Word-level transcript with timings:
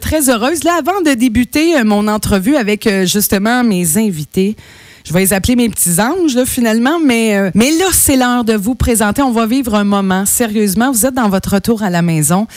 Très 0.00 0.28
heureuse. 0.28 0.64
Là, 0.64 0.78
avant 0.78 1.00
de 1.00 1.14
débuter 1.14 1.76
euh, 1.76 1.84
mon 1.84 2.08
entrevue 2.08 2.56
avec 2.56 2.88
euh, 2.88 3.06
justement 3.06 3.62
mes 3.62 3.98
invités, 3.98 4.56
je 5.04 5.12
vais 5.12 5.20
les 5.20 5.32
appeler 5.32 5.54
mes 5.54 5.68
petits 5.68 6.00
anges, 6.00 6.44
finalement, 6.44 6.98
mais, 6.98 7.36
euh, 7.36 7.50
mais 7.54 7.70
là, 7.78 7.84
c'est 7.92 8.16
l'heure 8.16 8.44
de 8.44 8.54
vous 8.54 8.74
présenter. 8.74 9.22
On 9.22 9.30
va 9.30 9.46
vivre 9.46 9.76
un 9.76 9.84
moment. 9.84 10.26
Sérieusement, 10.26 10.90
vous 10.90 11.06
êtes 11.06 11.14
dans 11.14 11.28
votre 11.28 11.54
retour 11.54 11.84
à 11.84 11.90
la 11.90 12.02
maison. 12.02 12.48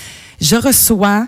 Je 0.41 0.55
reçois 0.55 1.28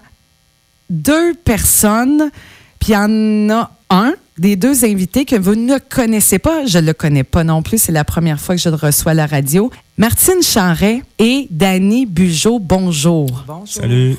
deux 0.89 1.35
personnes, 1.35 2.31
puis 2.79 2.93
il 2.93 2.93
y 2.93 2.97
en 2.97 3.49
a 3.51 3.71
un 3.91 4.15
des 4.39 4.55
deux 4.55 4.85
invités 4.85 5.23
que 5.23 5.35
vous 5.35 5.55
ne 5.55 5.77
connaissez 5.77 6.39
pas. 6.39 6.65
Je 6.65 6.79
ne 6.79 6.87
le 6.87 6.93
connais 6.93 7.23
pas 7.23 7.43
non 7.43 7.61
plus. 7.61 7.77
C'est 7.77 7.91
la 7.91 8.03
première 8.03 8.39
fois 8.39 8.55
que 8.55 8.61
je 8.61 8.69
le 8.69 8.75
reçois 8.75 9.11
à 9.11 9.15
la 9.15 9.27
radio. 9.27 9.69
Martine 9.99 10.41
Charret 10.41 11.03
et 11.19 11.47
Dany 11.51 12.07
Bugeaud, 12.07 12.57
bonjour. 12.57 13.43
Bonjour. 13.47 13.67
Salut. 13.67 14.15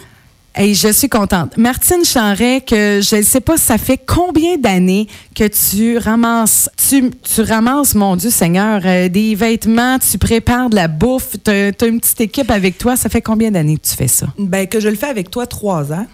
Hey, 0.59 0.75
je 0.75 0.91
suis 0.91 1.11
contente. 1.11 1.55
Martine 1.59 2.03
Charret, 2.03 2.63
que 2.67 3.01
je 3.03 3.17
ne 3.17 3.23
sais 3.23 3.43
pas, 3.43 3.59
ça 3.59 3.77
fait 3.77 3.99
combien 3.99 4.57
d'années 4.57 5.07
que 5.35 5.45
tu 5.49 5.99
ramasses, 5.99 6.71
tu, 6.89 7.11
tu 7.11 7.43
ramasses, 7.43 7.95
mon 7.95 8.17
Dieu 8.17 8.31
Seigneur, 8.31 8.81
euh, 8.87 9.11
des 9.11 9.35
vêtements, 9.35 9.99
tu 9.99 10.17
prépares 10.17 10.71
de 10.71 10.77
la 10.77 10.89
bouffe, 10.89 11.37
tu 11.45 11.51
as, 11.51 11.87
une 11.87 12.01
petite 12.01 12.23
équipe 12.23 12.51
avec 12.51 12.79
toi. 12.79 12.97
Ça 12.97 13.11
fait 13.11 13.21
combien 13.21 13.51
d'années 13.51 13.77
que 13.77 13.87
tu 13.87 13.95
fais 13.95 14.09
ça? 14.09 14.29
Ben, 14.39 14.67
que 14.67 14.81
je 14.81 14.89
le 14.89 14.97
fais 14.97 15.09
avec 15.09 15.31
toi 15.31 15.47
trois 15.47 15.93
ans. 15.93 16.07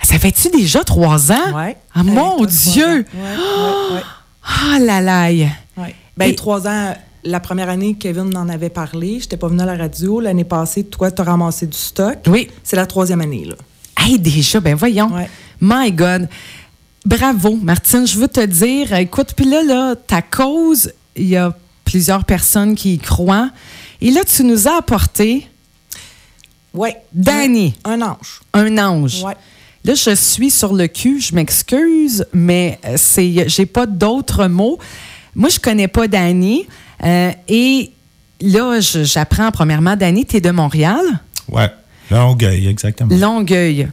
Ça 0.00 0.16
fait-tu 0.20 0.48
déjà 0.50 0.84
trois 0.84 1.32
ans? 1.32 1.52
Oui. 1.52 1.72
Ah, 1.92 2.04
mon 2.04 2.44
Dieu! 2.44 3.04
Oui, 3.14 4.00
Ah 4.44 4.78
là! 4.78 5.28
oui. 5.28 5.48
Ben, 6.16 6.30
Et- 6.30 6.36
trois 6.36 6.68
ans, 6.68 6.94
la 7.26 7.40
première 7.40 7.68
année, 7.68 7.94
Kevin 7.94 8.36
en 8.36 8.48
avait 8.48 8.70
parlé. 8.70 9.18
Je 9.18 9.24
n'étais 9.24 9.36
pas 9.36 9.48
venue 9.48 9.62
à 9.62 9.66
la 9.66 9.76
radio. 9.76 10.20
L'année 10.20 10.44
passée, 10.44 10.84
toi, 10.84 11.10
tu 11.10 11.20
as 11.20 11.24
ramassé 11.24 11.66
du 11.66 11.76
stock. 11.76 12.18
Oui. 12.26 12.48
C'est 12.62 12.76
la 12.76 12.86
troisième 12.86 13.20
année, 13.20 13.44
là. 13.44 13.54
Hey, 13.98 14.18
déjà, 14.18 14.60
ben 14.60 14.74
voyons. 14.74 15.12
Ouais. 15.12 15.28
My 15.60 15.90
God. 15.92 16.28
Bravo, 17.04 17.56
Martine. 17.62 18.06
Je 18.06 18.18
veux 18.18 18.28
te 18.28 18.44
dire, 18.44 18.94
écoute, 18.94 19.32
puis 19.36 19.46
là, 19.46 19.62
là, 19.62 19.94
ta 19.96 20.22
cause, 20.22 20.92
il 21.16 21.28
y 21.28 21.36
a 21.36 21.56
plusieurs 21.84 22.24
personnes 22.24 22.74
qui 22.74 22.94
y 22.94 22.98
croient. 22.98 23.50
Et 24.00 24.10
là, 24.10 24.22
tu 24.24 24.44
nous 24.44 24.68
as 24.68 24.76
apporté 24.78 25.46
Oui. 26.74 26.90
Danny, 27.12 27.74
Un 27.84 28.02
ange. 28.02 28.40
un 28.52 28.78
ange. 28.78 29.22
Oui. 29.24 29.32
Là, 29.84 29.94
je 29.94 30.14
suis 30.14 30.50
sur 30.50 30.72
le 30.74 30.88
cul, 30.88 31.20
je 31.20 31.34
m'excuse, 31.34 32.26
mais 32.32 32.78
euh, 32.84 32.94
c'est, 32.96 33.48
j'ai 33.48 33.66
pas 33.66 33.86
d'autres 33.86 34.46
mots. 34.48 34.78
Moi, 35.34 35.48
je 35.48 35.60
connais 35.60 35.86
pas 35.88 36.08
Danny. 36.08 36.66
Euh, 37.04 37.30
et 37.48 37.90
là, 38.40 38.78
j'apprends 38.80 39.50
premièrement, 39.50 39.96
Danny, 39.96 40.24
tu 40.26 40.36
es 40.36 40.40
de 40.40 40.50
Montréal, 40.50 41.00
Ouais. 41.50 41.70
Longueuil, 42.10 42.66
exactement. 42.68 43.14
Longueuil. 43.16 43.88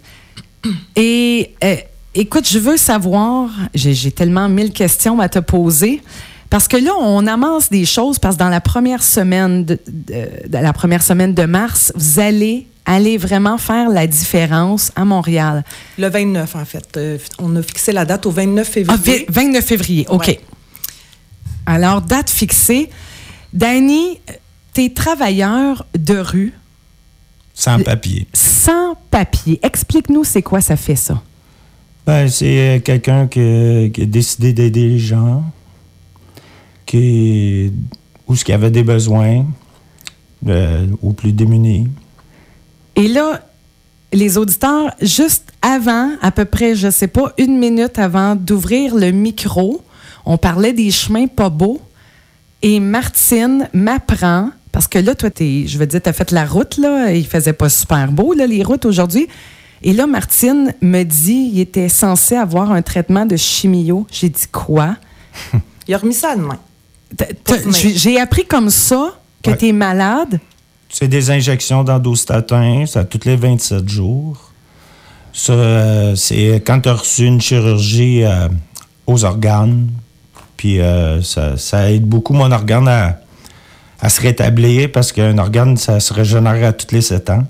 Et 0.95 1.51
euh, 1.63 1.75
écoute, 2.15 2.47
je 2.47 2.59
veux 2.59 2.77
savoir, 2.77 3.49
j'ai, 3.73 4.11
tellement 4.11 4.47
mille 4.49 4.71
questions 4.71 5.19
à 5.19 5.29
te 5.29 5.39
poser. 5.39 6.01
Parce 6.49 6.67
que 6.67 6.77
là, 6.77 6.91
on 6.99 7.25
amasse 7.25 7.69
des 7.71 7.85
choses 7.85 8.19
parce 8.19 8.35
que 8.35 8.39
dans 8.39 8.49
la 8.49 8.61
première 8.61 9.01
semaine 9.01 9.65
de, 9.65 9.79
de- 9.87 10.47
de 10.47 10.57
la 10.59 10.71
première 10.73 11.01
semaine 11.01 11.33
de 11.33 11.43
mars, 11.45 11.91
vous 11.95 12.19
allez 12.19 12.67
aller 12.85 13.17
vraiment 13.17 13.57
faire 13.57 13.89
la 13.89 14.05
différence 14.05 14.91
à 14.95 15.03
Montréal. 15.05 15.63
Le 15.97 16.07
29, 16.09 16.55
en 16.55 16.65
fait. 16.65 16.85
Euh, 16.97 17.17
on 17.39 17.55
a 17.55 17.63
fixé 17.63 17.91
la 17.91 18.05
date 18.05 18.25
au 18.27 18.31
29 18.31 18.67
Ah, 18.67 18.71
février. 18.71 19.25
vi- 19.27 19.33
29 19.33 19.65
février, 19.65 20.05
OK. 20.09 20.27
Ouais. 20.27 20.39
Alors, 21.65 22.01
date 22.01 22.29
fixée. 22.29 22.89
Danny, 23.53 24.19
t'es 24.73 24.89
travailleur 24.89 25.85
de 25.97 26.17
rue 26.17 26.53
Sans 27.53 27.79
papier. 27.79 28.27
sans 28.33 28.95
papier. 29.11 29.59
Explique-nous, 29.63 30.23
c'est 30.23 30.41
quoi 30.41 30.59
ça 30.61 30.75
fait 30.75 30.95
ça? 30.95 31.21
Ben, 32.05 32.27
c'est 32.27 32.77
euh, 32.77 32.79
quelqu'un 32.79 33.27
qui, 33.27 33.91
qui 33.93 34.01
a 34.01 34.05
décidé 34.05 34.51
d'aider 34.51 34.89
les 34.89 34.99
gens, 34.99 35.43
qui, 36.85 37.71
où 38.27 38.35
ce 38.35 38.43
qu'il 38.43 38.51
y 38.51 38.55
avait 38.55 38.71
des 38.71 38.83
besoins, 38.83 39.45
euh, 40.47 40.85
aux 41.01 41.13
plus 41.13 41.31
démunis. 41.31 41.87
Et 42.95 43.07
là, 43.07 43.41
les 44.11 44.37
auditeurs, 44.37 44.93
juste 45.01 45.53
avant, 45.61 46.11
à 46.21 46.31
peu 46.31 46.45
près, 46.45 46.75
je 46.75 46.89
sais 46.91 47.07
pas, 47.07 47.33
une 47.37 47.57
minute 47.57 47.97
avant 47.97 48.35
d'ouvrir 48.35 48.95
le 48.95 49.11
micro, 49.11 49.81
on 50.25 50.37
parlait 50.37 50.73
des 50.73 50.91
chemins 50.91 51.27
pas 51.27 51.49
beaux. 51.49 51.81
Et 52.61 52.79
Martine 52.79 53.67
m'apprend, 53.73 54.49
parce 54.71 54.87
que 54.87 54.97
là, 54.99 55.15
toi, 55.15 55.29
t'es, 55.29 55.65
je 55.67 55.77
veux 55.77 55.85
dire, 55.85 56.01
tu 56.01 56.09
as 56.09 56.13
fait 56.13 56.31
la 56.31 56.45
route, 56.45 56.77
là. 56.77 57.11
Il 57.11 57.27
faisait 57.27 57.53
pas 57.53 57.69
super 57.69 58.11
beau, 58.11 58.33
là, 58.33 58.47
les 58.47 58.63
routes 58.63 58.85
aujourd'hui. 58.85 59.27
Et 59.81 59.91
là, 59.91 60.07
Martine 60.07 60.73
me 60.81 61.03
dit 61.03 61.49
il 61.53 61.59
était 61.59 61.89
censé 61.89 62.35
avoir 62.37 62.71
un 62.71 62.81
traitement 62.81 63.25
de 63.25 63.35
chimio. 63.35 64.07
J'ai 64.11 64.29
dit 64.29 64.47
quoi? 64.49 64.95
Il 65.89 65.93
a 65.93 65.97
remis 65.97 66.13
ça 66.13 66.29
à 66.31 66.35
demain. 66.37 66.57
J'ai 67.95 68.17
appris 68.17 68.45
comme 68.45 68.69
ça 68.69 69.13
que 69.43 69.49
Ouais. 69.51 69.57
tu 69.57 69.67
es 69.67 69.71
malade. 69.73 70.39
C'est 70.87 71.09
des 71.09 71.29
injections 71.31 71.83
d'endostatin, 71.83 72.85
ça 72.85 73.03
toutes 73.03 73.25
les 73.25 73.35
27 73.35 73.89
jours. 73.89 74.51
Ça, 75.33 75.51
euh, 75.51 76.15
c'est 76.15 76.63
quand 76.65 76.79
tu 76.79 76.87
as 76.87 76.93
reçu 76.93 77.25
une 77.25 77.41
chirurgie 77.41 78.23
euh, 78.23 78.47
aux 79.05 79.25
organes. 79.25 79.89
Puis 80.63 80.79
euh, 80.79 81.21
ça, 81.21 81.57
ça 81.57 81.91
aide 81.91 82.05
beaucoup 82.05 82.31
mon 82.31 82.49
organe 82.49 82.87
à, 82.87 83.19
à 83.99 84.07
se 84.07 84.21
rétablir 84.21 84.89
parce 84.93 85.11
qu'un 85.11 85.37
organe, 85.37 85.75
ça 85.75 85.99
se 85.99 86.13
régénère 86.13 86.65
à 86.65 86.71
tous 86.71 86.95
les 86.95 87.01
7 87.01 87.31
ans. 87.31 87.43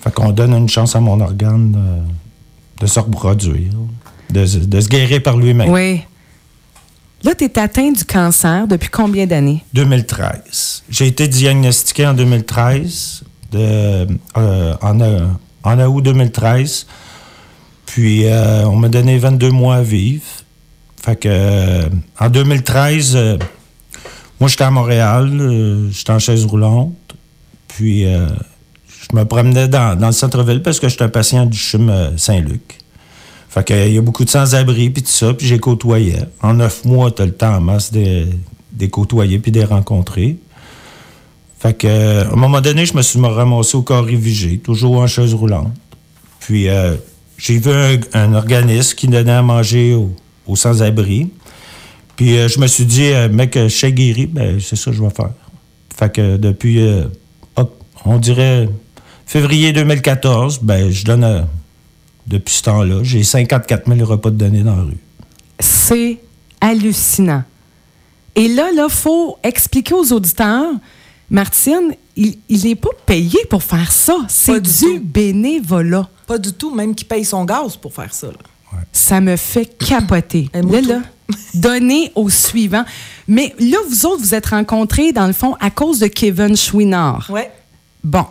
Fait 0.00 0.12
qu'on 0.12 0.32
donne 0.32 0.52
une 0.52 0.68
chance 0.68 0.96
à 0.96 1.00
mon 1.00 1.20
organe 1.20 1.70
de, 1.70 2.82
de 2.82 2.86
se 2.88 2.98
reproduire, 2.98 3.70
de, 4.30 4.44
se- 4.44 4.58
de 4.58 4.80
se 4.80 4.88
guérir 4.88 5.22
par 5.22 5.36
lui-même. 5.36 5.70
Oui. 5.70 6.02
Là, 7.22 7.36
tu 7.36 7.44
es 7.44 7.58
atteint 7.60 7.92
du 7.92 8.04
cancer 8.04 8.66
depuis 8.66 8.88
combien 8.90 9.24
d'années? 9.28 9.62
2013. 9.72 10.82
J'ai 10.90 11.06
été 11.06 11.28
diagnostiqué 11.28 12.08
en 12.08 12.14
2013, 12.14 13.22
de, 13.52 13.58
euh, 14.36 14.74
en, 14.82 15.00
euh, 15.00 15.26
en 15.62 15.78
août 15.78 16.00
2013. 16.02 16.88
Puis, 17.86 18.26
euh, 18.26 18.64
on 18.66 18.74
m'a 18.74 18.88
donné 18.88 19.16
22 19.16 19.50
mois 19.52 19.76
à 19.76 19.82
vivre. 19.82 20.24
Fait 21.06 21.14
que, 21.14 21.28
euh, 21.30 21.88
en 22.18 22.28
2013, 22.28 23.14
euh, 23.14 23.38
moi, 24.40 24.48
j'étais 24.48 24.64
à 24.64 24.72
Montréal, 24.72 25.30
euh, 25.40 25.88
j'étais 25.92 26.10
en 26.10 26.18
chaise 26.18 26.44
roulante. 26.44 26.96
Puis, 27.68 28.04
je 28.04 29.16
me 29.16 29.24
promenais 29.24 29.68
dans, 29.68 29.96
le 30.00 30.12
centre-ville 30.12 30.62
parce 30.62 30.80
que 30.80 30.88
j'étais 30.88 31.04
un 31.04 31.08
patient 31.08 31.46
du 31.46 31.56
CHUM 31.56 31.92
Saint-Luc. 32.16 32.78
Fait 33.48 33.62
que, 33.62 33.86
il 33.86 33.94
y 33.94 33.98
a 33.98 34.00
beaucoup 34.00 34.24
de 34.24 34.30
sans-abri, 34.30 34.90
puis 34.90 35.02
tout 35.02 35.10
ça, 35.10 35.32
puis 35.34 35.46
j'ai 35.46 35.58
côtoyé. 35.58 36.16
En 36.42 36.54
neuf 36.54 36.84
mois, 36.84 37.12
tu 37.12 37.22
as 37.22 37.26
le 37.26 37.32
temps 37.32 37.54
en 37.54 37.60
masse 37.60 37.92
de, 37.92 38.26
de 38.72 38.86
côtoyer 38.86 39.38
puis 39.38 39.52
de 39.52 39.60
les 39.60 39.64
rencontrer. 39.64 40.38
Fait 41.60 41.74
que, 41.74 42.24
à 42.24 42.32
un 42.32 42.36
moment 42.36 42.60
donné, 42.60 42.84
je 42.84 42.94
me 42.94 43.02
suis 43.02 43.20
ramassé 43.20 43.76
au 43.76 43.82
corps 43.82 44.04
révigé, 44.04 44.58
toujours 44.58 44.96
en 44.96 45.06
chaise 45.06 45.34
roulante. 45.34 45.72
Puis, 46.40 46.66
j'ai 47.36 47.58
vu 47.58 47.70
un, 47.70 48.00
un 48.14 48.34
organisme 48.34 48.96
qui 48.96 49.06
donnait 49.06 49.32
à 49.32 49.42
manger 49.42 49.94
aux, 49.94 50.10
aux 50.46 50.56
sans-abri. 50.56 51.30
Puis, 52.16 52.36
euh, 52.38 52.48
je 52.48 52.58
me 52.60 52.66
suis 52.66 52.84
dit, 52.86 53.06
euh, 53.06 53.28
mec, 53.28 53.54
je 53.54 53.68
suis 53.68 53.92
guéri, 53.92 54.26
ben, 54.26 54.58
c'est 54.60 54.76
ça 54.76 54.90
que 54.90 54.96
je 54.96 55.02
vais 55.02 55.10
faire. 55.10 55.30
Fait 55.94 56.12
que, 56.12 56.36
depuis, 56.36 56.80
euh, 56.80 57.04
hop, 57.56 57.82
on 58.04 58.18
dirait 58.18 58.68
février 59.26 59.72
2014, 59.72 60.60
ben, 60.62 60.90
je 60.90 61.04
donne, 61.04 61.24
euh, 61.24 61.42
depuis 62.26 62.54
ce 62.54 62.62
temps-là, 62.64 63.00
j'ai 63.02 63.22
54 63.22 63.92
000 63.94 64.08
repas 64.08 64.30
de 64.30 64.36
données 64.36 64.62
dans 64.62 64.76
la 64.76 64.82
rue. 64.82 64.98
C'est 65.60 66.18
hallucinant. 66.60 67.44
Et 68.34 68.48
là, 68.48 68.68
il 68.72 68.86
faut 68.90 69.38
expliquer 69.42 69.94
aux 69.94 70.12
auditeurs, 70.12 70.72
Martine, 71.30 71.94
il 72.16 72.36
n'est 72.48 72.74
pas 72.74 72.90
payé 73.04 73.38
pour 73.50 73.62
faire 73.62 73.90
ça. 73.90 74.16
C'est 74.28 74.52
Pas 74.52 74.60
du, 74.60 74.70
du 74.70 75.00
bénévolat. 75.00 76.08
Pas 76.26 76.38
du 76.38 76.52
tout, 76.52 76.74
même 76.74 76.94
qu'il 76.94 77.06
paye 77.08 77.24
son 77.24 77.44
gaz 77.44 77.76
pour 77.76 77.94
faire 77.94 78.12
ça. 78.12 78.28
là. 78.28 78.34
Ça 78.92 79.20
me 79.20 79.36
fait 79.36 79.66
capoter. 79.78 80.50
Là, 80.54 81.00
donner 81.54 82.12
au 82.14 82.28
suivant. 82.30 82.84
Mais 83.28 83.54
là, 83.58 83.78
vous 83.88 84.06
autres, 84.06 84.22
vous 84.22 84.34
êtes 84.34 84.46
rencontrés, 84.46 85.12
dans 85.12 85.26
le 85.26 85.32
fond, 85.32 85.56
à 85.60 85.70
cause 85.70 85.98
de 85.98 86.06
Kevin 86.06 86.56
Chouinard. 86.56 87.28
Ouais. 87.30 87.50
Bon. 88.04 88.26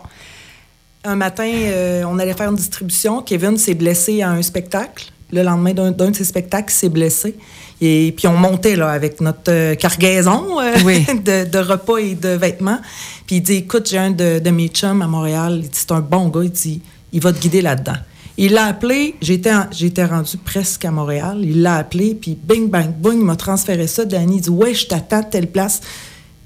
Un 1.04 1.16
matin, 1.16 1.48
euh, 1.48 2.04
on 2.08 2.18
allait 2.18 2.34
faire 2.34 2.50
une 2.50 2.56
distribution. 2.56 3.22
Kevin 3.22 3.56
s'est 3.56 3.74
blessé 3.74 4.22
à 4.22 4.30
un 4.30 4.42
spectacle. 4.42 5.12
Le 5.32 5.42
lendemain 5.42 5.72
d'un 5.72 5.90
d'un 5.90 6.10
de 6.10 6.16
ses 6.16 6.24
spectacles, 6.24 6.72
il 6.72 6.76
s'est 6.76 6.88
blessé. 6.88 7.36
Et 7.80 8.14
puis 8.16 8.26
on 8.26 8.36
montait 8.36 8.76
là, 8.76 8.90
avec 8.90 9.20
notre 9.20 9.50
euh, 9.50 9.74
cargaison 9.74 10.60
euh, 10.60 10.72
Oui. 10.84 11.04
de, 11.24 11.44
de 11.44 11.58
repas 11.58 11.98
et 11.98 12.14
de 12.14 12.28
vêtements. 12.30 12.78
Puis 13.26 13.36
il 13.36 13.40
dit 13.42 13.54
Écoute, 13.54 13.88
j'ai 13.88 13.98
un 13.98 14.10
de, 14.10 14.38
de 14.38 14.50
mes 14.50 14.68
chums 14.68 15.02
à 15.02 15.06
Montréal. 15.06 15.60
Il 15.62 15.68
dit 15.68 15.78
C'est 15.78 15.92
un 15.92 16.00
bon 16.00 16.28
gars. 16.28 16.44
Il 16.44 16.50
dit 16.50 16.80
Il 17.12 17.20
va 17.20 17.32
te 17.32 17.38
guider 17.38 17.60
là-dedans. 17.60 17.96
Il 18.38 18.52
l'a 18.52 18.66
appelé. 18.66 19.14
J'étais 19.22 19.50
j'étais 19.72 20.04
rendu 20.04 20.36
presque 20.36 20.84
à 20.84 20.90
Montréal. 20.90 21.38
Il 21.42 21.62
l'a 21.62 21.76
appelé. 21.76 22.14
Puis 22.14 22.36
bing, 22.40 22.68
bang, 22.68 22.90
boing, 22.92 23.14
il 23.14 23.24
m'a 23.24 23.36
transféré 23.36 23.86
ça. 23.86 24.04
Danny 24.04 24.36
il 24.36 24.40
dit 24.42 24.50
Ouais, 24.50 24.74
je 24.74 24.86
t'attends 24.86 25.20
à 25.20 25.22
telle 25.24 25.46
place. 25.48 25.80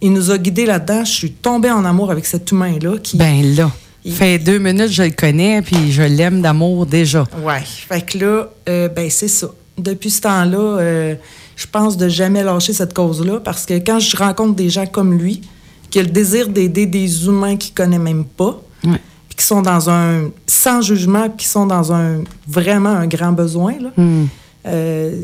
Il 0.01 0.13
nous 0.13 0.31
a 0.31 0.39
guidés 0.39 0.67
là-dedans. 0.67 1.05
Je 1.05 1.11
suis 1.11 1.31
tombée 1.33 1.71
en 1.71 1.85
amour 1.85 2.11
avec 2.11 2.27
cet 2.27 2.51
humain-là 2.53 2.99
qui. 3.03 3.17
Ben 3.17 3.43
là. 3.57 3.71
Il- 4.05 4.15
Fait 4.15 4.39
deux 4.39 4.59
minutes, 4.59 4.89
je 4.93 5.03
le 5.03 5.11
connais, 5.11 5.61
puis 5.61 5.93
je 5.93 6.01
l'aime 6.03 6.41
d'amour 6.41 6.87
déjà. 6.87 7.25
Ouais. 7.45 7.61
Fait 7.65 8.01
que 8.01 8.17
là, 8.19 8.49
euh, 8.69 8.89
ben 8.89 9.11
c'est 9.11 9.29
ça. 9.29 9.49
Depuis 9.77 10.09
ce 10.11 10.23
temps-là, 10.23 10.59
euh, 10.79 11.15
je 11.57 11.67
pense 11.71 11.97
de 11.99 12.09
jamais 12.09 12.43
lâcher 12.43 12.73
cette 12.73 12.95
cause-là 12.95 13.41
parce 13.41 13.67
que 13.67 13.75
quand 13.75 13.99
je 13.99 14.17
rencontre 14.17 14.55
des 14.55 14.71
gens 14.71 14.87
comme 14.87 15.13
lui, 15.19 15.43
qui 15.91 15.99
ont 15.99 16.03
le 16.03 16.09
désir 16.09 16.49
d'aider 16.49 16.87
des 16.87 17.27
humains 17.27 17.57
qu'il 17.57 17.75
connaît 17.75 17.99
même 17.99 18.25
pas, 18.25 18.59
Ouais. 18.85 18.93
Puis 19.31 19.37
qui 19.39 19.45
sont 19.45 19.63
dans 19.63 19.89
un 19.89 20.29
sans 20.47 20.83
jugement, 20.83 21.29
puis 21.31 21.39
qui 21.39 21.47
sont 21.47 21.67
dans 21.67 21.93
un 21.95 22.25
vraiment 22.47 22.91
un 22.91 23.07
grand 23.07 23.33
besoin, 23.33 23.73
là, 23.81 23.89
Hmm. 23.97 24.27
euh, 24.67 25.23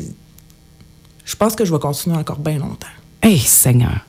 je 1.25 1.35
pense 1.35 1.55
que 1.55 1.63
je 1.65 1.71
vais 1.73 1.79
continuer 1.79 2.17
encore 2.17 2.39
bien 2.39 2.57
longtemps. 2.57 2.87
Hey, 3.21 3.37
Seigneur. 3.37 3.99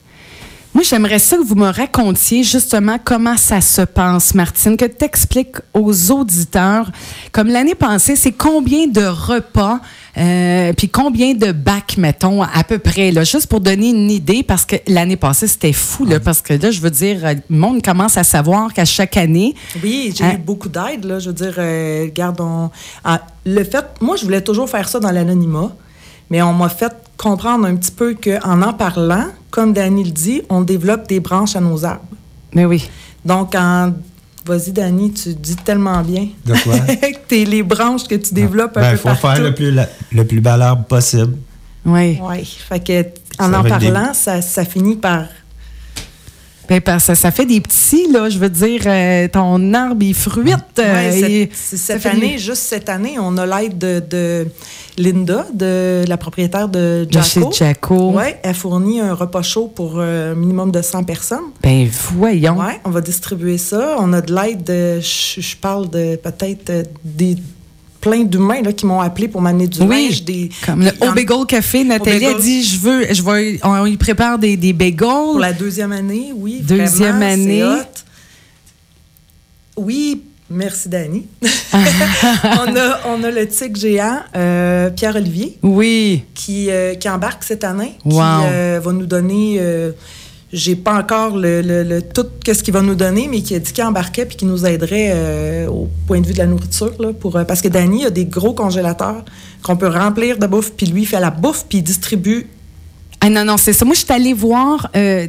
Moi, 0.74 0.84
j'aimerais 0.84 1.18
ça 1.18 1.36
que 1.36 1.42
vous 1.42 1.56
me 1.56 1.68
racontiez 1.70 2.44
justement 2.44 2.98
comment 3.02 3.36
ça 3.36 3.60
se 3.60 3.82
passe, 3.82 4.34
Martine, 4.34 4.76
que 4.76 4.84
tu 4.84 5.04
expliques 5.04 5.56
aux 5.74 6.10
auditeurs, 6.12 6.92
comme 7.32 7.48
l'année 7.48 7.74
passée, 7.74 8.14
c'est 8.14 8.32
combien 8.32 8.86
de 8.86 9.04
repas, 9.04 9.80
euh, 10.18 10.72
puis 10.76 10.88
combien 10.88 11.34
de 11.34 11.52
bacs, 11.52 11.96
mettons, 11.96 12.42
à 12.42 12.64
peu 12.66 12.78
près, 12.78 13.10
là, 13.12 13.24
juste 13.24 13.46
pour 13.46 13.60
donner 13.60 13.90
une 13.90 14.10
idée, 14.10 14.42
parce 14.42 14.64
que 14.64 14.76
l'année 14.86 15.16
passée, 15.16 15.46
c'était 15.46 15.72
fou, 15.72 16.04
là, 16.04 16.18
parce 16.20 16.40
que 16.42 16.54
là, 16.54 16.70
je 16.70 16.80
veux 16.80 16.90
dire, 16.90 17.24
euh, 17.24 17.34
le 17.48 17.56
monde 17.56 17.82
commence 17.82 18.16
à 18.16 18.24
savoir 18.24 18.72
qu'à 18.72 18.84
chaque 18.84 19.16
année, 19.16 19.54
Oui, 19.82 20.12
j'ai 20.16 20.24
Hein? 20.24 20.32
eu 20.34 20.38
beaucoup 20.38 20.68
d'aide, 20.68 21.04
là. 21.04 21.18
Je 21.18 21.28
veux 21.28 21.34
dire, 21.34 21.54
euh, 21.58 22.04
regarde, 22.04 22.40
on- 22.40 22.70
ah, 23.04 23.22
le 23.46 23.62
fait, 23.64 23.84
moi, 24.00 24.16
je 24.16 24.24
voulais 24.24 24.40
toujours 24.42 24.68
faire 24.68 24.88
ça 24.88 24.98
dans 25.00 25.10
l'anonymat, 25.12 25.72
mais 26.30 26.42
on 26.42 26.52
m'a 26.52 26.68
fait 26.68 26.92
comprendre 27.16 27.66
un 27.66 27.76
petit 27.76 27.92
peu 27.92 28.14
qu'en 28.14 28.62
en 28.62 28.72
parlant, 28.72 29.26
comme 29.50 29.72
Dani 29.72 30.04
le 30.04 30.10
dit, 30.10 30.42
on 30.48 30.62
développe 30.62 31.08
des 31.08 31.20
branches 31.20 31.56
à 31.56 31.60
nos 31.60 31.84
arbres. 31.84 32.02
mais 32.54 32.64
oui, 32.64 32.88
Donc, 33.24 33.54
en... 33.54 33.92
Vas-y, 34.48 34.72
Dani, 34.72 35.12
tu 35.12 35.34
dis 35.34 35.56
tellement 35.56 36.00
bien. 36.02 36.28
De 36.46 36.54
quoi? 36.64 36.74
t'es 37.28 37.44
les 37.44 37.62
branches 37.62 38.04
que 38.08 38.14
tu 38.14 38.32
développes 38.34 38.76
un 38.78 38.80
Ben, 38.80 38.90
peu 38.90 38.94
il 38.96 38.98
faut 38.98 39.08
partout. 39.08 39.26
faire 39.28 39.42
le 39.42 39.54
plus, 39.54 39.70
la- 39.70 39.88
le 40.12 40.24
plus 40.26 40.40
bel 40.40 40.62
arbre 40.62 40.84
possible. 40.84 41.36
oui. 41.84 42.18
Oui, 42.22 42.44
fait 42.68 42.80
que 42.80 43.02
en 43.40 43.52
Ça 43.52 43.60
en 43.60 43.62
des- 43.62 43.68
parlant, 43.68 44.12
ça, 44.14 44.40
ça 44.42 44.64
finit 44.64 44.96
par... 44.96 45.24
Ben, 46.68 46.80
parce 46.80 47.06
que 47.06 47.14
ça 47.14 47.30
fait 47.30 47.46
des 47.46 47.60
petits, 47.60 48.10
là, 48.12 48.28
je 48.28 48.38
veux 48.38 48.50
dire, 48.50 48.82
euh, 48.86 49.26
ton 49.28 49.72
arbre, 49.74 50.02
il 50.02 50.14
fruite. 50.14 50.54
euh, 50.78 50.94
Ouais, 50.94 51.48
cette- 51.50 52.04
et- 52.04 52.08
année, 52.08 52.32
des- 52.32 52.38
juste 52.38 52.62
cette 52.64 52.88
année, 52.88 53.16
on 53.18 53.36
a 53.38 53.46
l'aide 53.46 53.78
de, 53.78 54.02
de 54.08 54.46
Linda, 54.98 55.46
de 55.54 56.04
la 56.06 56.16
propriétaire 56.16 56.68
de 56.68 57.06
de 57.10 57.20
chez 57.22 57.40
Jaco. 57.40 57.52
Jaco. 57.52 58.12
Oui, 58.16 58.24
elle 58.42 58.54
fournit 58.54 59.00
un 59.00 59.14
repas 59.14 59.42
chaud 59.42 59.72
pour 59.74 59.94
euh, 59.96 60.32
un 60.32 60.34
minimum 60.34 60.70
de 60.70 60.82
100 60.82 61.04
personnes. 61.04 61.38
Ben, 61.62 61.88
voyons. 62.14 62.56
Oui, 62.58 62.72
on 62.84 62.90
va 62.90 63.00
distribuer 63.00 63.58
ça. 63.58 63.96
On 64.00 64.12
a 64.12 64.20
de 64.20 64.34
l'aide 64.34 64.62
de, 64.64 65.00
je, 65.00 65.40
je 65.40 65.56
parle 65.56 65.88
de 65.88 66.16
peut-être 66.16 66.86
des 67.04 67.36
plein 68.00 68.22
d'humains 68.24 68.62
là, 68.62 68.72
qui 68.72 68.86
m'ont 68.86 69.00
appelé 69.00 69.28
pour 69.28 69.40
m'amener 69.40 69.66
du 69.66 69.80
Oui, 69.82 70.08
linge. 70.08 70.22
Des, 70.24 70.50
Comme 70.64 70.82
le 70.82 70.90
en- 71.00 71.10
Au 71.10 71.12
Bagel 71.14 71.46
Café, 71.46 71.84
Nathalie 71.84 72.26
a 72.26 72.34
dit 72.34 72.62
je 72.64 72.78
veux, 72.78 73.06
je 73.12 73.22
vais, 73.22 73.58
on, 73.64 73.86
y 73.86 73.96
prépare 73.96 74.38
des, 74.38 74.56
des 74.56 74.72
Pour 74.72 74.78
bagels. 74.78 75.40
la 75.40 75.52
deuxième 75.52 75.92
année, 75.92 76.32
oui. 76.34 76.60
Deuxième 76.62 77.16
vraiment, 77.18 77.32
année. 77.32 77.64
hot. 77.64 77.84
Oui, 79.76 80.22
merci 80.50 80.88
Dani. 80.88 81.26
on, 81.72 81.76
a, 82.76 83.00
on 83.06 83.22
a 83.22 83.30
le 83.30 83.46
tic 83.46 83.76
géant, 83.76 84.20
euh, 84.36 84.90
Pierre-Olivier, 84.90 85.58
Oui. 85.62 86.24
qui, 86.34 86.70
euh, 86.70 86.94
qui 86.94 87.08
embarque 87.08 87.44
cette 87.44 87.64
année, 87.64 87.92
Wow. 88.04 88.12
qui 88.12 88.20
euh, 88.22 88.80
va 88.82 88.92
nous 88.92 89.06
donner. 89.06 89.56
J'ai 90.52 90.76
pas 90.76 90.94
encore 90.94 91.36
le, 91.36 92.00
tout 92.00 92.26
qu'est-ce 92.44 92.62
qu'il 92.62 92.72
va 92.72 92.80
nous 92.80 92.94
donner, 92.94 93.28
mais 93.30 93.42
qui 93.42 93.54
a 93.54 93.58
dit 93.58 93.72
qu'il 93.72 93.84
embarquait 93.84 94.24
puis 94.24 94.36
qui 94.36 94.46
nous 94.46 94.64
aiderait 94.64 95.10
euh, 95.12 95.68
au 95.68 95.88
point 96.06 96.20
de 96.20 96.26
vue 96.26 96.32
de 96.32 96.38
la 96.38 96.46
nourriture. 96.46 96.94
Là, 96.98 97.12
pour, 97.12 97.36
euh, 97.36 97.44
parce 97.44 97.60
que 97.60 97.68
Danny 97.68 98.06
a 98.06 98.10
des 98.10 98.24
gros 98.24 98.54
congélateurs 98.54 99.24
qu'on 99.62 99.76
peut 99.76 99.88
remplir 99.88 100.38
de 100.38 100.46
bouffe, 100.46 100.72
puis 100.72 100.86
lui 100.86 101.02
il 101.02 101.06
fait 101.06 101.20
la 101.20 101.30
bouffe, 101.30 101.66
puis 101.68 101.78
il 101.78 101.82
distribue. 101.82 102.46
Ah 103.20 103.28
non, 103.28 103.44
non, 103.44 103.56
c'est 103.56 103.72
ça. 103.72 103.84
Moi, 103.84 103.94
je 103.94 104.04
suis 104.04 104.12
allée 104.12 104.32
voir, 104.32 104.88
euh, 104.94 105.26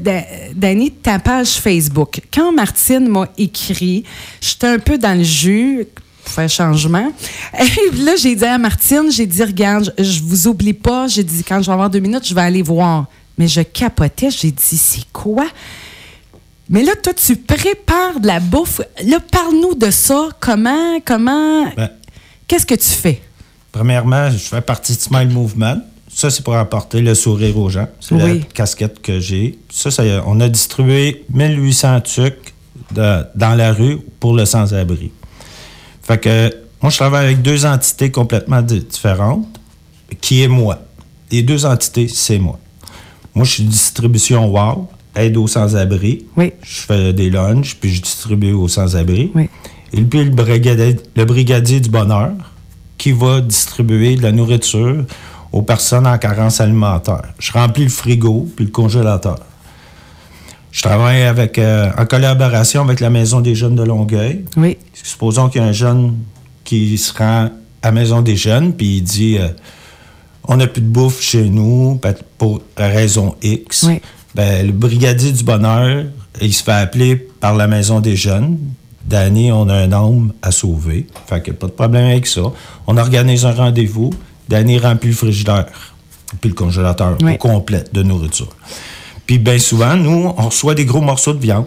ta 1.01 1.19
page 1.19 1.53
Facebook. 1.55 2.21
Quand 2.31 2.51
Martine 2.51 3.07
m'a 3.07 3.27
écrit, 3.37 4.03
j'étais 4.39 4.67
un 4.67 4.79
peu 4.79 4.99
dans 4.99 5.17
le 5.17 5.23
jus 5.23 5.87
faire 6.23 6.49
changement. 6.49 7.11
Et 7.59 7.95
là, 8.03 8.15
j'ai 8.15 8.35
dit 8.35 8.45
à 8.45 8.57
Martine, 8.59 9.11
j'ai 9.11 9.25
dit, 9.25 9.43
regarde, 9.43 9.91
je, 9.97 10.03
je 10.03 10.21
vous 10.21 10.47
oublie 10.47 10.73
pas. 10.73 11.07
J'ai 11.07 11.23
dit, 11.23 11.43
quand 11.43 11.61
je 11.61 11.65
vais 11.65 11.73
avoir 11.73 11.89
deux 11.89 11.99
minutes, 11.99 12.27
je 12.27 12.35
vais 12.35 12.41
aller 12.41 12.61
voir. 12.61 13.07
Mais 13.39 13.47
je 13.47 13.61
capotais. 13.61 14.29
J'ai 14.29 14.51
dit, 14.51 14.77
c'est 14.77 15.11
quoi? 15.11 15.47
Mais 16.69 16.83
là, 16.83 16.91
toi, 17.01 17.13
tu 17.13 17.35
prépares 17.35 18.19
de 18.19 18.27
la 18.27 18.39
bouffe. 18.39 18.81
Là, 19.03 19.17
parle-nous 19.19 19.73
de 19.73 19.89
ça. 19.89 20.29
Comment, 20.39 20.99
comment, 21.03 21.65
Ben, 21.75 21.89
qu'est-ce 22.47 22.65
que 22.67 22.75
tu 22.75 22.89
fais? 22.89 23.21
Premièrement, 23.71 24.29
je 24.29 24.37
fais 24.37 24.61
partie 24.61 24.95
de 24.95 24.99
Smile 25.01 25.29
Movement. 25.29 25.77
Ça, 26.11 26.29
c'est 26.29 26.43
pour 26.43 26.55
apporter 26.55 27.01
le 27.01 27.15
sourire 27.15 27.57
aux 27.57 27.69
gens. 27.69 27.87
C'est 27.99 28.15
Oui. 28.15 28.39
la 28.39 28.45
casquette 28.53 29.01
que 29.01 29.19
j'ai. 29.19 29.57
Ça, 29.71 29.89
ça, 29.89 30.03
on 30.27 30.39
a 30.41 30.49
distribué 30.49 31.23
1800 31.33 32.01
trucs 32.01 32.53
de- 32.91 33.23
dans 33.35 33.55
la 33.55 33.71
rue 33.73 33.99
pour 34.19 34.33
le 34.35 34.45
sans-abri. 34.45 35.11
Fait 36.03 36.17
que 36.19 36.51
moi, 36.81 36.89
je 36.91 36.97
travaille 36.97 37.25
avec 37.27 37.41
deux 37.41 37.65
entités 37.65 38.11
complètement 38.11 38.61
di- 38.61 38.81
différentes, 38.81 39.47
qui 40.21 40.41
est 40.41 40.47
moi. 40.47 40.79
Les 41.31 41.43
deux 41.43 41.65
entités, 41.65 42.07
c'est 42.07 42.39
moi. 42.39 42.59
Moi, 43.35 43.45
je 43.45 43.51
suis 43.51 43.63
distribution 43.63 44.47
WOW, 44.47 44.87
aide 45.15 45.37
aux 45.37 45.47
sans-abri. 45.47 46.25
Oui. 46.35 46.53
Je 46.61 46.81
fais 46.81 47.13
des 47.13 47.29
lunchs, 47.29 47.75
puis 47.79 47.93
je 47.93 48.01
distribue 48.01 48.53
aux 48.53 48.67
sans-abri. 48.67 49.31
Oui. 49.35 49.49
Et 49.93 50.01
puis 50.01 50.23
le 50.23 50.31
brigadier, 50.31 50.97
le 51.15 51.25
brigadier 51.25 51.79
du 51.79 51.89
bonheur 51.89 52.31
qui 52.97 53.11
va 53.11 53.41
distribuer 53.41 54.15
de 54.15 54.21
la 54.21 54.31
nourriture 54.31 55.05
aux 55.51 55.61
personnes 55.61 56.05
en 56.05 56.17
carence 56.17 56.61
alimentaire. 56.61 57.33
Je 57.39 57.51
remplis 57.51 57.85
le 57.85 57.89
frigo 57.89 58.47
puis 58.55 58.65
le 58.65 58.71
congélateur. 58.71 59.39
Je 60.71 60.83
travaille 60.83 61.23
avec, 61.23 61.57
euh, 61.57 61.89
en 61.97 62.05
collaboration 62.05 62.83
avec 62.83 62.99
la 62.99 63.09
Maison 63.09 63.41
des 63.41 63.55
jeunes 63.55 63.75
de 63.75 63.83
Longueuil. 63.83 64.45
Oui. 64.55 64.77
Supposons 64.93 65.49
qu'il 65.49 65.61
y 65.61 65.63
a 65.63 65.67
un 65.67 65.71
jeune 65.71 66.17
qui 66.63 66.97
se 66.99 67.11
rend 67.17 67.45
à 67.45 67.51
la 67.85 67.91
Maison 67.91 68.21
des 68.21 68.35
jeunes 68.35 68.73
puis 68.73 68.97
il 68.97 69.01
dit 69.01 69.37
euh, 69.39 69.47
On 70.51 70.57
n'a 70.57 70.65
plus 70.65 70.81
de 70.81 70.87
bouffe 70.87 71.21
chez 71.21 71.43
nous 71.47 72.01
pour 72.39 72.61
raison 72.75 73.35
X. 73.43 73.83
Oui. 73.87 74.01
Ben, 74.33 74.65
le 74.65 74.73
brigadier 74.73 75.31
du 75.31 75.43
bonheur, 75.43 76.05
il 76.41 76.53
se 76.53 76.63
fait 76.63 76.71
appeler 76.71 77.15
par 77.15 77.55
la 77.55 77.67
Maison 77.67 77.99
des 77.99 78.15
jeunes. 78.15 78.57
Danny, 79.05 79.51
on 79.51 79.69
a 79.69 79.75
un 79.75 79.91
homme 79.91 80.33
à 80.41 80.51
sauver. 80.51 81.05
Fait 81.27 81.41
que 81.41 81.51
pas 81.51 81.67
de 81.67 81.71
problème 81.71 82.05
avec 82.05 82.25
ça. 82.25 82.41
On 82.87 82.97
organise 82.97 83.45
un 83.45 83.51
rendez-vous. 83.53 84.09
Danny 84.49 84.79
remplit 84.79 85.09
le 85.09 85.15
frigidaire 85.15 85.67
puis 86.41 86.49
le 86.49 86.55
congélateur 86.55 87.15
Oui. 87.21 87.33
au 87.33 87.37
complet 87.37 87.83
de 87.93 88.01
nourriture. 88.01 88.49
Puis 89.27 89.37
bien 89.37 89.59
souvent, 89.59 89.95
nous, 89.95 90.31
on 90.35 90.45
reçoit 90.45 90.73
des 90.73 90.85
gros 90.85 91.01
morceaux 91.01 91.33
de 91.33 91.39
viande. 91.39 91.65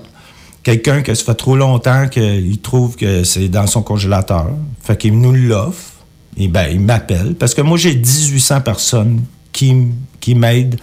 Quelqu'un 0.65 1.03
que 1.03 1.15
ça 1.15 1.25
fait 1.25 1.35
trop 1.35 1.57
longtemps 1.57 2.09
qu'il 2.09 2.59
trouve 2.61 2.97
que 2.97 3.23
c'est 3.23 3.49
dans 3.49 3.67
son 3.69 3.83
congélateur. 3.83 4.49
Fait 4.83 4.97
qu'il 4.97 5.19
nous 5.21 5.33
l'offre. 5.33 5.92
Et 6.37 6.49
ben, 6.49 6.67
il 6.71 6.81
m'appelle. 6.81 7.35
Parce 7.35 7.55
que 7.55 7.61
moi, 7.63 7.77
j'ai 7.77 7.95
1800 7.95 8.61
personnes 8.63 9.23
qui, 9.53 9.75
qui 10.21 10.35
m'aident 10.35 10.77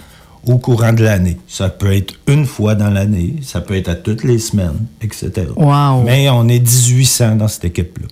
au 0.46 0.58
courant 0.58 0.94
de 0.94 1.04
l'année. 1.04 1.38
Ça 1.48 1.70
peut 1.70 1.92
être 1.94 2.14
une 2.28 2.46
fois 2.46 2.76
dans 2.76 2.90
l'année, 2.90 3.36
ça 3.42 3.60
peut 3.62 3.76
être 3.76 3.90
à 3.90 3.96
toutes 3.96 4.24
les 4.24 4.40
semaines, 4.40 4.86
etc. 5.02 5.32
Wow. 5.56 6.04
Mais 6.04 6.30
on 6.30 6.48
est 6.48 6.60
1800 6.60 7.36
dans 7.36 7.48
cette 7.48 7.66
équipe-là. 7.66 8.08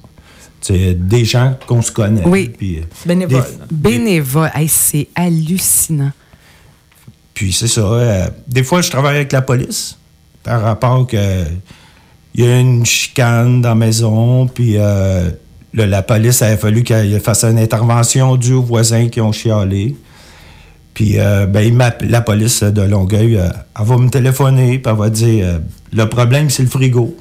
C'est 0.60 0.96
des 0.96 1.24
gens 1.24 1.56
qu'on 1.68 1.82
se 1.82 1.92
connaît. 1.92 2.26
Oui. 2.26 2.50
Puis, 2.58 2.80
euh, 2.80 2.82
Bénévoles. 3.06 3.44
des- 3.70 3.76
Bénévole. 3.92 4.52
Hey, 4.54 4.68
c'est 4.68 5.08
hallucinant. 5.16 6.12
Puis 7.34 7.54
c'est 7.54 7.68
ça. 7.68 7.82
euh, 7.82 8.28
des 8.48 8.64
fois, 8.64 8.82
je 8.82 8.90
travaille 8.90 9.16
avec 9.18 9.32
la 9.32 9.42
police 9.44 9.98
par 10.44 10.62
rapport 10.64 11.06
que 11.08 11.44
il 12.34 12.44
y 12.44 12.48
a 12.48 12.60
une 12.60 12.86
chicane 12.86 13.62
dans 13.62 13.70
la 13.70 13.76
maison, 13.76 14.48
puis 14.48 14.74
euh, 14.78 15.30
la 15.74 16.02
police 16.02 16.42
avait 16.42 16.58
fallu 16.58 16.84
qu'elle 16.84 17.20
fasse 17.20 17.44
une 17.44 17.60
intervention 17.60 18.36
due 18.36 18.54
aux 18.54 18.64
voisins 18.64 19.10
qui 19.10 19.22
ont 19.22 19.32
chialé. 19.32 19.96
Puis 20.94 21.20
euh, 21.20 21.46
ben, 21.46 21.78
la 22.02 22.22
police 22.22 22.64
de 22.64 22.82
Longueuil, 22.82 23.38
euh, 23.38 23.50
elle 23.80 23.86
va 23.86 23.98
me 23.98 24.10
téléphoner, 24.10 24.80
puis 24.80 24.92
elle 24.92 24.98
va 24.98 25.10
dire 25.10 25.46
euh, 25.46 25.60
le 25.94 26.06
problème, 26.10 26.50
c'est 26.50 26.64
le 26.64 26.70
frigo. 26.70 27.16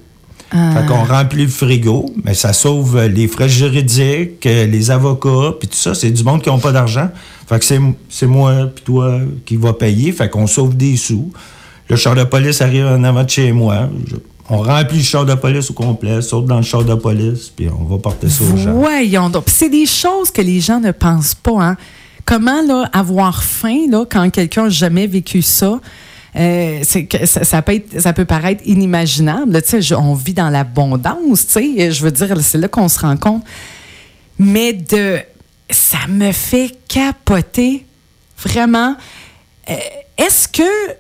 Ah. 0.51 0.73
Fait 0.77 0.87
qu'on 0.87 1.03
remplit 1.05 1.43
le 1.43 1.51
frigo, 1.51 2.07
mais 2.25 2.33
ça 2.33 2.53
sauve 2.53 3.05
les 3.07 3.27
frais 3.29 3.49
juridiques, 3.49 4.45
les 4.45 4.91
avocats, 4.91 5.55
puis 5.59 5.69
tout 5.69 5.77
ça. 5.77 5.95
C'est 5.95 6.11
du 6.11 6.23
monde 6.25 6.41
qui 6.41 6.49
n'a 6.49 6.57
pas 6.59 6.73
d'argent. 6.73 7.11
Fait 7.49 7.59
que 7.59 7.65
c'est, 7.65 7.81
c'est 8.09 8.27
moi 8.27 8.71
puis 8.75 8.85
toi 8.85 9.19
qui 9.45 9.57
va 9.57 9.73
payer. 9.73 10.13
Fait 10.13 10.31
qu'on 10.31 10.47
sauve 10.47 10.77
des 10.77 10.97
sous. 10.97 11.33
Le 11.91 11.97
char 11.97 12.15
de 12.15 12.25
police 12.25 12.63
arrive 12.63 12.87
en 12.87 13.03
avant 13.05 13.25
de 13.25 13.31
chez 13.31 13.53
moi. 13.53 13.91
Je- 14.09 14.17
on 14.49 14.63
remplit 14.63 14.99
le 14.99 15.05
char 15.05 15.25
de 15.25 15.35
police 15.35 15.71
au 15.71 15.75
complet, 15.75 16.23
saute 16.23 16.47
dans 16.47 16.59
le 16.59 16.63
char 16.63 16.85
de 16.85 16.95
police, 16.95 17.51
puis 17.55 17.69
on 17.69 17.85
va 17.85 17.99
porter 17.99 18.29
ça 18.29 18.45
aux 18.45 18.57
gens. 18.57 18.73
Voyons 18.73 19.31
donc. 19.31 19.45
C'est 19.49 19.69
des 19.69 19.87
choses 19.87 20.31
que 20.31 20.43
les 20.43 20.61
gens 20.61 20.81
ne 20.81 20.93
pensent 20.93 21.35
pas. 21.35 21.63
Hein? 21.63 21.77
Comment 22.25 22.63
avoir 22.93 23.43
faim 23.43 23.87
quand 24.11 24.31
quelqu'un 24.31 24.65
n'a 24.65 24.69
jamais 24.71 25.07
vécu 25.07 25.43
ça? 25.43 25.81
euh, 26.37 26.83
ça, 26.85 28.13
peut 28.13 28.25
paraître 28.25 28.63
inimaginable. 28.67 29.63
on 29.97 30.15
vit 30.15 30.35
dans 30.35 30.51
l'abondance. 30.51 31.47
Je 31.55 32.03
veux 32.03 32.11
dire, 32.11 32.37
c'est 32.43 32.59
là 32.59 32.69
qu'on 32.69 32.89
se 32.89 33.01
rend 33.01 33.17
compte. 33.17 33.43
Mais 34.39 34.75
de, 34.75 35.19
ça 35.71 36.07
me 36.09 36.33
fait 36.33 36.77
capoter, 36.89 37.87
vraiment. 38.39 38.97
Euh, 39.71 39.75
est-ce 40.19 40.47
que, 40.47 40.91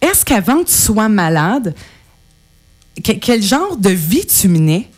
est-ce 0.00 0.24
qu'avant 0.24 0.58
que 0.64 0.68
tu 0.68 0.74
sois 0.74 1.08
malade, 1.08 1.74
que- 3.02 3.12
quel 3.12 3.42
genre 3.42 3.76
de 3.76 3.90
vie 3.90 4.26
tu 4.26 4.48
menais? 4.48 4.88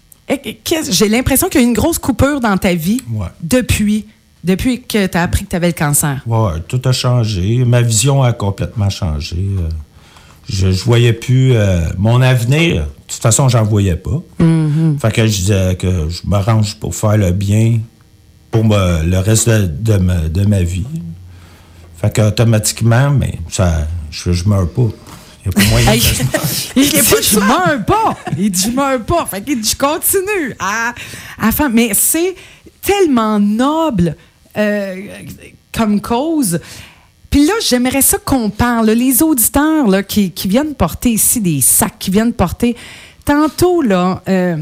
J'ai 0.90 1.08
l'impression 1.08 1.48
qu'il 1.48 1.60
y 1.60 1.64
a 1.64 1.66
eu 1.66 1.68
une 1.68 1.74
grosse 1.74 1.98
coupure 1.98 2.40
dans 2.40 2.56
ta 2.56 2.74
vie 2.74 3.00
Ouais. 3.12 3.26
depuis, 3.42 4.06
depuis 4.42 4.80
que 4.82 5.06
tu 5.06 5.16
as 5.18 5.22
appris 5.22 5.44
que 5.44 5.50
tu 5.50 5.56
avais 5.56 5.66
le 5.68 5.72
cancer. 5.74 6.22
Ouais, 6.26 6.60
tout 6.66 6.80
a 6.86 6.92
changé. 6.92 7.64
Ma 7.64 7.82
vision 7.82 8.22
a 8.22 8.32
complètement 8.32 8.88
changé. 8.90 9.36
Euh, 9.58 9.68
Je, 10.46 10.70
je 10.72 10.84
voyais 10.84 11.14
plus 11.14 11.52
euh, 11.56 11.80
mon 11.96 12.20
avenir. 12.20 12.82
De 12.82 12.88
toute 13.08 13.22
façon, 13.22 13.48
j'en 13.48 13.64
voyais 13.64 13.96
pas. 13.96 14.20
Fait 15.00 15.10
que 15.10 15.26
je 15.26 15.36
disais 15.38 15.74
que 15.76 16.08
je 16.10 16.20
m'arrange 16.26 16.74
pour 16.76 16.94
faire 16.94 17.16
le 17.16 17.30
bien 17.32 17.80
pour 18.50 18.62
me- 18.62 19.02
le 19.04 19.18
reste 19.20 19.48
de, 19.48 19.66
de 19.66 19.96
ma, 19.96 20.28
de 20.28 20.44
ma 20.44 20.62
vie. 20.62 20.84
Fait 21.96 22.14
qu'automatiquement, 22.14 23.10
mais 23.10 23.38
ça, 23.48 23.86
je, 24.10 24.32
je 24.32 24.46
meurs 24.46 24.68
pas. 24.68 24.88
Il 25.44 25.46
y 25.46 25.48
a 25.48 25.52
pas 25.52 25.70
moyen 25.70 25.92
Hey, 25.92 26.00
que 26.00 26.06
je 26.16 26.22
il 26.76 26.90
dit, 26.90 26.98
je 27.22 27.38
meurs 27.38 27.84
pas. 27.84 28.16
Il 28.38 28.50
dit, 28.50 28.62
je 28.62 28.70
meurs 28.70 29.02
pas. 29.04 29.26
Fait 29.26 29.42
qu'il 29.42 29.60
dit, 29.60 29.68
je 29.68 29.76
continue 29.76 30.56
à, 30.58 30.94
à. 31.38 31.68
Mais 31.68 31.92
c'est 31.92 32.34
tellement 32.80 33.38
noble 33.38 34.16
euh, 34.56 34.96
comme 35.72 36.00
cause. 36.00 36.60
Puis 37.28 37.46
là, 37.46 37.54
j'aimerais 37.66 38.02
ça 38.02 38.18
qu'on 38.24 38.48
parle. 38.48 38.90
Les 38.90 39.22
auditeurs 39.22 39.88
là, 39.88 40.02
qui, 40.02 40.30
qui 40.30 40.48
viennent 40.48 40.74
porter 40.74 41.10
ici 41.10 41.40
des 41.40 41.60
sacs, 41.60 41.98
qui 41.98 42.10
viennent 42.10 42.32
porter. 42.32 42.76
Tantôt, 43.24 43.82
là, 43.82 44.22
euh, 44.28 44.56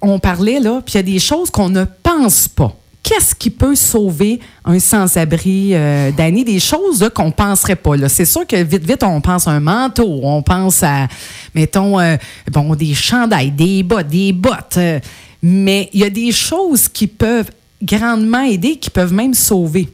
on 0.00 0.18
parlait, 0.18 0.60
là, 0.60 0.80
puis 0.84 0.94
il 0.94 0.96
y 0.96 1.00
a 1.00 1.02
des 1.02 1.18
choses 1.18 1.50
qu'on 1.50 1.70
ne 1.70 1.84
pense 2.02 2.48
pas. 2.48 2.77
Qu'est-ce 3.02 3.34
qui 3.34 3.48
peut 3.50 3.74
sauver 3.74 4.38
un 4.64 4.78
sans-abri, 4.78 5.70
euh, 5.72 6.10
Danny? 6.12 6.44
Des 6.44 6.60
choses 6.60 7.08
qu'on 7.14 7.26
ne 7.26 7.30
penserait 7.32 7.76
pas. 7.76 8.08
C'est 8.08 8.24
sûr 8.26 8.46
que 8.46 8.56
vite, 8.62 8.84
vite, 8.84 9.02
on 9.02 9.20
pense 9.20 9.48
à 9.48 9.52
un 9.52 9.60
manteau, 9.60 10.20
on 10.22 10.42
pense 10.42 10.82
à, 10.82 11.08
mettons, 11.54 11.98
euh, 11.98 12.16
bon, 12.52 12.74
des 12.74 12.94
chandails, 12.94 13.50
des 13.50 13.82
bottes, 13.82 14.08
des 14.08 14.32
bottes. 14.32 14.76
euh, 14.76 15.00
mais 15.42 15.88
il 15.92 16.00
y 16.00 16.04
a 16.04 16.10
des 16.10 16.32
choses 16.32 16.88
qui 16.88 17.06
peuvent 17.06 17.50
grandement 17.82 18.42
aider, 18.42 18.76
qui 18.76 18.90
peuvent 18.90 19.12
même 19.12 19.34
sauver. 19.34 19.88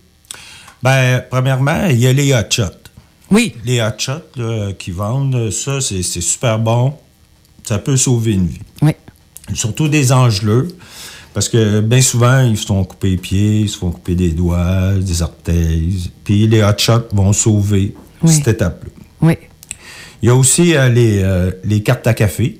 Ben, 0.82 1.22
premièrement, 1.30 1.86
il 1.90 1.98
y 1.98 2.06
a 2.06 2.12
les 2.12 2.32
hot 2.32 2.50
shots. 2.50 2.64
Oui. 3.30 3.54
Les 3.64 3.80
hot 3.80 3.98
shots 3.98 4.36
là, 4.36 4.72
qui 4.72 4.90
vendent, 4.90 5.50
ça, 5.50 5.80
c'est 5.80 6.02
c'est 6.02 6.20
super 6.20 6.58
bon. 6.58 6.94
Ça 7.62 7.78
peut 7.78 7.96
sauver 7.96 8.32
une 8.32 8.46
vie. 8.46 8.60
Oui. 8.82 8.92
Surtout 9.54 9.88
des 9.88 10.12
angeleux. 10.12 10.68
Parce 11.34 11.48
que 11.48 11.80
bien 11.80 12.00
souvent, 12.00 12.40
ils 12.42 12.56
se 12.56 12.64
font 12.66 12.84
couper 12.84 13.10
les 13.10 13.16
pieds, 13.16 13.60
ils 13.62 13.68
se 13.68 13.76
font 13.76 13.90
couper 13.90 14.14
des 14.14 14.30
doigts, 14.30 14.92
des 15.00 15.20
orteils. 15.20 16.10
Puis 16.22 16.46
les 16.46 16.62
hot 16.62 16.78
shots 16.78 17.08
vont 17.12 17.32
sauver 17.32 17.92
Oui. 18.22 18.32
cette 18.32 18.48
étape-là. 18.48 18.90
Oui. 19.20 19.34
Il 20.22 20.28
y 20.28 20.30
a 20.30 20.34
aussi 20.34 20.76
euh, 20.76 20.88
les, 20.88 21.22
euh, 21.22 21.50
les 21.64 21.82
cartes 21.82 22.06
à 22.06 22.14
café. 22.14 22.58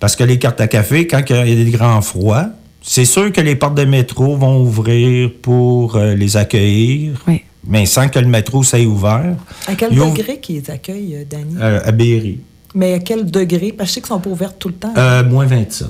Parce 0.00 0.16
que 0.16 0.24
les 0.24 0.38
cartes 0.38 0.60
à 0.60 0.68
café, 0.68 1.06
quand 1.06 1.20
il 1.28 1.36
y 1.36 1.60
a 1.60 1.64
des 1.64 1.70
grands 1.70 2.00
froids, 2.00 2.46
c'est 2.80 3.04
sûr 3.04 3.30
que 3.30 3.40
les 3.42 3.56
portes 3.56 3.74
de 3.76 3.84
métro 3.84 4.36
vont 4.36 4.60
ouvrir 4.62 5.30
pour 5.42 5.96
euh, 5.96 6.14
les 6.14 6.36
accueillir, 6.36 7.22
Oui. 7.28 7.42
mais 7.66 7.84
sans 7.84 8.08
que 8.08 8.18
le 8.20 8.28
métro 8.28 8.62
soit 8.62 8.78
ouvert. 8.80 9.36
À 9.66 9.74
quel 9.74 9.92
Ils 9.92 9.98
degré 9.98 10.38
qu'ils 10.40 10.70
accueillent, 10.70 11.26
Danny? 11.28 11.56
Euh, 11.60 11.80
à 11.84 11.92
Berry. 11.92 12.38
Mais 12.74 12.94
à 12.94 12.98
quel 13.00 13.30
degré? 13.30 13.72
Parce 13.72 13.90
que 13.90 13.90
je 13.90 13.94
sais 13.96 14.00
qu'ils 14.00 14.08
sont 14.08 14.20
pas 14.20 14.30
ouverts 14.30 14.56
tout 14.56 14.68
le 14.68 14.74
temps. 14.74 14.94
Euh, 14.96 15.24
moins 15.24 15.44
27. 15.46 15.88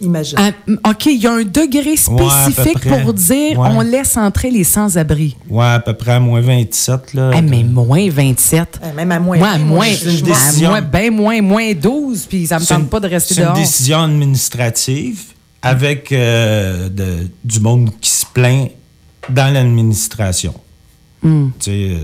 Imagine. 0.00 0.38
Ah, 0.38 0.90
OK, 0.90 1.06
il 1.06 1.22
y 1.22 1.26
a 1.26 1.32
un 1.32 1.42
degré 1.44 1.92
à 1.92 1.96
spécifique 1.96 2.80
pour 2.86 3.14
dire 3.14 3.58
Ouais. 3.58 3.68
on 3.70 3.80
laisse 3.80 4.16
entrer 4.16 4.50
les 4.50 4.64
sans-abri. 4.64 5.36
Ouais, 5.48 5.64
à 5.64 5.80
peu 5.80 5.94
près 5.94 6.12
à 6.12 6.20
moins 6.20 6.40
27. 6.40 7.14
Là. 7.14 7.30
Ah, 7.34 7.40
mais 7.40 7.62
moins 7.64 8.08
27. 8.10 8.80
Euh, 8.82 8.92
Même 8.94 9.10
à 9.12 9.18
moins. 9.18 9.38
Moi, 9.38 9.48
à 9.48 9.58
moins, 9.58 9.86
à 9.86 10.20
décision. 10.22 10.68
moins, 10.70 10.82
ben 10.82 11.10
moins, 11.14 11.40
moins 11.40 11.72
12, 11.72 12.26
puis 12.28 12.46
ça 12.46 12.58
me 12.58 12.64
C'est 12.64 12.74
tente 12.74 12.82
une- 12.82 12.88
pas 12.88 13.00
de 13.00 13.08
rester 13.08 13.34
C'est 13.34 13.40
dehors. 13.42 13.56
une 13.56 13.62
décision 13.62 14.02
administrative 14.02 15.20
avec 15.62 16.12
euh, 16.12 16.88
de- 16.90 17.28
du 17.44 17.60
monde 17.60 17.90
qui 18.00 18.10
se 18.10 18.26
plaint 18.26 18.70
dans 19.30 19.52
l'administration. 19.52 20.52
Hmm. 21.22 21.48
Euh, 21.68 21.98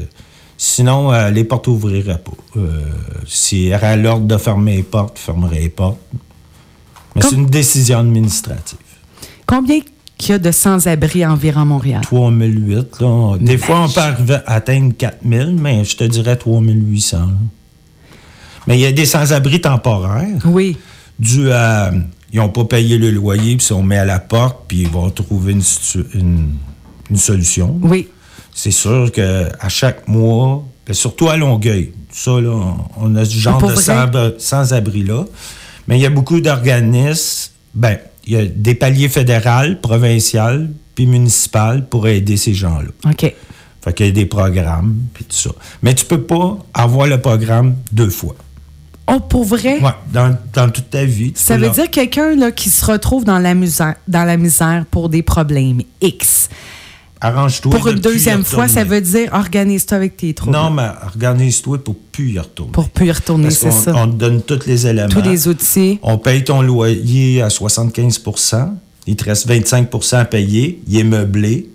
sinon, 0.56 1.12
euh, 1.12 1.30
les 1.30 1.44
portes 1.44 1.68
n'ouvriraient 1.68 2.18
pas. 2.18 2.32
Euh, 2.56 2.80
S'il 3.26 3.68
y 3.68 3.75
aurait 3.75 3.96
l'ordre 3.99 4.26
de 4.26 4.37
fermer 4.38 4.76
les 4.76 4.82
portes, 4.82 5.18
fermerait 5.18 5.61
les 5.61 5.68
portes. 5.68 5.99
Mais 7.14 7.23
c'est 7.23 7.35
une 7.37 7.47
décision 7.47 7.99
administrative. 7.99 8.78
Combien 9.47 9.81
qu'il 10.16 10.31
y 10.31 10.35
a 10.35 10.38
de 10.38 10.50
sans-abri 10.50 11.26
environ 11.26 11.64
Montréal? 11.64 12.00
3008, 12.02 13.00
là. 13.00 13.37
Des 13.40 13.59
fois, 13.59 13.83
on 13.85 13.88
peut 13.88 14.00
arriver 14.00 14.35
à 14.47 14.54
atteindre 14.54 14.92
4000, 14.97 15.57
mais 15.61 15.85
je 15.85 15.97
te 15.97 16.04
dirais 16.04 16.37
3800. 16.37 17.19
là. 17.19 17.26
Mais 18.66 18.78
il 18.78 18.81
y 18.81 18.87
a 18.87 18.92
des 18.92 19.07
sans-abri 19.07 19.61
temporaires. 19.61 20.38
Oui. 20.47 20.76
dû 21.19 21.50
à. 21.52 21.90
Ils 22.33 22.38
n'ont 22.38 22.49
pas 22.49 22.64
payé 22.64 22.97
le 22.97 23.11
loyer, 23.11 23.57
puis 23.57 23.73
on 23.73 23.83
met 23.83 23.99
à 23.99 24.07
la 24.07 24.19
porte, 24.19 24.61
puis 24.69 24.83
ils 24.83 24.88
vont 24.88 25.11
trouver 25.11 25.52
une, 25.52 25.61
situ- 25.61 26.07
une, 26.14 26.54
une 27.11 27.16
solution. 27.19 27.78
Oui. 27.83 28.09
C'est 28.54 28.71
sûr 28.71 29.12
qu'à 29.12 29.69
chaque 29.69 30.09
mois, 30.09 30.64
ben, 30.87 30.95
surtout 30.95 31.28
à 31.28 31.37
Longueuil, 31.37 31.92
ça, 32.11 32.40
là, 32.40 32.75
on- 32.99 33.14
a 33.16 33.25
ce 33.26 33.37
genre 33.37 33.61
de 33.61 33.66
vrai? 33.73 33.83
sans- 33.83 34.09
sans-abri-là. 34.38 35.25
Mais 35.88 35.98
il 35.98 36.02
y 36.02 36.06
a 36.06 36.10
beaucoup 36.10 36.40
d'organismes, 36.40 37.50
ben, 37.74 37.98
il 38.24 38.32
y 38.32 38.36
a 38.36 38.44
des 38.44 38.74
paliers 38.74 39.08
fédéraux, 39.08 39.74
provinciaux, 39.80 40.68
puis 40.94 41.06
municipaux 41.06 41.82
pour 41.90 42.06
aider 42.06 42.36
ces 42.36 42.54
gens-là. 42.54 42.90
OK. 43.10 43.34
Fait 43.82 43.92
qu'il 43.92 44.06
y 44.06 44.08
a 44.08 44.12
des 44.12 44.26
programmes, 44.26 44.96
puis 45.12 45.24
tout 45.24 45.36
ça. 45.36 45.50
Mais 45.82 45.94
tu 45.94 46.04
peux 46.04 46.22
pas 46.22 46.56
avoir 46.72 47.08
le 47.08 47.20
programme 47.20 47.74
deux 47.90 48.10
fois. 48.10 48.36
Oh, 49.08 49.18
pour 49.18 49.44
vrai? 49.44 49.80
Ouais, 49.80 49.90
dans, 50.12 50.36
dans 50.52 50.70
toute 50.70 50.90
ta 50.90 51.04
vie. 51.04 51.32
Ça 51.34 51.56
veut 51.56 51.70
dire 51.70 51.90
quelqu'un 51.90 52.50
qui 52.52 52.70
se 52.70 52.84
retrouve 52.84 53.24
dans 53.24 53.40
la, 53.40 53.54
misère, 53.54 53.96
dans 54.06 54.24
la 54.24 54.36
misère 54.36 54.84
pour 54.90 55.08
des 55.08 55.22
problèmes 55.22 55.82
X. 56.00 56.48
Arrange-toi. 57.24 57.70
Pour 57.70 57.86
une 57.86 58.00
deuxième 58.00 58.44
fois, 58.44 58.66
ça 58.66 58.82
veut 58.82 59.00
dire 59.00 59.30
organise-toi 59.32 59.96
avec 59.96 60.16
tes 60.16 60.34
troubles. 60.34 60.56
Non, 60.56 60.70
mais 60.70 60.88
organise-toi 61.06 61.78
pour 61.78 61.94
plus 61.94 62.32
y 62.32 62.38
retourner. 62.38 62.72
Pour 62.72 62.88
plus 62.88 63.06
y 63.06 63.12
retourner, 63.12 63.50
c'est 63.50 63.70
ça. 63.70 63.94
On 63.94 64.08
te 64.08 64.16
donne 64.16 64.42
tous 64.42 64.66
les 64.66 64.88
éléments. 64.88 65.08
Tous 65.08 65.22
les 65.22 65.46
outils. 65.46 66.00
On 66.02 66.18
paye 66.18 66.42
ton 66.42 66.62
loyer 66.62 67.40
à 67.40 67.46
75% 67.46 68.74
Il 69.06 69.14
te 69.14 69.24
reste 69.24 69.48
25% 69.48 70.16
à 70.16 70.24
payer. 70.24 70.82
Il 70.88 70.98
est 70.98 71.04
meublé. 71.04 71.70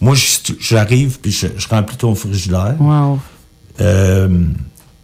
Moi, 0.00 0.14
j'arrive 0.58 1.18
puis 1.20 1.32
je, 1.32 1.48
je 1.54 1.68
remplis 1.68 1.96
ton 1.98 2.14
frigidaire. 2.14 2.76
Wow. 2.80 3.18
Euh, 3.80 4.28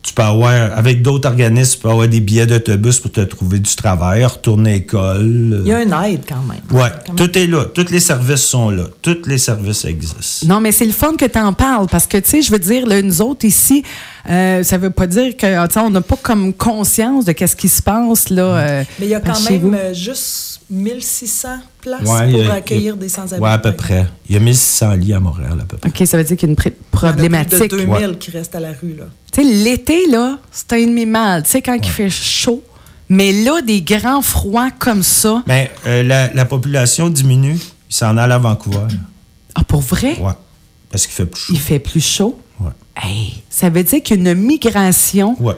tu 0.05 0.13
peux 0.13 0.23
avoir, 0.23 0.77
avec 0.77 1.01
d'autres 1.01 1.29
organismes, 1.29 1.77
tu 1.77 1.79
peux 1.79 1.89
avoir 1.89 2.07
des 2.07 2.21
billets 2.21 2.47
d'autobus 2.47 3.01
pour 3.01 3.11
te 3.11 3.23
trouver 3.23 3.59
du 3.59 3.75
travail, 3.75 4.25
retourner 4.25 4.71
à 4.71 4.75
l'école. 4.75 5.63
Il 5.65 5.69
y 5.69 5.73
a 5.73 5.83
une 5.83 5.95
aide 5.95 6.25
quand 6.29 6.43
même. 6.43 6.61
Même. 6.71 7.17
tout 7.17 7.39
est 7.39 7.47
là. 7.47 7.65
Tous 7.65 7.91
les 7.91 8.01
services 8.01 8.43
sont 8.43 8.69
là. 8.69 8.85
Tous 9.01 9.23
les 9.27 9.39
services 9.39 9.87
existent. 9.87 10.47
Non, 10.47 10.61
mais 10.61 10.73
c'est 10.73 10.85
le 10.85 10.93
fun 10.93 11.15
que 11.17 11.25
tu 11.25 11.39
en 11.39 11.55
parles 11.55 11.87
parce 11.91 12.07
que, 12.07 12.19
tu 12.19 12.29
sais, 12.29 12.43
je 12.43 12.53
veux 12.53 12.59
dire, 12.59 12.87
là, 12.87 13.01
nous 13.01 13.23
autres 13.23 13.47
ici, 13.47 13.83
euh, 14.31 14.63
ça 14.63 14.79
veut 14.79 14.91
pas 14.91 15.07
dire 15.07 15.37
que, 15.37 15.47
ah, 15.47 15.69
on 15.85 15.91
n'a 15.91 16.01
pas 16.01 16.17
comme 16.17 16.53
conscience 16.55 17.25
de 17.25 17.33
qu'est-ce 17.33 17.57
qui 17.57 17.69
se 17.69 17.83
passe, 17.83 18.31
là. 18.31 18.43
euh, 18.43 18.85
Mais 18.99 19.07
il 19.07 19.11
y 19.11 19.15
a 19.15 19.21
quand 19.21 19.39
même 19.51 19.61
vous. 19.61 19.73
euh, 19.75 19.93
juste 19.95 20.61
1600 20.71 21.49
places 21.81 22.01
Ouais, 22.09 22.31
pour 22.31 22.51
a- 22.51 22.55
accueillir 22.55 22.97
des 22.97 23.09
sans-abri. 23.09 23.41
Ouais, 23.41 23.51
à 23.51 23.59
peu 23.59 23.73
près. 23.73 24.07
Il 24.29 24.35
y 24.35 24.37
a 24.37 24.41
1600 24.41 24.93
lits 24.95 25.13
à 25.13 25.21
Montréal, 25.21 25.59
à 25.61 25.65
peu 25.65 25.77
près. 25.77 25.89
OK, 25.91 26.07
ça 26.07 26.17
veut 26.17 26.25
dire 26.25 26.37
qu'il 26.37 26.49
y 26.49 26.51
a 26.51 26.53
une 26.53 26.57
pré- 26.57 26.71
Il 26.71 26.73
y 26.73 26.77
en 26.81 27.09
a 27.09 27.13
problématique. 27.13 27.59
plus 27.59 27.69
de 27.69 27.77
2000 27.77 28.07
Ouais. 28.09 28.17
qui 28.17 28.31
restent 28.31 28.55
à 28.55 28.61
la 28.61 28.71
rue, 28.73 28.95
là. 28.99 29.05
Tu 29.33 29.43
sais, 29.43 29.49
l'été, 29.49 30.07
là, 30.11 30.39
c'est 30.51 30.73
un 30.73 30.81
demi-mal. 30.87 31.43
Tu 31.43 31.51
sais, 31.51 31.63
quand 31.63 31.75
il 31.75 31.85
fait 31.89 32.11
chaud. 32.11 32.63
Mais 33.11 33.33
là, 33.45 33.61
des 33.61 33.83
grands 33.83 34.23
froids 34.23 34.71
comme 34.79 35.03
ça. 35.03 35.43
Mais 35.47 35.71
euh, 35.87 36.03
la, 36.03 36.33
la 36.33 36.45
population 36.47 37.11
diminue. 37.11 37.59
Ils 37.91 37.95
s'en 37.95 38.17
allent 38.17 38.33
à 38.33 38.39
Vancouver. 38.39 38.87
Ah, 39.55 39.63
pour 39.63 39.83
vrai? 39.83 40.17
Ouais. 40.19 40.33
Parce 40.91 41.07
qu'il 41.07 41.15
fait 41.15 41.27
plus 41.27 41.41
chaud. 41.43 41.53
Il 41.53 41.61
fait 41.61 41.79
plus 41.79 42.01
chaud? 42.05 42.41
Hey, 42.97 43.43
ça 43.51 43.71
veut 43.71 43.83
dire 43.83 44.03
qu'il 44.03 44.23
y 44.23 44.29
a 44.29 44.33
une 44.33 44.39
migration 44.41 45.37
Ouais. 45.41 45.55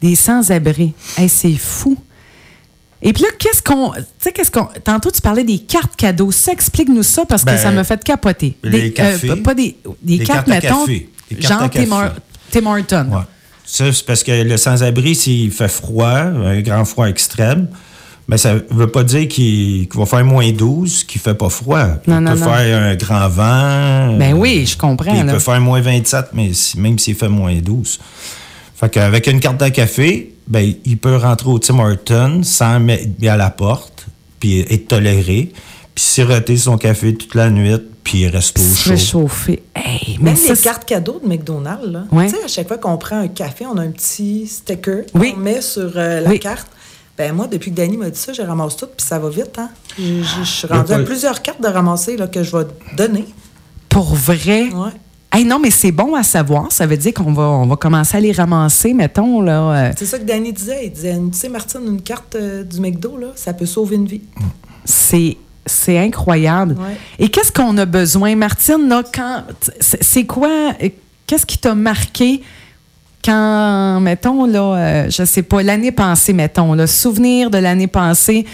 des 0.00 0.14
sans-abri. 0.14 0.92
Hey, 1.16 1.28
c'est 1.28 1.56
fou. 1.56 1.96
Et 3.02 3.12
puis 3.12 3.22
là, 3.22 3.28
qu'est-ce 3.38 3.62
qu'on. 3.62 3.92
Tu 3.92 4.00
sais, 4.18 4.32
qu'est-ce 4.32 4.50
qu'on. 4.50 4.68
Tantôt, 4.82 5.10
tu 5.10 5.20
parlais 5.20 5.44
des 5.44 5.58
cartes 5.58 5.94
cadeaux. 5.94 6.32
Ça, 6.32 6.52
explique-nous 6.52 7.02
ça 7.04 7.24
parce 7.26 7.42
que 7.42 7.50
Ben, 7.50 7.58
ça 7.58 7.70
me 7.70 7.82
fait 7.84 8.02
capoter. 8.02 8.56
les 8.64 8.82
Des, 8.82 8.92
cafés. 8.92 9.36
pas 9.36 9.54
des, 9.54 9.76
des 10.02 10.16
Les 10.18 10.24
cartes, 10.24 10.46
cartes 10.48 10.64
mettons. 10.64 10.80
café. 10.86 11.08
Cartes 11.40 11.62
à 11.62 11.68
Tim, 11.68 11.84
café. 11.84 11.90
Hor- 11.92 12.12
Tim 12.50 12.66
Horton. 12.66 13.08
Ouais. 13.12 13.22
Ça, 13.64 13.92
c'est 13.92 14.04
parce 14.06 14.24
que 14.24 14.32
le 14.42 14.56
sans-abri, 14.56 15.14
s'il 15.14 15.52
fait 15.52 15.68
froid, 15.68 16.08
un 16.08 16.60
grand 16.62 16.84
froid 16.86 17.06
extrême, 17.08 17.68
Mais 18.30 18.36
ça 18.36 18.56
veut 18.70 18.88
pas 18.88 19.04
dire 19.04 19.26
qu'il 19.26 19.88
va 19.94 20.04
faire 20.04 20.24
moins 20.24 20.50
12, 20.52 21.04
qu'il 21.04 21.18
fait 21.20 21.32
pas 21.34 21.48
froid. 21.48 21.86
Non, 22.06 22.18
il 22.18 22.20
non, 22.20 22.32
peut 22.34 22.38
non. 22.40 22.46
faire 22.52 22.82
un 22.82 22.94
grand 22.94 23.28
vent. 23.28 24.16
Ben 24.18 24.34
oui, 24.34 24.66
je 24.66 24.76
comprends, 24.76 25.10
Puis 25.12 25.20
il 25.20 25.26
là. 25.26 25.32
peut 25.32 25.38
faire 25.38 25.60
moins 25.62 25.80
27, 25.80 26.26
mais 26.34 26.52
si- 26.52 26.78
même 26.78 26.98
s'il 26.98 27.14
fait 27.14 27.28
moins 27.30 27.54
12. 27.54 27.98
Fait 28.76 28.90
qu'avec 28.90 29.26
une 29.28 29.40
carte 29.40 29.58
de 29.58 29.68
café, 29.70 30.34
ben, 30.46 30.74
il 30.84 30.98
peut 30.98 31.16
rentrer 31.16 31.48
au 31.48 31.58
Tim 31.58 31.78
Hortons 31.78 32.42
sans 32.42 32.78
mettre 32.80 33.06
à 33.26 33.36
la 33.36 33.48
porte, 33.50 34.06
puis 34.38 34.60
être 34.60 34.88
toléré, 34.88 35.50
puis 35.94 36.04
siroter 36.04 36.56
son 36.58 36.76
café 36.76 37.14
toute 37.14 37.34
la 37.34 37.48
nuit, 37.50 37.76
puis 38.04 38.20
il 38.20 38.28
reste 38.28 38.58
au 38.58 38.62
chaud. 38.74 38.90
réchauffer. 38.90 39.62
Hey, 39.74 40.18
mais 40.20 40.30
Même 40.32 40.36
ça, 40.36 40.52
les 40.52 40.60
cartes 40.60 40.84
cadeaux 40.84 41.18
de 41.24 41.28
McDonald's, 41.28 41.86
là. 41.90 42.04
Ouais. 42.12 42.26
Tu 42.26 42.36
sais, 42.36 42.44
à 42.44 42.48
chaque 42.48 42.68
fois 42.68 42.76
qu'on 42.78 42.98
prend 42.98 43.20
un 43.20 43.28
café, 43.28 43.64
on 43.66 43.76
a 43.78 43.82
un 43.82 43.90
petit 43.90 44.46
sticker 44.46 45.04
Oui. 45.14 45.32
qu'on 45.32 45.40
met 45.40 45.60
sur 45.62 45.90
euh, 45.96 46.20
la 46.20 46.28
Oui. 46.30 46.38
carte. 46.38 46.68
Ben 47.18 47.34
moi, 47.34 47.48
depuis 47.48 47.70
que 47.72 47.76
Danny 47.76 47.96
m'a 47.96 48.10
dit 48.10 48.18
ça, 48.18 48.32
je 48.32 48.42
ramasse 48.42 48.76
tout, 48.76 48.86
puis 48.86 49.04
ça 49.04 49.18
va 49.18 49.28
vite, 49.28 49.58
hein. 49.58 49.70
Je, 49.98 50.04
je- 50.22 50.22
je 50.40 50.44
suis 50.44 50.68
Y 50.68 50.72
a 50.72 50.76
rendue 50.76 50.92
à 50.92 50.98
plusieurs 51.00 51.42
cartes 51.42 51.60
de 51.60 51.66
ramasser 51.68 52.16
là, 52.16 52.28
que 52.28 52.42
je 52.44 52.56
vais 52.56 52.64
donner. 52.96 53.24
Pour 53.88 54.14
vrai? 54.14 54.68
Ouais. 54.72 54.92
Hey, 55.32 55.44
non, 55.44 55.58
mais 55.58 55.70
c'est 55.70 55.92
bon 55.92 56.14
à 56.14 56.22
savoir. 56.22 56.70
Ça 56.72 56.86
veut 56.86 56.96
dire 56.96 57.12
qu'on 57.12 57.32
va, 57.32 57.42
on 57.42 57.66
va 57.66 57.76
commencer 57.76 58.16
à 58.16 58.20
les 58.20 58.32
ramasser, 58.32 58.94
mettons, 58.94 59.40
là. 59.42 59.60
euh, 59.88 59.92
C'est 59.98 60.06
ça 60.06 60.18
que 60.18 60.24
Danny 60.24 60.52
disait. 60.52 60.86
Il 60.86 60.92
disait, 60.92 61.16
tu 61.32 61.36
sais, 61.38 61.48
Martine, 61.48 61.80
une 61.86 62.00
carte 62.02 62.34
euh, 62.36 62.62
du 62.64 62.80
McDo, 62.80 63.16
là, 63.18 63.26
ça 63.34 63.52
peut 63.52 63.66
sauver 63.66 63.96
une 63.96 64.06
vie. 64.06 64.22
c'est 64.84 65.36
c'est 65.66 65.98
incroyable. 65.98 66.76
Ouais. 66.78 66.96
Et 67.18 67.28
qu'est-ce 67.28 67.52
qu'on 67.52 67.76
a 67.76 67.84
besoin, 67.84 68.34
Martine, 68.36 68.88
là, 68.88 69.02
quand 69.14 69.42
c'est 69.80 70.02
c'est 70.02 70.24
quoi 70.24 70.48
euh, 70.82 70.88
qu'est-ce 71.26 71.44
qui 71.44 71.58
t'a 71.58 71.74
marqué 71.74 72.42
quand 73.32 74.00
mettons 74.00 74.46
là 74.46 74.60
euh, 74.74 75.10
je 75.10 75.24
sais 75.24 75.42
pas 75.42 75.62
l'année 75.62 75.92
passée 75.92 76.32
mettons 76.32 76.72
le 76.74 76.86
souvenir 76.86 77.50
de 77.50 77.58
l'année 77.58 77.86
passée 77.86 78.46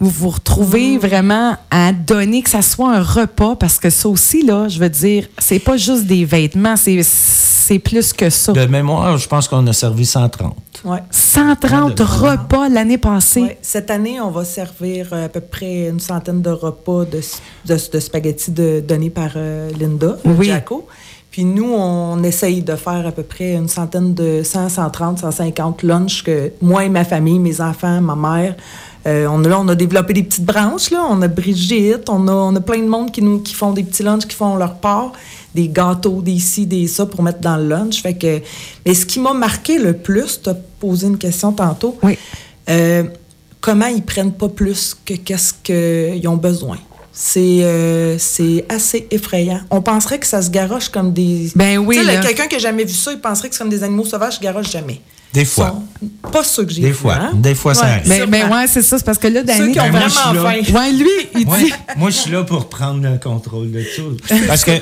vous 0.00 0.08
vous 0.10 0.30
retrouvez 0.30 0.96
vraiment 0.98 1.56
à 1.70 1.92
donner 1.92 2.42
que 2.42 2.50
ça 2.50 2.62
soit 2.62 2.94
un 2.94 3.02
repas 3.02 3.56
parce 3.56 3.78
que 3.78 3.90
ça 3.90 4.08
aussi 4.08 4.42
là 4.42 4.68
je 4.68 4.78
veux 4.78 4.88
dire 4.88 5.26
c'est 5.38 5.58
pas 5.58 5.76
juste 5.76 6.04
des 6.06 6.24
vêtements 6.24 6.76
c'est 6.76 7.02
c'est 7.02 7.80
plus 7.80 8.12
que 8.12 8.30
ça. 8.30 8.52
De 8.52 8.64
mémoire, 8.66 9.18
je 9.18 9.26
pense 9.26 9.48
qu'on 9.48 9.66
a 9.66 9.72
servi 9.72 10.06
130. 10.06 10.54
Ouais. 10.84 11.00
130 11.10 11.96
de- 11.96 12.02
repas 12.04 12.68
l'année 12.68 12.96
passée. 12.96 13.40
Ouais. 13.42 13.58
Cette 13.60 13.90
année, 13.90 14.20
on 14.20 14.30
va 14.30 14.44
servir 14.44 15.08
euh, 15.12 15.24
à 15.24 15.28
peu 15.28 15.40
près 15.40 15.88
une 15.88 15.98
centaine 15.98 16.42
de 16.42 16.50
repas 16.50 17.04
de, 17.06 17.20
de, 17.66 17.76
de 17.92 17.98
spaghettis 17.98 18.52
de- 18.52 18.84
donnés 18.86 19.10
par 19.10 19.30
euh, 19.34 19.68
Linda, 19.80 20.16
Oui. 20.24 20.46
Jaco. 20.46 20.86
Puis 21.36 21.44
nous, 21.44 21.70
on 21.70 22.22
essaye 22.22 22.62
de 22.62 22.76
faire 22.76 23.06
à 23.06 23.12
peu 23.12 23.22
près 23.22 23.56
une 23.56 23.68
centaine 23.68 24.14
de 24.14 24.40
100, 24.42 24.70
130, 24.70 25.18
150 25.18 25.82
lunchs 25.82 26.22
que 26.22 26.50
moi 26.62 26.86
et 26.86 26.88
ma 26.88 27.04
famille, 27.04 27.38
mes 27.38 27.60
enfants, 27.60 28.00
ma 28.00 28.16
mère, 28.16 28.56
euh, 29.06 29.26
on, 29.30 29.44
a, 29.44 29.48
là, 29.50 29.60
on 29.60 29.68
a 29.68 29.74
développé 29.74 30.14
des 30.14 30.22
petites 30.22 30.46
branches. 30.46 30.90
Là. 30.90 31.06
On 31.10 31.20
a 31.20 31.28
Brigitte, 31.28 32.08
on 32.08 32.26
a, 32.28 32.32
on 32.32 32.56
a 32.56 32.60
plein 32.62 32.78
de 32.78 32.88
monde 32.88 33.12
qui, 33.12 33.20
nous, 33.20 33.40
qui 33.40 33.52
font 33.52 33.72
des 33.72 33.82
petits 33.82 34.02
lunchs, 34.02 34.24
qui 34.24 34.34
font 34.34 34.56
leur 34.56 34.76
part, 34.76 35.12
des 35.54 35.68
gâteaux, 35.68 36.22
des 36.22 36.38
ci, 36.38 36.64
des 36.64 36.86
ça 36.86 37.04
pour 37.04 37.22
mettre 37.22 37.40
dans 37.40 37.58
le 37.58 37.68
lunch. 37.68 38.00
Fait 38.00 38.14
que, 38.14 38.40
mais 38.86 38.94
ce 38.94 39.04
qui 39.04 39.20
m'a 39.20 39.34
marqué 39.34 39.78
le 39.78 39.92
plus, 39.92 40.40
tu 40.42 40.48
as 40.48 40.56
posé 40.80 41.06
une 41.06 41.18
question 41.18 41.52
tantôt, 41.52 41.98
Oui. 42.02 42.16
euh, 42.70 43.02
comment 43.60 43.88
ils 43.88 44.02
prennent 44.02 44.32
pas 44.32 44.48
plus 44.48 44.96
que 45.04 45.12
qu'est-ce 45.12 45.52
qu'ils 45.52 46.26
ont 46.28 46.38
besoin. 46.38 46.78
C'est 47.18 47.60
euh, 47.62 48.18
c'est 48.18 48.66
assez 48.68 49.06
effrayant. 49.10 49.60
On 49.70 49.80
penserait 49.80 50.18
que 50.18 50.26
ça 50.26 50.42
se 50.42 50.50
garoche 50.50 50.90
comme 50.90 51.14
des... 51.14 51.50
Ben 51.56 51.78
oui. 51.78 51.98
Quelqu'un 52.22 52.46
qui 52.46 52.56
n'a 52.56 52.60
jamais 52.60 52.84
vu 52.84 52.92
ça, 52.92 53.10
il 53.12 53.20
penserait 53.20 53.48
que 53.48 53.54
c'est 53.54 53.60
comme 53.62 53.70
des 53.70 53.82
animaux 53.82 54.04
sauvages 54.04 54.36
qui 54.38 54.44
garochent 54.44 54.70
jamais. 54.70 55.00
Des 55.32 55.46
fois. 55.46 55.68
Sont 56.02 56.30
pas 56.30 56.44
ceux 56.44 56.64
que 56.66 56.72
j'ai 56.72 56.82
Des 56.82 56.92
fois. 56.92 57.14
hein? 57.14 57.30
Des 57.34 57.54
fois, 57.54 57.74
ça 57.74 57.84
Ouais, 57.86 57.90
arrive. 57.92 58.08
Mais, 58.08 58.26
mais 58.26 58.44
ouais, 58.44 58.66
c'est 58.68 58.82
ça, 58.82 58.98
c'est 58.98 59.04
parce 59.04 59.16
que 59.16 59.28
là, 59.28 59.42
Danny. 59.42 59.72
qui 59.72 59.80
ont 59.80 59.84
Ben, 59.84 59.92
moi, 59.92 60.02
je 60.08 60.12
suis 60.12 60.20
vraiment 60.22 60.42
là. 60.42 60.62
faim. 60.62 60.74
Ouais, 60.78 60.92
lui, 60.92 61.08
il 61.38 61.46
Moi, 61.46 61.58
dit. 61.58 61.72
moi, 61.96 62.10
je 62.10 62.16
suis 62.16 62.30
là 62.30 62.44
pour 62.44 62.68
prendre 62.68 63.02
le 63.02 63.18
contrôle 63.18 63.70
de 63.72 63.82
tout. 63.96 64.16
Parce 64.46 64.64
que 64.64 64.72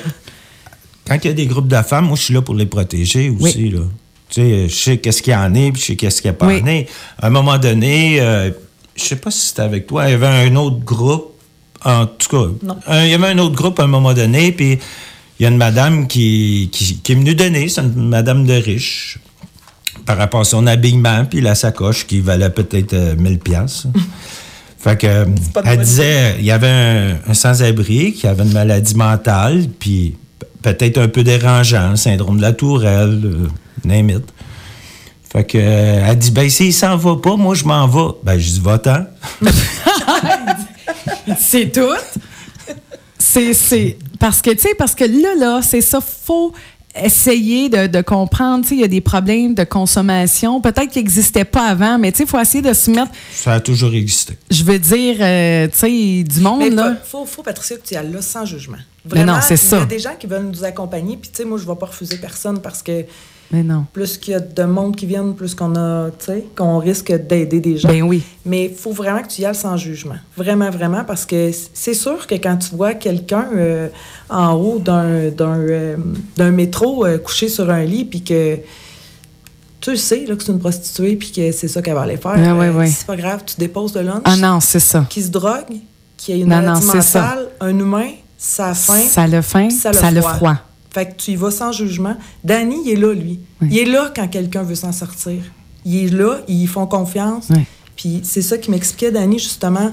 quand 1.07 1.17
il 1.23 1.27
y 1.27 1.29
a 1.29 1.33
des 1.33 1.47
groupes 1.47 1.67
de 1.69 1.81
femmes, 1.83 2.07
moi, 2.07 2.17
je 2.17 2.23
suis 2.23 2.33
là 2.33 2.41
pour 2.41 2.55
les 2.55 2.65
protéger 2.65 3.29
aussi. 3.39 3.69
Là. 3.69 3.79
Tu 4.29 4.41
sais, 4.41 4.67
je 4.69 4.75
sais 4.75 4.97
qu'est-ce 4.97 5.21
qu'il 5.21 5.31
y 5.33 5.35
en 5.37 5.53
est, 5.55 5.71
puis 5.71 5.81
je 5.81 5.85
sais 5.87 5.95
qu'est-ce 5.95 6.21
qu'il 6.21 6.31
n'y 6.31 6.35
a 6.35 6.37
pas 6.37 6.47
Oui. 6.47 6.61
en 6.61 6.67
est. 6.67 6.87
À 7.17 7.27
un 7.27 7.29
moment 7.29 7.57
donné, 7.57 8.17
euh, 8.19 8.51
je 8.97 9.03
sais 9.05 9.15
pas 9.15 9.31
si 9.31 9.47
c'était 9.47 9.61
avec 9.61 9.87
toi, 9.87 10.05
il 10.07 10.11
y 10.11 10.13
avait 10.15 10.27
un 10.27 10.55
autre 10.57 10.79
groupe, 10.79 11.33
en 11.83 12.05
tout 12.05 12.29
cas, 12.29 13.03
il 13.03 13.09
y 13.09 13.13
avait 13.13 13.27
un 13.27 13.37
autre 13.39 13.55
groupe 13.55 13.79
à 13.79 13.83
un 13.83 13.87
moment 13.87 14.13
donné, 14.13 14.51
puis 14.51 14.79
il 15.39 15.43
y 15.43 15.45
a 15.45 15.49
une 15.49 15.57
madame 15.57 16.07
qui, 16.07 16.69
qui, 16.71 16.97
qui 16.97 17.11
est 17.11 17.15
venue 17.15 17.35
donner, 17.35 17.67
c'est 17.67 17.81
une 17.81 18.09
madame 18.09 18.45
de 18.45 18.53
riche, 18.53 19.19
par 20.05 20.17
rapport 20.17 20.41
à 20.41 20.45
son 20.45 20.67
habillement, 20.67 21.25
puis 21.25 21.41
la 21.41 21.55
sacoche 21.55 22.07
qui 22.07 22.21
valait 22.21 22.49
peut-être 22.49 22.93
euh, 22.93 23.15
1000 23.15 23.39
pièces. 23.39 23.87
Fait 24.79 24.97
que, 24.97 25.07
euh, 25.07 25.25
elle 25.63 25.79
disait, 25.79 26.35
il 26.37 26.45
y 26.45 26.51
avait 26.51 26.69
un, 26.69 27.17
un 27.27 27.33
sans-abri 27.33 28.13
qui 28.13 28.27
avait 28.27 28.43
une 28.43 28.53
maladie 28.53 28.95
mentale, 28.95 29.65
puis 29.79 30.15
peut-être 30.61 30.99
un 30.99 31.07
peu 31.07 31.23
dérangeant, 31.23 31.95
syndrome 31.95 32.37
de 32.37 32.41
la 32.43 32.53
tourelle, 32.53 33.21
euh, 33.23 33.47
name 33.83 34.09
it. 34.11 34.23
Fait 35.31 35.43
que, 35.43 35.57
euh, 35.57 36.07
elle 36.07 36.17
dit, 36.17 36.31
ben, 36.31 36.49
s'il 36.49 36.73
s'en 36.73 36.97
va 36.97 37.15
pas, 37.15 37.35
moi, 37.35 37.55
je 37.55 37.65
m'en 37.65 37.87
vais. 37.87 38.13
Ben, 38.23 38.37
je 38.37 38.49
dis, 38.49 38.59
va-t'en. 38.59 39.05
C'est 41.39 41.71
tout. 41.71 41.95
C'est, 43.17 43.53
c'est. 43.53 43.97
Parce 44.19 44.41
que, 44.41 44.51
tu 44.51 44.59
sais, 44.59 44.75
parce 44.77 44.93
que 44.95 45.03
là, 45.05 45.35
là, 45.37 45.61
c'est 45.61 45.81
ça, 45.81 45.99
faut 46.01 46.53
essayer 46.95 47.67
de, 47.69 47.87
de 47.87 48.01
comprendre, 48.01 48.63
tu 48.63 48.69
sais, 48.69 48.75
il 48.75 48.81
y 48.81 48.83
a 48.83 48.87
des 48.87 49.01
problèmes 49.01 49.53
de 49.53 49.63
consommation, 49.63 50.61
peut-être 50.61 50.89
qui 50.91 50.99
n'existaient 50.99 51.43
pas 51.43 51.67
avant, 51.67 51.97
mais 51.97 52.11
tu 52.11 52.19
sais, 52.19 52.23
il 52.23 52.29
faut 52.29 52.39
essayer 52.39 52.61
de 52.61 52.71
se 52.73 52.89
mettre, 52.91 53.11
Ça 53.33 53.53
a 53.53 53.59
toujours 53.59 53.93
existé. 53.93 54.37
je 54.49 54.63
veux 54.63 54.79
dire, 54.79 55.17
euh, 55.19 55.67
tu 55.67 55.77
sais, 55.77 56.23
du 56.23 56.39
monde, 56.39 56.59
Mais 56.59 56.69
là. 56.69 56.95
faut, 57.03 57.19
faut, 57.19 57.25
faut, 57.25 57.43
Patricia, 57.43 57.75
que 57.77 57.81
tu 57.85 57.95
y 57.95 57.97
ailles 57.97 58.11
là 58.11 58.21
sans 58.21 58.45
jugement. 58.45 58.77
Mais 59.13 59.25
non, 59.25 59.39
c'est 59.41 59.55
Il 59.55 59.71
y 59.71 59.75
a 59.75 59.79
ça. 59.79 59.85
des 59.85 59.99
gens 59.99 60.15
qui 60.17 60.27
veulent 60.27 60.45
nous 60.47 60.63
accompagner, 60.63 61.17
puis 61.17 61.29
tu 61.29 61.37
sais, 61.37 61.45
moi, 61.45 61.57
je 61.57 61.63
ne 61.63 61.69
vais 61.69 61.75
pas 61.77 61.87
refuser 61.87 62.17
personne 62.17 62.61
parce 62.61 62.81
que 62.81 63.03
Mais 63.51 63.61
non. 63.63 63.85
plus 63.93 64.17
qu'il 64.17 64.33
y 64.33 64.35
a 64.35 64.39
de 64.39 64.63
monde 64.63 64.95
qui 64.95 65.05
viennent, 65.05 65.35
plus 65.35 65.53
qu'on 65.53 65.75
a, 65.75 66.09
tu 66.17 66.25
sais, 66.25 66.45
qu'on 66.55 66.79
risque 66.79 67.11
d'aider 67.27 67.59
des 67.59 67.77
gens. 67.77 67.87
Ben 67.89 68.01
oui. 68.01 68.23
Mais 68.45 68.65
il 68.65 68.73
faut 68.75 68.91
vraiment 68.91 69.21
que 69.21 69.27
tu 69.27 69.41
y 69.41 69.45
ailles 69.45 69.53
sans 69.53 69.77
jugement. 69.77 70.15
Vraiment, 70.35 70.69
vraiment, 70.71 71.03
parce 71.03 71.25
que 71.25 71.51
c'est 71.73 71.93
sûr 71.93 72.25
que 72.25 72.35
quand 72.35 72.57
tu 72.57 72.75
vois 72.75 72.95
quelqu'un 72.95 73.45
euh, 73.55 73.87
en 74.29 74.53
haut 74.53 74.79
d'un, 74.79 75.29
d'un, 75.29 75.59
euh, 75.59 75.95
d'un 76.35 76.51
métro 76.51 77.05
euh, 77.05 77.17
couché 77.19 77.47
sur 77.47 77.69
un 77.69 77.83
lit, 77.83 78.05
puis 78.05 78.23
que 78.23 78.57
tu 79.79 79.91
le 79.91 79.97
sais 79.97 80.25
là, 80.25 80.35
que 80.35 80.43
c'est 80.43 80.51
une 80.51 80.59
prostituée, 80.59 81.15
puis 81.15 81.31
que 81.31 81.51
c'est 81.51 81.67
ça 81.67 81.81
qu'elle 81.83 81.93
va 81.93 82.01
aller 82.01 82.17
faire, 82.17 82.33
Ah, 82.35 82.55
ouais, 82.55 82.69
ouais. 82.69 82.87
c'est 82.87 83.05
pas 83.05 83.15
grave, 83.15 83.43
tu 83.45 83.55
déposes 83.57 83.93
le 83.95 84.01
lunch. 84.01 84.21
Ah 84.25 84.35
non, 84.37 84.59
c'est 84.59 84.79
ça. 84.79 85.05
Qui 85.07 85.21
se 85.21 85.29
drogue, 85.29 85.75
qui 86.17 86.33
a 86.33 86.35
une 86.35 86.49
Non, 86.49 86.55
maladie 86.61 86.87
mentale, 86.87 87.49
un 87.59 87.77
humain, 87.77 88.09
ça 88.39 88.69
a 88.69 88.73
faim. 88.73 88.99
Ça 89.07 89.23
a 89.23 89.41
faim, 89.43 89.67
puis 89.67 89.77
ça 89.77 89.89
a 89.91 90.09
le 90.09 90.15
le 90.15 90.21
froid. 90.21 90.33
froid. 90.33 90.55
Fait 90.95 91.07
que 91.07 91.15
tu 91.21 91.31
y 91.31 91.35
vas 91.35 91.51
sans 91.51 91.73
jugement. 91.73 92.15
Danny, 92.43 92.77
il 92.85 92.91
est 92.93 92.95
là, 92.95 93.13
lui. 93.13 93.39
Oui. 93.61 93.67
Il 93.69 93.77
est 93.79 93.85
là 93.85 94.11
quand 94.15 94.29
quelqu'un 94.29 94.63
veut 94.63 94.75
s'en 94.75 94.93
sortir. 94.93 95.41
Il 95.83 96.05
est 96.05 96.09
là, 96.09 96.37
ils 96.47 96.67
font 96.67 96.87
confiance. 96.87 97.47
Oui. 97.49 97.65
Puis 97.97 98.21
c'est 98.23 98.41
ça 98.41 98.57
qui 98.57 98.71
m'expliquait, 98.71 99.11
Danny, 99.11 99.37
justement. 99.37 99.91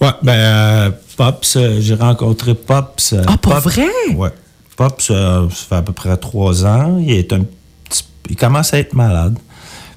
Ouais, 0.00 0.08
ben, 0.20 0.32
euh, 0.32 0.90
Pops, 1.16 1.56
euh, 1.56 1.80
j'ai 1.80 1.94
rencontré 1.94 2.56
Pops. 2.56 3.12
euh, 3.12 3.22
Ah, 3.28 3.36
Pops- 3.40 3.62
vrai? 3.62 3.86
Ouais. 4.16 4.30
Pops, 4.76 5.10
euh, 5.12 5.48
ça 5.50 5.54
fait 5.68 5.74
à 5.76 5.82
peu 5.82 5.92
près 5.92 6.16
trois 6.16 6.64
ans. 6.66 6.98
Il 6.98 7.12
est 7.12 7.32
un 7.32 7.44
petit- 7.84 8.04
Il 8.28 8.34
commence 8.34 8.74
à 8.74 8.78
être 8.78 8.94
malade. 8.94 9.38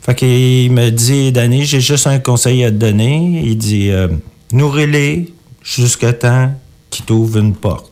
Fait 0.01 0.13
qu'il 0.13 0.71
me 0.71 0.91
dit, 0.91 1.31
Danny, 1.31 1.65
j'ai 1.65 1.81
juste 1.81 2.05
un 2.05 2.19
conseil 2.19 2.63
à 2.63 2.69
te 2.69 2.75
donner. 2.75 3.41
Il 3.43 3.58
dit, 3.58 3.89
euh, 3.89 4.10
nourris-les 4.51 5.34
jusqu'à 5.63 6.13
temps 6.13 6.53
qu'il 6.91 7.05
t'ouvre 7.05 7.39
une 7.39 7.55
porte. 7.55 7.91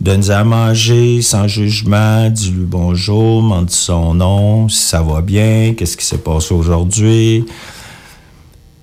Donne-lui 0.00 0.30
à 0.30 0.44
manger 0.44 1.20
sans 1.20 1.46
jugement, 1.46 2.30
dis-lui 2.30 2.64
bonjour, 2.64 3.42
demande 3.42 3.70
son 3.70 4.14
nom, 4.14 4.68
si 4.70 4.82
ça 4.82 5.02
va 5.02 5.20
bien, 5.20 5.74
qu'est-ce 5.76 5.94
qui 5.94 6.06
s'est 6.06 6.18
passé 6.18 6.54
aujourd'hui. 6.54 7.44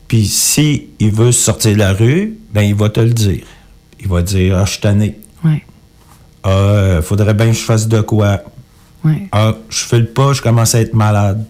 Puis 0.07 0.27
si 0.27 0.89
il 0.99 1.11
veut 1.11 1.31
sortir 1.31 1.73
de 1.73 1.79
la 1.79 1.93
rue, 1.93 2.37
ben 2.53 2.61
il 2.61 2.75
va 2.75 2.89
te 2.89 2.99
le 2.99 3.13
dire. 3.13 3.45
Il 3.99 4.07
va 4.07 4.21
dire 4.21 4.57
Ah, 4.57 4.65
je 4.65 4.71
suis 4.71 4.81
tanné. 4.81 5.17
Oui. 5.43 5.63
Ah, 6.43 6.49
euh, 6.49 7.01
faudrait 7.01 7.33
bien 7.33 7.47
que 7.47 7.53
je 7.53 7.63
fasse 7.63 7.87
de 7.87 8.01
quoi. 8.01 8.41
Oui. 9.03 9.27
Ah, 9.31 9.55
je 9.69 9.85
fais 9.85 9.99
le 9.99 10.05
pas, 10.05 10.33
je 10.33 10.43
commence 10.43 10.75
à 10.75 10.81
être 10.81 10.93
malade. 10.93 11.43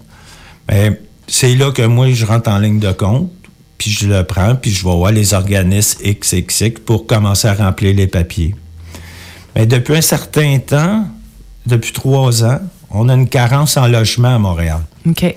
Mais 0.69 1.01
c'est 1.27 1.55
là 1.55 1.71
que 1.71 1.81
moi, 1.81 2.09
je 2.13 2.25
rentre 2.25 2.49
en 2.49 2.59
ligne 2.59 2.79
de 2.79 2.93
compte, 2.93 3.29
puis 3.77 3.91
je 3.91 4.07
le 4.07 4.23
prends, 4.23 4.55
puis 4.55 4.71
je 4.71 4.85
vais 4.85 4.95
voir 4.95 5.11
les 5.11 5.33
organismes 5.33 5.99
XXX 6.03 6.79
pour 6.85 7.05
commencer 7.05 7.49
à 7.49 7.53
remplir 7.53 7.93
les 7.93 8.07
papiers. 8.07 8.55
Mais 9.57 9.65
depuis 9.65 9.95
un 9.97 10.01
certain 10.01 10.59
temps, 10.59 11.07
depuis 11.65 11.91
trois 11.91 12.43
ans, 12.43 12.59
on 12.91 13.09
a 13.09 13.13
une 13.15 13.27
carence 13.27 13.75
en 13.75 13.87
logement 13.87 14.35
à 14.35 14.37
Montréal. 14.37 14.81
OK. 15.09 15.33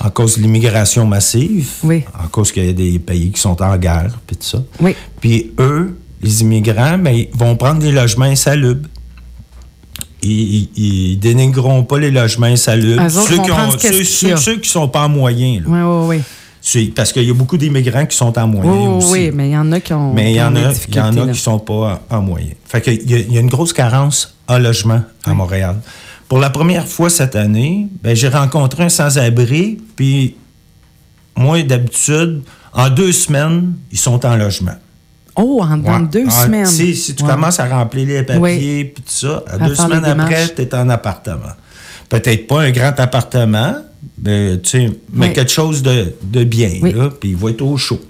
En 0.00 0.08
cause 0.08 0.38
de 0.38 0.42
l'immigration 0.42 1.04
massive, 1.06 1.68
Oui. 1.84 2.02
en 2.18 2.28
cause 2.28 2.50
qu'il 2.50 2.64
y 2.64 2.70
a 2.70 2.72
des 2.72 2.98
pays 2.98 3.30
qui 3.30 3.38
sont 3.40 3.60
en 3.60 3.76
guerre, 3.76 4.18
puis 4.26 4.36
tout 4.36 4.46
ça. 4.46 4.62
Oui. 4.80 4.96
Puis 5.20 5.52
eux, 5.58 5.98
les 6.22 6.40
immigrants, 6.40 6.96
ben, 6.96 7.10
ils 7.14 7.28
vont 7.36 7.56
prendre 7.56 7.80
des 7.80 7.92
logements 7.92 8.24
insalubres. 8.24 8.88
Ils, 10.22 10.30
ils, 10.30 10.70
ils 11.12 11.18
dénigreront 11.18 11.84
pas 11.84 11.98
les 11.98 12.10
logements 12.10 12.46
insalubres. 12.46 13.10
Ceux 13.10 13.36
qui, 13.42 13.50
ont, 13.52 13.70
ceux, 13.78 14.02
ceux- 14.04 14.36
ceux 14.36 14.56
qui 14.56 14.68
sont 14.70 14.88
pas 14.88 15.04
en 15.04 15.08
moyen. 15.10 15.60
là. 15.60 15.66
Oui, 15.66 15.80
oui, 15.82 16.16
oui. 16.16 16.22
Parce 16.94 17.12
qu'il 17.12 17.22
y 17.24 17.30
a 17.30 17.34
beaucoup 17.34 17.56
d'immigrants 17.56 18.04
qui 18.06 18.16
sont 18.16 18.36
en 18.38 18.46
moyen 18.46 18.70
Oh, 18.72 18.96
aussi. 18.98 19.10
oui, 19.12 19.30
mais 19.32 19.48
il 19.48 19.52
y 19.52 19.56
en 19.56 19.70
a 19.72 19.80
qui 19.80 19.92
ont. 19.94 20.12
Mais 20.12 20.32
il 20.32 20.36
y 20.36 20.42
en 20.42 20.54
a, 20.54 20.58
il 20.58 20.62
y 20.64 20.66
en 20.66 20.70
difficultés, 20.70 21.20
a 21.20 21.24
là. 21.26 21.32
qui 21.32 21.38
sont 21.40 21.58
pas 21.58 22.00
en, 22.10 22.16
en 22.16 22.22
moyen. 22.22 22.50
Fait 22.66 22.80
que 22.80 22.90
il 22.90 23.10
y, 23.10 23.14
a, 23.14 23.18
il 23.18 23.32
y 23.32 23.38
a 23.38 23.40
une 23.40 23.48
grosse 23.48 23.72
carence 23.72 24.34
en 24.48 24.58
logement 24.58 25.02
à 25.24 25.34
Montréal. 25.34 25.76
Pour 26.28 26.38
la 26.38 26.50
première 26.50 26.86
fois 26.86 27.08
cette 27.10 27.36
année, 27.36 27.88
ben, 28.02 28.14
j'ai 28.14 28.28
rencontré 28.28 28.84
un 28.84 28.88
sans-abri, 28.90 29.78
puis 29.96 30.36
moi, 31.36 31.62
d'habitude, 31.62 32.42
en 32.74 32.90
deux 32.90 33.12
semaines, 33.12 33.74
ils 33.90 33.98
sont 33.98 34.24
en 34.26 34.36
logement. 34.36 34.74
Oh, 35.36 35.62
en 35.62 36.00
deux 36.00 36.24
Ah, 36.28 36.44
semaines. 36.44 36.66
Si 36.66 37.14
tu 37.14 37.22
Ouais. 37.22 37.30
commences 37.30 37.60
à 37.60 37.66
remplir 37.66 38.06
les 38.08 38.22
papiers 38.24 38.40
Oui. 38.42 38.84
puis 38.92 39.04
tout 39.04 39.12
ça, 39.12 39.42
à 39.46 39.56
deux 39.58 39.74
semaines 39.74 40.04
après, 40.04 40.48
tu 40.54 40.62
es 40.62 40.74
en 40.74 40.88
appartement. 40.90 41.52
Peut-être 42.08 42.46
pas 42.48 42.62
un 42.62 42.70
grand 42.72 42.98
appartement, 42.98 43.76
mais, 44.24 44.58
tu 44.60 44.68
sais, 44.70 44.90
mais 45.12 45.28
Oui. 45.28 45.32
quelque 45.32 45.50
chose 45.52 45.82
de, 45.82 46.14
de 46.22 46.44
bien, 46.44 46.72
Oui. 46.82 46.92
là, 46.92 47.10
puis 47.10 47.30
il 47.30 47.36
va 47.36 47.50
être 47.50 47.62
au 47.62 47.76
chaud. 47.76 48.00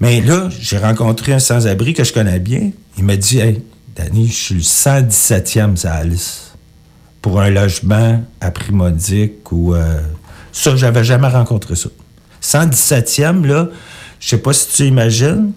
Mais 0.00 0.20
là, 0.20 0.48
j'ai 0.60 0.78
rencontré 0.78 1.32
un 1.32 1.38
sans-abri 1.38 1.94
que 1.94 2.04
je 2.04 2.12
connais 2.12 2.38
bien. 2.40 2.70
Il 2.98 3.04
m'a 3.04 3.16
dit 3.16 3.38
Hey, 3.38 3.62
Danny, 3.96 4.28
je 4.28 4.32
suis 4.34 4.54
le 4.56 4.60
117e 4.60 5.76
sur 5.76 5.88
la 5.88 6.04
liste 6.04 6.56
pour 7.22 7.40
un 7.40 7.48
logement 7.50 8.22
à 8.40 8.50
prix 8.50 8.72
modique 8.72 9.50
ou. 9.52 9.74
euh, 9.74 10.00
ça, 10.52 10.76
j'avais 10.76 11.04
jamais 11.04 11.28
rencontré 11.28 11.74
ça. 11.74 11.88
117e, 12.42 13.44
là, 13.46 13.68
je 14.20 14.28
sais 14.28 14.38
pas 14.38 14.52
si 14.52 14.68
tu 14.76 14.82
imagines, 14.84 15.52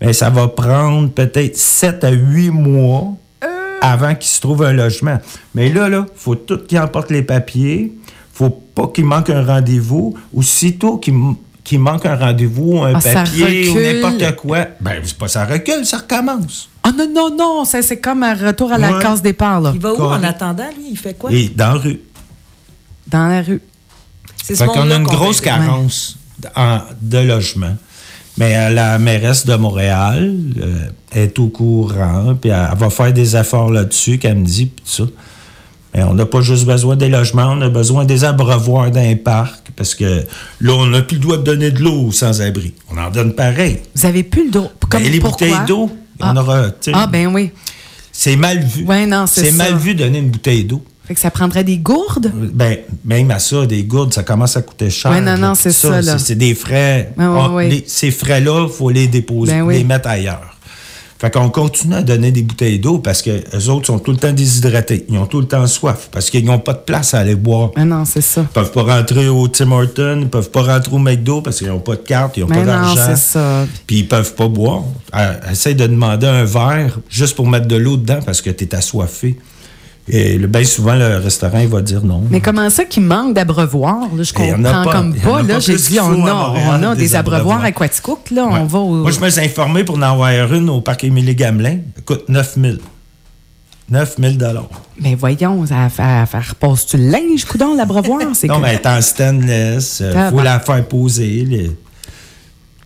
mais 0.00 0.12
ça 0.12 0.30
va 0.30 0.48
prendre 0.48 1.10
peut-être 1.10 1.56
7 1.56 2.04
à 2.04 2.10
8 2.10 2.50
mois 2.50 3.12
avant 3.82 4.14
qu'il 4.14 4.28
se 4.28 4.40
trouve 4.40 4.62
un 4.64 4.72
logement. 4.72 5.18
Mais 5.54 5.68
là, 5.70 5.88
là, 5.88 6.06
faut 6.16 6.34
tout 6.34 6.58
qu'il 6.66 6.78
emporte 6.78 7.10
les 7.10 7.22
papiers. 7.22 7.92
Faut 8.40 8.48
pas 8.74 8.86
qu'il 8.88 9.04
manque 9.04 9.28
un 9.28 9.44
rendez-vous. 9.44 10.14
Aussitôt 10.34 10.96
qu'il 10.96 11.78
manque 11.78 12.06
un 12.06 12.16
rendez-vous, 12.16 12.78
un 12.82 12.94
Ah, 12.94 13.00
papier 13.00 13.68
ou 13.68 13.74
n'importe 13.78 14.36
quoi, 14.36 14.66
ben, 14.80 14.94
c'est 15.04 15.16
pas 15.18 15.28
ça 15.28 15.44
recule, 15.44 15.84
ça 15.84 15.98
recommence. 15.98 16.70
Ah 16.82 16.90
non, 16.96 17.06
non, 17.14 17.36
non, 17.36 17.64
ça, 17.66 17.82
c'est 17.82 17.98
comme 17.98 18.22
un 18.22 18.34
retour 18.34 18.72
à 18.72 18.78
la 18.78 18.96
Ouais. 18.96 19.02
case 19.02 19.20
départ, 19.20 19.60
là. 19.60 19.72
Il 19.74 19.80
va 19.80 19.92
où 19.92 20.00
en 20.02 20.22
attendant, 20.22 20.68
lui? 20.78 20.86
Il 20.92 20.96
fait 20.98 21.12
quoi? 21.18 21.30
Et 21.30 21.50
dans 21.54 21.74
la 21.74 21.78
rue. 21.80 22.00
Dans 23.08 23.28
la 23.28 23.42
rue. 23.42 23.60
C'est 24.42 24.54
ce 24.54 24.64
qu'on 24.64 24.90
a 24.90 24.94
une 24.96 25.02
grosse 25.04 25.42
carence 25.42 26.16
en- 26.56 26.80
de 27.02 27.18
logement. 27.18 27.76
Mais 28.38 28.56
euh, 28.56 28.70
la 28.70 28.98
mairesse 28.98 29.44
de 29.44 29.54
Montréal 29.56 30.34
euh, 30.62 30.86
est 31.12 31.38
au 31.38 31.48
courant, 31.48 32.34
puis 32.40 32.48
elle, 32.50 32.68
elle 32.72 32.78
va 32.78 32.88
faire 32.88 33.12
des 33.12 33.36
efforts 33.36 33.70
là-dessus, 33.70 34.16
qu'elle 34.18 34.36
me 34.38 34.46
dit, 34.46 34.66
puis 34.66 34.82
tout 34.86 35.04
ça. 35.04 35.10
Mais 35.94 36.02
on 36.04 36.14
n'a 36.14 36.24
pas 36.26 36.40
juste 36.40 36.66
besoin 36.66 36.94
des 36.96 37.08
logements, 37.08 37.52
on 37.56 37.60
a 37.62 37.68
besoin 37.68 38.04
des 38.04 38.22
abreuvoirs 38.24 38.90
d'un 38.92 39.16
parc, 39.16 39.66
parce 39.74 39.94
que 39.96 40.22
là, 40.60 40.72
on 40.72 40.86
n'a 40.86 41.02
plus 41.02 41.16
le 41.16 41.22
droit 41.22 41.36
de 41.36 41.42
donner 41.42 41.70
de 41.72 41.80
l'eau 41.82 42.06
aux 42.06 42.12
sans-abri. 42.12 42.74
On 42.94 42.98
en 42.98 43.10
donne 43.10 43.32
pareil. 43.34 43.80
Vous 43.96 44.06
avez 44.06 44.22
plus 44.22 44.50
le. 44.50 44.60
Comme 44.88 45.02
Ben, 45.02 45.10
les 45.12 45.18
pourquoi? 45.18 45.48
bouteilles 45.48 45.66
d'eau, 45.66 45.90
il 46.20 46.26
y 46.26 46.28
en 46.28 46.36
Ah. 46.36 46.40
aura. 46.42 46.62
Ah, 46.92 47.06
ben 47.08 47.26
oui. 47.34 47.50
C'est 48.12 48.36
mal 48.36 48.62
vu. 48.62 48.84
Ouais, 48.84 49.06
non, 49.06 49.26
c'est 49.26 49.50
mal 49.52 49.76
vu 49.76 49.94
de 49.94 50.04
donner 50.04 50.18
une 50.18 50.30
bouteille 50.30 50.64
d'eau. 50.64 50.82
Fait 51.08 51.14
que 51.14 51.20
ça 51.20 51.30
prendrait 51.32 51.64
des 51.64 51.78
gourdes? 51.78 52.30
Ben, 52.54 52.78
même 53.04 53.30
à 53.32 53.40
ça, 53.40 53.66
des 53.66 53.82
gourdes, 53.82 54.12
ça 54.14 54.22
commence 54.22 54.56
à 54.56 54.62
coûter 54.62 54.90
cher. 54.90 55.10
Ouais, 55.10 55.20
non, 55.20 55.36
non, 55.36 55.56
c'est 55.56 55.72
ça, 55.72 56.00
là. 56.02 56.18
C'est 56.18 56.36
des 56.36 56.54
frais. 56.54 57.12
Ouais, 57.18 57.26
ouais, 57.26 57.30
On- 57.32 57.54
ouais. 57.54 57.68
les- 57.68 57.84
ces 57.88 58.12
frais-là, 58.12 58.66
il 58.68 58.72
faut 58.72 58.90
les 58.90 59.08
déposer, 59.08 59.52
Ben 59.54 59.62
oui. 59.62 59.78
les 59.78 59.84
mettre 59.84 60.08
ailleurs. 60.08 60.56
Fait 61.20 61.30
qu'on 61.30 61.50
continue 61.50 61.96
à 61.96 62.02
donner 62.02 62.32
des 62.32 62.40
bouteilles 62.40 62.78
d'eau 62.78 62.96
parce 62.98 63.20
que 63.20 63.42
les 63.52 63.68
autres 63.68 63.88
sont 63.88 63.98
tout 63.98 64.10
le 64.10 64.16
temps 64.16 64.32
déshydratés. 64.32 65.04
Ils 65.06 65.18
ont 65.18 65.26
tout 65.26 65.40
le 65.40 65.46
temps 65.46 65.66
soif 65.66 66.08
parce 66.10 66.30
qu'ils 66.30 66.46
n'ont 66.46 66.58
pas 66.60 66.72
de 66.72 66.78
place 66.78 67.12
à 67.12 67.18
aller 67.18 67.34
boire. 67.34 67.72
Ah 67.76 67.84
non, 67.84 68.06
c'est 68.06 68.22
ça. 68.22 68.40
Ils 68.40 68.46
peuvent 68.54 68.72
pas 68.72 68.82
rentrer 68.84 69.28
au 69.28 69.46
Tim 69.46 69.70
Hortons, 69.70 70.20
ils 70.22 70.28
peuvent 70.30 70.50
pas 70.50 70.62
rentrer 70.62 70.94
au 70.94 70.98
McDo 70.98 71.42
parce 71.42 71.58
qu'ils 71.58 71.68
n'ont 71.68 71.78
pas 71.80 71.96
de 71.96 72.00
carte, 72.00 72.38
ils 72.38 72.40
n'ont 72.40 72.46
Mais 72.48 72.54
pas 72.54 72.60
non, 72.60 72.66
d'argent. 72.72 73.02
c'est 73.06 73.18
ça. 73.18 73.66
Puis 73.86 73.98
ils 73.98 74.08
peuvent 74.08 74.34
pas 74.34 74.48
boire. 74.48 74.84
Euh, 75.14 75.34
essaye 75.52 75.74
de 75.74 75.86
demander 75.86 76.26
un 76.26 76.44
verre 76.44 76.98
juste 77.10 77.36
pour 77.36 77.46
mettre 77.46 77.66
de 77.68 77.76
l'eau 77.76 77.98
dedans 77.98 78.20
parce 78.24 78.40
que 78.40 78.48
tu 78.48 78.64
es 78.64 78.74
assoiffé. 78.74 79.36
Et 80.12 80.38
le- 80.38 80.46
bien 80.46 80.64
souvent, 80.64 80.94
le 80.94 81.16
restaurant, 81.18 81.58
il 81.58 81.68
va 81.68 81.80
dire 81.82 82.02
non. 82.04 82.22
Mais 82.30 82.40
comment 82.40 82.68
ça 82.70 82.84
qu'il 82.84 83.02
manque 83.04 83.34
d'abreuvoirs? 83.34 84.08
Je 84.18 84.30
a 84.30 84.36
comprends 84.36 84.84
pas. 84.84 84.92
comme 84.92 85.14
pas. 85.14 85.42
Là, 85.42 85.58
j'ai 85.60 85.76
dit, 85.76 85.98
on 86.00 86.26
a, 86.26 86.34
Montréal, 86.34 86.80
on 86.80 86.82
a 86.90 86.94
des 86.94 87.02
des 87.02 87.16
abreuvoirs 87.16 87.62
aquatiques. 87.64 88.30
Là, 88.32 88.46
Ouais. 88.46 88.58
on 88.60 88.64
va 88.66 88.78
au... 88.78 88.94
Moi, 89.02 89.10
je 89.10 89.20
me 89.20 89.28
suis 89.30 89.40
informé 89.40 89.84
pour 89.84 89.96
en 89.96 90.02
avoir 90.02 90.30
une 90.52 90.68
au 90.70 90.80
parc 90.80 91.04
Émilie 91.04 91.34
Gamelin. 91.34 91.78
Ça 91.96 92.02
coûte 92.04 92.28
9 92.28 92.54
000. 92.60 92.74
9 93.90 94.16
000 94.20 94.34
Mais 95.00 95.14
voyons, 95.16 95.66
ça, 95.66 95.88
ça, 95.88 96.24
ça 96.30 96.38
repose-tu 96.40 96.96
le 96.96 97.08
linge, 97.10 97.44
coudon, 97.44 97.74
l'abreuvoir? 97.76 98.20
C'est 98.34 98.46
Non, 98.46 98.56
que- 98.56 98.62
mais 98.62 98.68
elle 98.68 98.74
est 98.76 98.86
en 98.86 99.00
stainless. 99.00 100.02
Il 100.12 100.16
Ah, 100.16 100.30
faut 100.30 100.40
la 100.42 100.60
faire 100.60 100.84
poser, 100.86 101.44
les- 101.44 101.76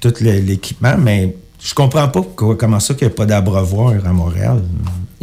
tout 0.01 0.15
l'équipement. 0.21 0.95
Mais 0.99 1.35
je 1.63 1.75
comprends 1.75 2.09
pas 2.09 2.23
comment 2.59 2.81
ça 2.81 2.95
qu'il 2.95 3.07
n'y 3.07 3.13
a 3.13 3.17
pas 3.17 3.27
d'abreuvoir 3.27 3.93
à 4.05 4.13
Montréal. 4.13 4.63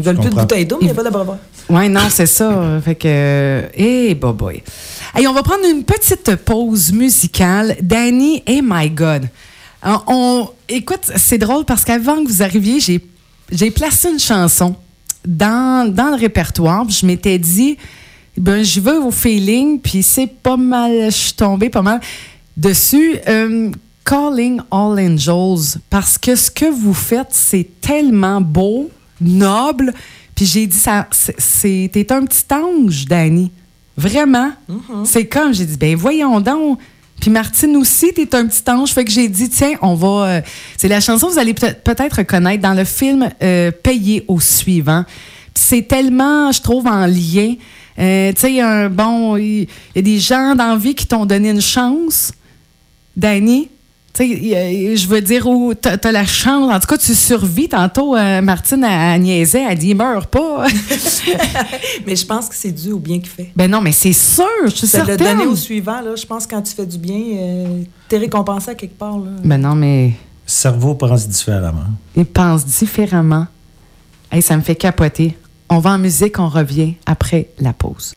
Ils 0.01 0.05
veulent 0.05 0.19
plus 0.19 0.29
de 0.31 0.35
bouteilles 0.35 0.65
d'eau, 0.65 0.77
mais 0.81 0.87
il 0.87 0.87
n'y 0.87 0.91
a 0.91 0.95
pas 0.95 1.03
d'abreuvoir. 1.03 1.37
Oui, 1.69 1.87
non, 1.89 2.09
c'est 2.09 2.25
ça. 2.25 2.79
fait 2.83 2.95
que. 2.95 3.69
Eh, 3.75 4.15
boy, 4.15 4.33
boy. 4.33 4.63
Hey, 5.13 5.27
on 5.27 5.33
va 5.33 5.43
prendre 5.43 5.63
une 5.71 5.83
petite 5.83 6.35
pause 6.37 6.91
musicale. 6.91 7.77
Danny 7.81 8.41
et 8.47 8.61
My 8.63 8.89
God. 8.89 9.29
Alors, 9.83 10.03
on, 10.07 10.49
écoute, 10.67 11.11
c'est 11.15 11.37
drôle 11.37 11.65
parce 11.65 11.83
qu'avant 11.83 12.23
que 12.23 12.29
vous 12.29 12.41
arriviez, 12.41 12.79
j'ai, 12.79 12.99
j'ai 13.51 13.69
placé 13.69 14.09
une 14.09 14.19
chanson 14.19 14.75
dans, 15.23 15.91
dans 15.93 16.09
le 16.09 16.15
répertoire. 16.15 16.89
Je 16.89 17.05
m'étais 17.05 17.37
dit, 17.37 17.77
ben, 18.37 18.63
je 18.63 18.79
vais 18.79 18.97
au 18.97 19.11
feeling, 19.11 19.79
puis 19.79 20.01
c'est 20.01 20.27
pas 20.27 20.57
mal, 20.57 21.05
je 21.05 21.15
suis 21.15 21.33
tombée 21.33 21.69
pas 21.69 21.83
mal 21.83 21.99
dessus. 22.57 23.17
Euh, 23.27 23.69
Calling 24.03 24.61
All 24.71 24.99
Angels, 24.99 25.79
parce 25.89 26.17
que 26.17 26.35
ce 26.35 26.49
que 26.49 26.65
vous 26.65 26.93
faites, 26.93 27.29
c'est 27.31 27.67
tellement 27.81 28.41
beau, 28.41 28.89
noble. 29.21 29.93
Puis 30.35 30.45
j'ai 30.45 30.67
dit, 30.67 30.79
t'es 31.91 32.11
un 32.11 32.25
petit 32.25 32.45
ange, 32.53 33.05
Danny. 33.05 33.51
Vraiment. 33.97 34.51
C'est 35.05 35.25
comme, 35.27 35.53
j'ai 35.53 35.65
dit, 35.65 35.77
ben 35.77 35.95
voyons 35.95 36.39
donc. 36.41 36.79
Puis 37.19 37.29
Martine 37.29 37.77
aussi, 37.77 38.11
t'es 38.13 38.33
un 38.35 38.47
petit 38.47 38.63
ange. 38.67 38.91
Fait 38.91 39.05
que 39.05 39.11
j'ai 39.11 39.27
dit, 39.27 39.47
tiens, 39.49 39.73
on 39.81 39.93
va. 39.93 40.07
euh, 40.27 40.41
c'est 40.77 40.87
la 40.87 40.99
chanson 40.99 41.27
que 41.27 41.33
vous 41.33 41.39
allez 41.39 41.53
peut- 41.53 41.75
peut-être 41.83 42.17
reconnaître 42.17 42.63
dans 42.63 42.73
le 42.73 42.83
film 42.83 43.29
euh, 43.43 43.69
Payé 43.71 44.25
au 44.27 44.39
suivant. 44.39 45.03
Puis 45.53 45.63
c'est 45.63 45.81
tellement, 45.87 46.51
je 46.51 46.61
trouve, 46.61 46.87
en 46.87 47.05
lien. 47.05 47.53
Euh, 47.99 48.31
tu 48.33 48.39
sais, 48.41 48.61
un 48.61 48.89
bon, 48.89 49.37
il 49.37 49.61
il 49.63 49.67
y, 49.97 49.99
a 49.99 50.01
des 50.01 50.17
gens 50.19 50.55
dans 50.55 50.69
la 50.69 50.77
vie 50.77 50.95
qui 50.95 51.05
t'ont 51.05 51.25
donné 51.27 51.49
une 51.51 51.61
chance. 51.61 52.31
Danny, 53.15 53.69
tu 54.13 54.23
sais, 54.23 54.29
il 54.29 54.47
y 54.47 54.55
a- 54.55 54.95
je 54.95 55.07
veux 55.07 55.21
dire, 55.21 55.47
où 55.47 55.73
t'as 55.73 55.97
as 56.03 56.11
la 56.11 56.25
chance. 56.25 56.71
En 56.73 56.79
tout 56.79 56.87
cas, 56.87 56.97
tu 56.97 57.13
survis. 57.15 57.69
Tantôt, 57.69 58.15
euh, 58.15 58.41
Martine, 58.41 58.83
elle, 58.83 59.15
elle 59.15 59.21
niaisait, 59.21 59.65
elle 59.69 59.77
dit, 59.77 59.95
meurs 59.95 60.27
pas. 60.27 60.65
Mais 62.05 62.15
je 62.15 62.25
pense 62.25 62.47
que 62.49 62.55
c'est 62.55 62.71
dû 62.71 62.91
au 62.91 62.99
bien 62.99 63.19
qu'il 63.19 63.29
fait. 63.29 63.51
ben 63.55 63.69
non, 63.69 63.81
mais 63.81 63.91
c'est 63.91 64.13
sûr, 64.13 64.45
je 64.65 64.69
suis 64.71 64.87
Ça 64.87 64.99
l'a 64.99 65.05
certaine. 65.17 65.37
donné 65.37 65.49
au 65.49 65.55
suivant, 65.55 66.01
là. 66.01 66.15
Je 66.15 66.25
pense 66.25 66.45
que 66.45 66.55
quand 66.55 66.61
tu 66.61 66.73
fais 66.73 66.85
du 66.85 66.97
bien, 66.97 67.19
euh, 67.37 67.83
t'es 68.09 68.17
récompensé 68.17 68.71
à 68.71 68.75
quelque 68.75 68.97
part, 68.97 69.17
là. 69.17 69.31
Ben 69.43 69.57
non, 69.59 69.75
mais 69.75 70.07
Le 70.07 70.13
cerveau 70.45 70.95
pense 70.95 71.27
différemment. 71.27 71.85
il 72.15 72.25
pense 72.25 72.65
différemment. 72.65 73.47
Hey, 74.31 74.41
ça 74.41 74.55
me 74.57 74.61
fait 74.61 74.75
capoter. 74.75 75.37
On 75.69 75.79
va 75.79 75.91
en 75.91 75.97
musique, 75.97 76.39
on 76.39 76.49
revient 76.49 76.95
après 77.05 77.49
la 77.59 77.73
pause. 77.73 78.13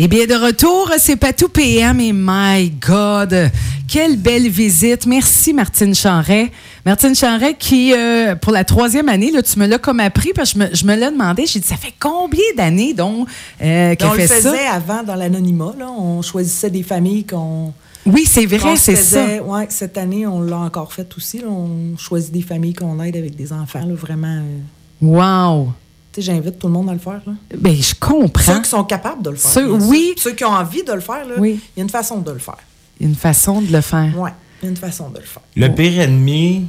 Eh 0.00 0.06
bien, 0.06 0.26
de 0.26 0.34
retour, 0.34 0.92
c'est 0.98 1.16
Patou 1.16 1.48
PM 1.48 1.98
et 2.00 2.12
My 2.14 2.70
God, 2.70 3.50
quelle 3.88 4.16
belle 4.16 4.48
visite. 4.48 5.06
Merci, 5.06 5.52
Martine 5.52 5.92
Chanret. 5.92 6.52
Martine 6.86 7.16
Chanret 7.16 7.54
qui, 7.58 7.92
euh, 7.92 8.36
pour 8.36 8.52
la 8.52 8.62
troisième 8.62 9.08
année, 9.08 9.32
là, 9.32 9.42
tu 9.42 9.58
me 9.58 9.66
l'as 9.66 9.78
comme 9.78 9.98
appris 9.98 10.30
parce 10.32 10.52
que 10.52 10.60
je 10.60 10.64
me, 10.66 10.74
je 10.74 10.84
me 10.84 10.94
l'ai 10.94 11.10
demandé. 11.10 11.46
J'ai 11.46 11.58
dit, 11.58 11.66
ça 11.66 11.76
fait 11.76 11.92
combien 11.98 12.44
d'années 12.56 12.94
donc 12.94 13.26
euh, 13.60 13.96
qu'elle 13.96 14.08
on 14.08 14.12
le 14.12 14.20
fait 14.20 14.40
ça? 14.40 14.52
faisait 14.52 14.66
avant 14.68 15.02
dans 15.02 15.16
l'anonymat, 15.16 15.74
là. 15.76 15.90
On 15.90 16.22
choisissait 16.22 16.70
des 16.70 16.84
familles 16.84 17.24
qu'on. 17.24 17.72
Oui, 18.06 18.24
c'est 18.24 18.46
vrai, 18.46 18.76
c'est 18.76 18.94
ça. 18.94 19.42
Ouais, 19.42 19.66
cette 19.68 19.98
année, 19.98 20.28
on 20.28 20.40
l'a 20.40 20.58
encore 20.58 20.92
fait 20.92 21.08
aussi. 21.16 21.40
là. 21.40 21.48
On 21.48 21.96
choisit 21.98 22.30
des 22.32 22.42
familles 22.42 22.74
qu'on 22.74 23.02
aide 23.02 23.16
avec 23.16 23.34
des 23.34 23.52
enfants, 23.52 23.80
là, 23.84 23.94
vraiment. 23.94 24.28
euh, 24.28 24.58
Wow. 25.02 25.72
J'invite 26.20 26.58
tout 26.58 26.66
le 26.66 26.72
monde 26.72 26.90
à 26.90 26.92
le 26.92 26.98
faire, 26.98 27.20
là. 27.26 27.32
Ben, 27.58 27.74
je 27.74 27.94
comprends. 27.98 28.54
Ceux 28.54 28.60
qui 28.62 28.68
sont 28.70 28.84
capables 28.84 29.22
de 29.22 29.30
le 29.30 29.36
faire. 29.36 29.50
Ceux- 29.50 29.76
bien 29.76 29.86
oui. 29.88 30.14
Ceux 30.16 30.32
qui 30.34 30.44
ont 30.44 30.50
envie 30.52 30.82
de 30.82 30.92
le 30.92 31.00
faire, 31.00 31.26
là, 31.26 31.34
Oui. 31.38 31.60
il 31.76 31.80
y 31.80 31.80
a 31.80 31.84
une 31.84 31.90
façon 31.90 32.18
de 32.18 32.30
le 32.32 32.38
faire. 32.38 32.56
Il 32.98 33.04
y 33.04 33.06
a 33.06 33.08
une 33.10 33.16
façon 33.16 33.60
de 33.62 33.72
le 33.72 33.80
faire. 33.80 34.18
Ouais, 34.18 34.32
il 34.62 34.64
y 34.64 34.68
a 34.68 34.70
une 34.70 34.76
façon 34.76 35.08
de 35.10 35.18
le 35.18 35.24
faire. 35.24 35.42
Le 35.56 35.68
pire 35.68 36.00
ennemi 36.00 36.66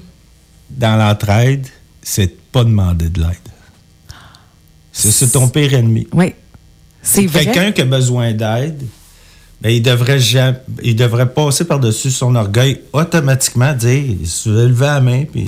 dans 0.70 0.96
l'entraide, 0.98 1.66
c'est 2.02 2.28
de 2.28 2.36
pas 2.52 2.64
demander 2.64 3.10
de 3.10 3.20
l'aide. 3.22 3.38
C'est 4.92 5.12
c'est 5.12 5.30
ton 5.30 5.48
pire 5.48 5.74
ennemi. 5.74 6.08
Oui. 6.14 6.34
C'est 7.02 7.26
vrai. 7.26 7.46
Quelqu'un 7.46 7.72
qui 7.72 7.82
a 7.82 7.86
besoin 7.86 8.34
d'aide, 8.34 8.84
ben, 9.62 9.70
il 9.70 9.82
devrait 9.82 10.20
jamais, 10.20 10.58
il 10.84 10.96
devrait 10.96 11.32
passer 11.34 11.66
par-dessus 11.66 12.12
son 12.12 12.36
orgueil 12.36 12.82
automatiquement, 12.94 13.74
dire, 13.74 14.16
se 14.26 14.50
lever 14.50 14.86
la 14.86 15.02
main, 15.02 15.24
puis 15.26 15.46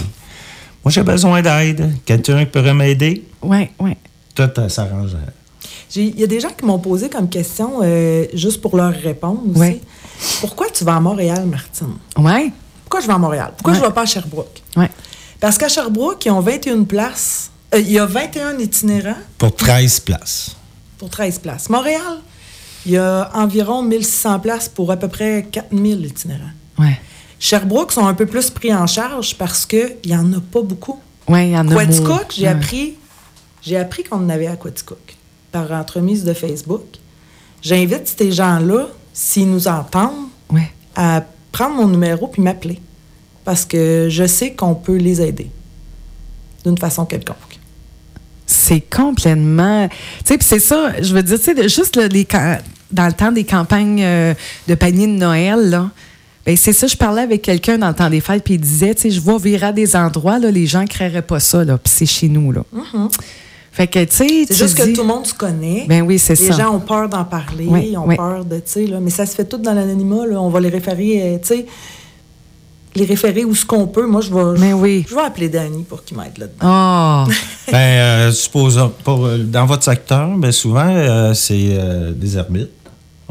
moi 0.83 0.91
j'ai 0.91 1.03
besoin 1.03 1.41
d'aide. 1.41 1.91
Quelqu'un 2.05 2.39
qui 2.45 2.51
pourrait 2.51 2.73
m'aider, 2.73 3.25
Oui, 3.41 3.69
oui. 3.79 3.95
tout 4.35 4.49
euh, 4.57 4.69
s'arrange. 4.69 5.11
J'ai- 5.89 6.03
Il 6.05 6.19
y 6.19 6.23
a 6.23 6.27
des 6.27 6.39
gens 6.39 6.49
qui 6.57 6.65
m'ont 6.65 6.79
posé 6.79 7.09
comme 7.09 7.29
question, 7.29 7.79
euh, 7.83 8.25
juste 8.33 8.61
pour 8.61 8.75
leur 8.77 8.93
répondre 8.93 9.41
aussi. 9.51 9.59
Ouais. 9.59 9.81
Pourquoi 10.39 10.67
tu 10.69 10.83
vas 10.83 10.95
à 10.95 10.99
Montréal, 10.99 11.45
Martine? 11.45 11.95
Oui. 12.17 12.51
pourquoi 12.83 13.01
je 13.01 13.07
vais 13.07 13.13
à 13.13 13.17
Montréal? 13.17 13.51
Pourquoi 13.57 13.71
Ouais. 13.73 13.79
je 13.79 13.83
ne 13.83 13.87
vais 13.89 13.93
pas 13.93 14.01
à 14.01 14.05
Sherbrooke? 14.05 14.61
Ouais. 14.75 14.89
Parce 15.39 15.57
qu'à 15.57 15.69
Sherbrooke, 15.69 16.25
ils 16.25 16.31
ont 16.31 16.39
21 16.41 16.83
places. 16.83 17.49
Euh, 17.73 17.79
il 17.79 17.91
y 17.91 17.97
a 17.99 18.05
21 18.05 18.57
itinérants 18.59 19.15
Pour 19.37 19.55
13 19.55 19.99
places. 20.01 20.55
pour 20.97 21.09
13 21.09 21.39
places. 21.39 21.69
Montréal, 21.69 22.19
il 22.85 22.91
y 22.93 22.97
a 22.97 23.31
environ 23.33 23.81
1600 23.81 24.39
places 24.39 24.67
pour 24.69 24.91
à 24.91 24.97
peu 24.97 25.07
près 25.07 25.47
4000 25.51 26.05
itinérants. 26.05 26.51
Ouais. 26.77 26.99
Sherbrooke 27.41 27.91
sont 27.91 28.05
un 28.05 28.13
peu 28.13 28.27
plus 28.27 28.51
pris 28.51 28.71
en 28.73 28.85
charge 28.85 29.35
parce 29.35 29.65
qu'il 29.65 29.97
n'y 30.05 30.15
en 30.15 30.31
a 30.31 30.39
pas 30.39 30.61
beaucoup. 30.61 30.99
Ouais, 31.27 31.49
il 31.49 31.51
y 31.53 31.57
en 31.57 31.67
a 31.69 31.73
Quaticook, 31.75 32.07
moins. 32.07 32.19
j'ai 32.29 32.43
Ouais. 32.43 32.47
appris, 32.49 32.93
j'ai 33.63 33.77
appris 33.77 34.03
qu'on 34.03 34.17
en 34.17 34.29
avait 34.29 34.45
à 34.47 34.55
Quaticook 34.55 35.17
par 35.51 35.71
entremise 35.71 36.23
de 36.23 36.33
Facebook. 36.33 36.83
J'invite 37.63 38.13
ces 38.17 38.31
gens-là, 38.31 38.87
s'ils 39.11 39.49
nous 39.49 39.67
entendent, 39.67 40.27
Ouais. 40.51 40.71
à 40.95 41.23
prendre 41.51 41.75
mon 41.75 41.87
numéro 41.87 42.27
puis 42.27 42.41
m'appeler. 42.43 42.79
Parce 43.43 43.65
que 43.65 44.07
je 44.09 44.27
sais 44.27 44.51
qu'on 44.53 44.75
peut 44.75 44.97
les 44.97 45.19
aider 45.19 45.49
d'une 46.63 46.77
façon 46.77 47.05
quelconque. 47.05 47.37
C'est 48.45 48.81
complètement. 48.81 49.87
Tu 49.89 49.95
sais, 50.25 50.37
puis 50.37 50.47
c'est 50.47 50.59
ça, 50.59 50.93
je 51.01 51.11
veux 51.15 51.23
dire, 51.23 51.39
tu 51.39 51.45
sais, 51.55 51.67
juste 51.69 51.97
les, 51.97 52.27
dans 52.91 53.07
le 53.07 53.13
temps 53.13 53.31
des 53.31 53.45
campagnes 53.45 54.03
euh, 54.03 54.35
de 54.67 54.75
panier 54.75 55.07
de 55.07 55.13
Noël, 55.13 55.69
là. 55.71 55.89
Ben, 56.51 56.57
c'est 56.57 56.73
ça, 56.73 56.85
je 56.85 56.97
parlais 56.97 57.21
avec 57.21 57.41
quelqu'un 57.43 57.77
dans 57.77 57.87
le 57.87 57.93
temps 57.93 58.09
des 58.09 58.19
fêtes, 58.19 58.43
puis 58.43 58.55
il 58.55 58.59
disait, 58.59 58.93
tu 58.93 59.03
sais, 59.03 59.09
je 59.09 59.21
vois 59.21 59.37
virer 59.37 59.67
à 59.67 59.71
des 59.71 59.95
endroits, 59.95 60.37
là, 60.37 60.51
les 60.51 60.67
gens 60.67 60.81
ne 60.81 60.87
créeraient 60.87 61.21
pas 61.21 61.39
ça, 61.39 61.63
là, 61.63 61.77
puis 61.77 61.93
c'est 61.95 62.05
chez 62.05 62.27
nous, 62.27 62.51
là. 62.51 62.63
Fait 63.71 63.87
que, 63.87 64.03
tu 64.03 64.15
sais, 64.17 64.25
Mm-hmm. 64.25 64.45
C'est 64.49 64.55
juste 64.57 64.75
dis- 64.75 64.81
que 64.91 64.95
tout 64.97 65.01
le 65.03 65.07
monde 65.07 65.25
se 65.25 65.33
connaît. 65.33 65.85
Ben 65.87 66.01
oui, 66.01 66.19
c'est 66.19 66.37
les 66.37 66.47
ça. 66.51 66.57
gens 66.57 66.75
ont 66.75 66.81
peur 66.81 67.07
d'en 67.07 67.23
parler, 67.23 67.67
Oui, 67.69 67.87
ils 67.93 67.97
ont 67.97 68.05
oui. 68.05 68.17
peur 68.17 68.43
de, 68.43 68.57
tu 68.57 68.63
sais, 68.65 68.85
là, 68.85 68.99
mais 68.99 69.11
ça 69.11 69.25
se 69.25 69.33
fait 69.33 69.45
tout 69.45 69.59
dans 69.59 69.73
l'anonymat, 69.73 70.25
là. 70.27 70.41
On 70.41 70.49
va 70.49 70.59
les 70.59 70.67
référer, 70.67 71.21
euh, 71.21 71.37
tu 71.41 71.47
sais, 71.47 71.65
les 72.95 73.05
référer 73.05 73.45
où 73.45 73.55
ce 73.55 73.65
qu'on 73.65 73.87
peut. 73.87 74.05
Moi, 74.05 74.19
je 74.19 74.33
vais, 74.33 74.59
Mais 74.59 74.73
oui. 74.73 75.05
je 75.09 75.15
vais 75.15 75.21
appeler 75.21 75.47
Danny 75.47 75.83
pour 75.83 76.03
qu'il 76.03 76.17
m'aide 76.17 76.37
là-dedans. 76.37 76.57
Ah, 76.59 77.27
Ben, 77.71 77.77
euh, 77.77 78.31
supposons, 78.33 78.91
pour, 79.05 79.25
euh, 79.25 79.37
dans 79.37 79.65
votre 79.65 79.83
secteur, 79.85 80.27
ben 80.35 80.51
souvent, 80.51 80.89
euh, 80.89 81.33
c'est 81.33 81.69
euh, 81.79 82.11
des 82.11 82.35
ermites. 82.37 82.71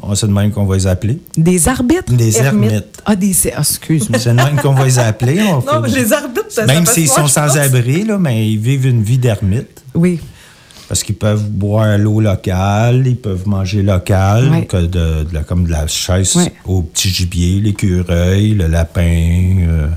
On 0.02 0.14
sait 0.14 0.26
de 0.26 0.32
même 0.32 0.50
qu'on 0.50 0.64
va 0.66 0.76
les 0.76 0.86
appeler. 0.86 1.18
des 1.36 1.68
arbitres? 1.68 2.12
Des 2.12 2.38
Ermites. 2.38 2.70
ermites. 2.72 3.02
Ah, 3.04 3.16
des. 3.16 3.34
ah, 3.54 3.58
excuse-moi. 3.60 4.18
C'est 4.18 4.30
de 4.30 4.34
même 4.34 4.56
qu'on 4.60 4.72
va 4.72 4.84
les 4.84 4.98
appeler. 4.98 5.42
On 5.42 5.58
Non, 5.72 5.80
mais 5.82 5.88
les 5.90 6.12
arbitres, 6.12 6.46
ça 6.50 6.64
Même 6.66 6.86
s'ils 6.86 7.08
sont 7.08 7.26
sans 7.26 7.56
abri, 7.58 8.04
là, 8.04 8.18
mais 8.18 8.48
ils 8.50 8.58
vivent 8.58 8.86
une 8.86 9.02
vie 9.02 9.18
d'ermite. 9.18 9.82
Oui. 9.94 10.20
Parce 10.88 11.02
qu'ils 11.04 11.14
peuvent 11.16 11.48
boire 11.48 11.98
l'eau 11.98 12.20
locale, 12.20 13.06
ils 13.06 13.16
peuvent 13.16 13.46
manger 13.46 13.82
local, 13.82 14.50
Ouais. 14.50 14.64
que 14.66 14.78
de, 14.78 15.22
de 15.24 15.28
la- 15.32 15.44
comme 15.44 15.64
de 15.66 15.70
la 15.70 15.86
chaise 15.86 16.36
au 16.64 16.82
petit 16.82 17.08
gibier, 17.10 17.60
l'écureuil, 17.60 18.54
le 18.54 18.66
lapin. 18.66 19.66
euh. 19.68 19.88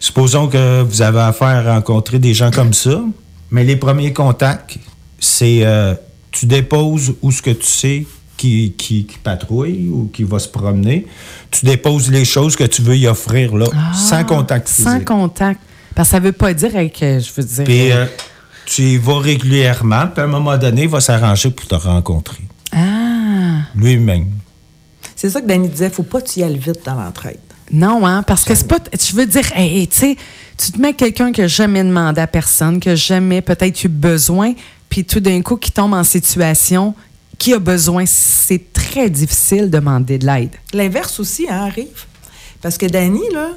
Supposons 0.00 0.46
que 0.48 0.82
vous 0.82 1.02
avez 1.02 1.20
affaire 1.20 1.68
à 1.68 1.74
rencontrer 1.74 2.18
des 2.18 2.32
gens 2.32 2.50
comme 2.50 2.72
ça, 2.72 3.02
mais 3.50 3.64
les 3.64 3.76
premiers 3.76 4.12
contacts, 4.12 4.78
c'est 5.18 5.60
euh, 5.64 5.94
tu 6.30 6.46
déposes 6.46 7.14
où 7.22 7.30
ce 7.32 7.42
que 7.42 7.50
tu 7.50 7.66
sais 7.66 8.06
qui, 8.46 8.72
qui, 8.76 9.04
qui 9.06 9.18
patrouille 9.18 9.88
ou 9.88 10.10
qui 10.12 10.22
va 10.24 10.38
se 10.38 10.48
promener. 10.48 11.06
Tu 11.50 11.64
déposes 11.66 12.10
les 12.10 12.24
choses 12.24 12.56
que 12.56 12.64
tu 12.64 12.82
veux 12.82 12.96
y 12.96 13.06
offrir 13.06 13.56
là, 13.56 13.66
Ah, 13.74 13.92
sans 13.94 14.24
contact 14.24 14.68
physique. 14.68 14.86
Sans 14.86 15.00
contact. 15.04 15.60
Parce 15.94 16.08
que 16.08 16.12
ça 16.12 16.20
veut 16.20 16.32
pas 16.32 16.52
dire 16.54 16.74
avec, 16.76 17.02
euh, 17.02 17.20
je 17.20 17.30
veux 17.36 17.46
dire. 17.46 17.64
Puis 17.64 17.92
euh, 17.92 18.06
tu 18.66 18.82
y 18.82 18.96
vas 18.98 19.18
régulièrement, 19.18 20.06
puis 20.12 20.20
à 20.20 20.24
un 20.24 20.28
moment 20.28 20.56
donné, 20.58 20.82
il 20.82 20.88
va 20.88 21.00
s'arranger 21.00 21.50
pour 21.50 21.66
te 21.66 21.74
rencontrer. 21.74 22.42
Ah, 22.72 23.62
Lui-même. 23.74 24.26
C'est 25.14 25.30
ça 25.30 25.40
que 25.40 25.46
Danny 25.46 25.68
disait, 25.68 25.88
faut 25.90 26.02
pas 26.02 26.20
que 26.20 26.28
tu 26.28 26.40
y 26.40 26.42
ailles 26.42 26.58
vite 26.58 26.80
dans 26.84 26.94
l'entraide. 26.94 27.38
non, 27.72 28.06
hein, 28.06 28.22
parce 28.22 28.44
que 28.44 28.54
c'est 28.54 28.68
pas. 28.68 28.78
Je 28.92 29.16
veux 29.16 29.26
dire, 29.26 29.44
hey, 29.54 29.78
hey, 29.80 29.88
tu 29.88 29.96
sais, 29.96 30.16
tu 30.58 30.72
te 30.72 30.78
mets 30.80 30.92
quelqu'un 30.92 31.32
qui 31.32 31.40
n'a 31.40 31.46
jamais 31.48 31.82
demandé 31.82 32.20
à 32.20 32.26
personne, 32.26 32.78
qui 32.80 32.88
n'a 32.88 32.94
jamais 32.94 33.40
peut-être 33.40 33.82
eu 33.84 33.88
besoin, 33.88 34.52
puis 34.90 35.04
tout 35.04 35.20
d'un 35.20 35.40
coup, 35.42 35.56
qui 35.56 35.72
tombe 35.72 35.94
en 35.94 36.04
situation 36.04 36.94
qui 37.38 37.52
a 37.54 37.58
besoin, 37.58 38.04
c'est 38.06 38.72
très 38.72 39.10
difficile 39.10 39.64
de 39.70 39.78
demander 39.78 40.18
de 40.18 40.26
l'aide. 40.26 40.50
L'inverse 40.72 41.20
aussi 41.20 41.46
hein, 41.48 41.66
arrive. 41.66 42.04
Parce 42.62 42.78
que 42.78 42.86
Danny, 42.86 43.20
là, 43.32 43.50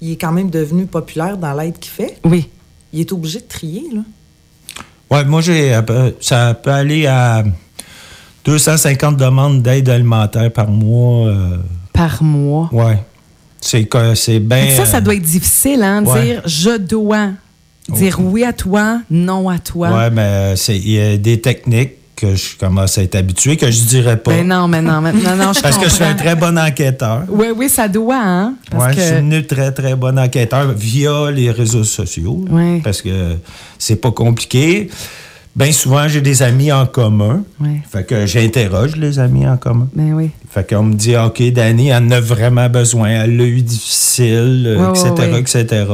il 0.00 0.12
est 0.12 0.16
quand 0.16 0.32
même 0.32 0.50
devenu 0.50 0.86
populaire 0.86 1.36
dans 1.36 1.52
l'aide 1.54 1.78
qu'il 1.78 1.92
fait. 1.92 2.16
Oui. 2.24 2.48
Il 2.92 3.00
est 3.00 3.12
obligé 3.12 3.40
de 3.40 3.44
trier, 3.48 3.84
là. 3.92 4.00
Ouais, 5.10 5.24
moi, 5.24 5.40
j'ai, 5.40 5.74
euh, 5.74 6.10
ça 6.20 6.54
peut 6.54 6.70
aller 6.70 7.06
à 7.06 7.44
250 8.44 9.16
demandes 9.16 9.62
d'aide 9.62 9.88
alimentaire 9.88 10.52
par 10.52 10.68
mois. 10.68 11.28
euh, 11.28 11.56
Par 11.92 12.22
mois. 12.22 12.68
ouais. 12.72 12.98
C'est, 13.60 13.84
que- 13.86 14.14
c'est 14.14 14.38
bien. 14.38 14.70
Ça, 14.76 14.86
ça 14.86 15.00
doit 15.00 15.14
être 15.16 15.22
difficile, 15.22 15.82
hein, 15.82 16.04
ouais. 16.04 16.22
dire 16.24 16.42
je 16.46 16.78
dois. 16.78 17.30
Dire 17.88 18.20
oui 18.20 18.44
à 18.44 18.52
toi, 18.52 19.00
non 19.10 19.48
à 19.48 19.58
toi. 19.58 19.90
Ouais, 19.90 20.10
mais 20.10 20.54
c'est, 20.56 20.76
il 20.76 20.90
y 20.90 21.00
a 21.00 21.16
des 21.16 21.40
techniques 21.40 21.92
que 22.18 22.34
je 22.34 22.56
commence 22.58 22.98
à 22.98 23.02
être 23.04 23.14
habitué, 23.14 23.56
que 23.56 23.70
je 23.70 23.82
dirais 23.84 24.16
pas. 24.16 24.32
Ben 24.32 24.46
non, 24.48 24.66
mais 24.66 24.82
non, 24.82 25.00
mais 25.00 25.12
non, 25.12 25.36
non, 25.36 25.52
je 25.52 25.60
parce 25.62 25.78
que 25.78 25.84
je 25.88 25.94
suis 25.94 26.04
un 26.04 26.14
très 26.14 26.34
bon 26.34 26.58
enquêteur. 26.58 27.22
Oui, 27.28 27.46
oui, 27.56 27.68
ça 27.68 27.86
doit, 27.86 28.20
hein? 28.20 28.54
Parce 28.70 28.84
Ouais, 28.86 28.90
que... 28.94 29.00
je 29.00 29.06
suis 29.06 29.14
devenu 29.14 29.46
très, 29.46 29.70
très 29.72 29.94
bon 29.94 30.18
enquêteur 30.18 30.72
via 30.72 31.30
les 31.30 31.50
réseaux 31.50 31.84
sociaux. 31.84 32.44
Ouais. 32.50 32.80
Parce 32.82 33.02
que 33.02 33.36
c'est 33.78 33.96
pas 33.96 34.10
compliqué. 34.10 34.90
Bien 35.54 35.72
souvent, 35.72 36.06
j'ai 36.08 36.20
des 36.20 36.42
amis 36.42 36.70
en 36.72 36.86
commun. 36.86 37.42
Ouais. 37.60 37.80
Fait 37.90 38.04
que 38.06 38.26
j'interroge 38.26 38.96
les 38.96 39.18
amis 39.18 39.46
en 39.46 39.56
commun. 39.56 39.88
Ben 39.94 40.12
oui. 40.12 40.30
Fait 40.50 40.68
qu'on 40.68 40.82
me 40.84 40.94
dit, 40.94 41.16
OK, 41.16 41.42
Dani, 41.52 41.88
elle 41.88 42.02
en 42.04 42.10
a 42.12 42.20
vraiment 42.20 42.68
besoin. 42.68 43.08
Elle 43.10 43.36
l'a 43.36 43.44
eu 43.44 43.62
difficile, 43.62 44.64
euh, 44.66 44.90
Ouais, 44.92 44.98
etc., 44.98 45.12
ouais. 45.32 45.40
etc. 45.40 45.84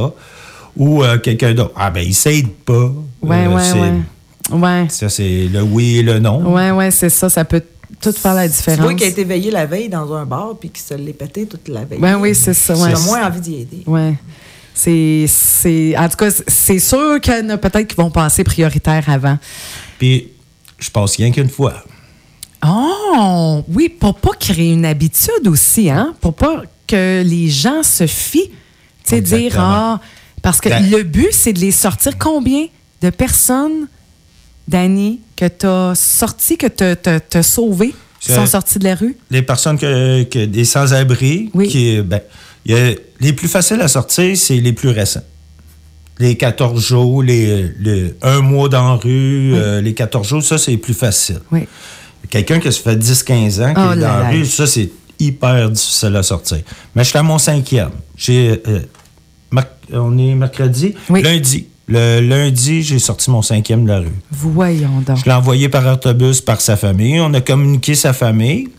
Ou 0.77 1.03
euh, 1.03 1.17
quelqu'un 1.19 1.53
d'autre. 1.53 1.71
Ah, 1.77 1.89
ben, 1.89 2.03
il 2.05 2.13
s'aide 2.13 2.49
pas. 2.65 2.73
Euh, 2.73 3.59
c'est- 3.59 4.14
ouais. 4.51 4.85
Ça, 4.89 5.09
c'est 5.09 5.47
le 5.47 5.61
oui 5.61 5.97
et 5.97 6.01
le 6.03 6.19
non. 6.19 6.53
Ouais, 6.53 6.71
ouais, 6.71 6.91
c'est 6.91 7.09
ça. 7.09 7.29
Ça 7.29 7.45
peut 7.45 7.61
tout 8.01 8.11
faire 8.11 8.33
la 8.33 8.47
Tu 8.47 8.55
différence. 8.55 8.79
vois 8.81 8.93
qu'il 8.93 9.05
a 9.05 9.09
été 9.09 9.23
veillé 9.23 9.51
la 9.51 9.65
veille 9.65 9.89
dans 9.89 10.13
un 10.13 10.25
bar 10.25 10.55
puis 10.59 10.69
qu'il 10.69 10.83
se 10.83 10.93
l'est 10.93 11.13
pété 11.13 11.45
toute 11.45 11.67
la 11.67 11.85
veille. 11.85 11.99
Ben 11.99 12.17
oui, 12.19 12.35
c'est 12.35 12.53
ça. 12.53 12.75
Ouais. 12.75 12.89
J'ai 12.95 13.03
moins 13.05 13.25
envie 13.27 13.41
d'y 13.41 13.55
aider. 13.61 13.83
Ouais. 13.87 14.15
C'est, 14.73 15.25
c'est, 15.27 15.97
en 15.97 16.09
tout 16.09 16.17
cas, 16.17 16.29
c'est 16.47 16.79
sûr 16.79 17.19
qu'il 17.21 17.33
y 17.33 17.39
en 17.41 17.49
a 17.51 17.57
peut-être 17.57 17.87
qui 17.87 17.95
vont 17.95 18.11
passer 18.11 18.43
prioritaire 18.43 19.03
avant. 19.09 19.37
Puis, 19.97 20.29
je 20.77 20.89
passe 20.91 21.15
rien 21.15 21.31
qu'une 21.31 21.49
fois. 21.49 21.75
Oh, 22.65 23.63
oui, 23.69 23.89
pour 23.89 24.15
pas 24.15 24.31
créer 24.39 24.73
une 24.73 24.85
habitude 24.85 25.47
aussi, 25.47 25.89
hein? 25.89 26.13
Pour 26.19 26.33
pas 26.33 26.63
que 26.87 27.21
les 27.23 27.47
gens 27.47 27.83
se 27.83 28.05
fient. 28.07 28.49
Tu 29.03 29.11
sais, 29.11 29.21
dire, 29.21 29.53
ah, 29.59 30.01
parce 30.41 30.59
que 30.59 30.69
Ben- 30.69 30.89
le 30.89 31.03
but, 31.03 31.31
c'est 31.31 31.53
de 31.53 31.59
les 31.59 31.71
sortir. 31.71 32.17
Combien 32.17 32.65
de 33.01 33.09
personnes, 33.11 33.87
Dani, 34.67 35.19
que 35.35 35.45
tu 35.47 35.65
as 35.67 35.93
sorti, 35.95 36.57
que 36.57 36.67
tu 36.67 37.37
as 37.37 37.43
sauvé, 37.43 37.93
qui 38.19 38.31
sont 38.31 38.45
sortis 38.45 38.79
de 38.79 38.85
la 38.85 38.95
rue? 38.95 39.15
les 39.29 39.41
personnes 39.43 39.77
que, 39.77 40.23
que 40.23 40.45
des 40.45 40.65
sans-abri, 40.65 41.51
Oui. 41.53 41.67
qui, 41.67 42.01
ben, 42.01 42.21
y 42.65 42.73
a- 42.73 42.95
les 43.19 43.33
plus 43.33 43.47
faciles 43.47 43.79
à 43.81 43.87
sortir, 43.87 44.35
c'est 44.35 44.55
les 44.59 44.73
plus 44.73 44.89
récents. 44.89 45.23
Les 46.17 46.35
14 46.37 46.81
jours, 46.83 47.21
les, 47.23 47.63
le- 47.79 48.15
un 48.21 48.41
mois 48.41 48.69
dans 48.69 48.89
la 48.89 48.95
rue, 48.95 49.53
euh, 49.53 49.81
les 49.81 49.93
14 49.93 50.27
jours, 50.27 50.43
ça, 50.43 50.57
c'est 50.57 50.77
plus 50.77 50.93
facile. 50.93 51.39
Oui. 51.51 51.67
Quelqu'un 52.29 52.59
qui 52.59 52.71
se 52.71 52.81
fait 52.81 52.95
10-15 52.95 53.61
ans, 53.61 53.73
qui 53.73 53.81
Oh 53.87 53.91
est 53.93 53.99
dans 54.01 54.19
la 54.19 54.29
rue, 54.29 54.45
ça, 54.45 54.65
c'est 54.65 54.89
hyper 55.19 55.69
difficile 55.69 56.15
à 56.15 56.23
sortir. 56.23 56.59
Mais 56.95 57.03
je 57.03 57.09
suis 57.09 57.17
à 57.19 57.23
mon 57.23 57.37
cinquième. 57.37 57.91
J'ai, 58.17 58.61
euh, 58.67 58.79
on 59.93 60.17
est 60.17 60.33
mercredi? 60.33 60.95
Oui. 61.09 61.21
Lundi. 61.21 61.67
Le 61.87 62.19
lundi, 62.19 62.81
j'ai 62.81 62.97
sorti 62.99 63.29
mon 63.29 63.41
cinquième 63.43 63.83
de 63.83 63.89
la 63.89 63.99
rue. 63.99 64.11
Voyons 64.31 65.01
donc. 65.05 65.17
Je 65.19 65.25
l'ai 65.25 65.33
envoyé 65.33 65.69
par 65.69 65.85
autobus 65.91 66.41
par 66.41 66.59
sa 66.61 66.75
famille. 66.77 67.19
On 67.19 67.33
a 67.35 67.41
communiqué 67.41 67.93
sa 67.93 68.11
famille. 68.13 68.69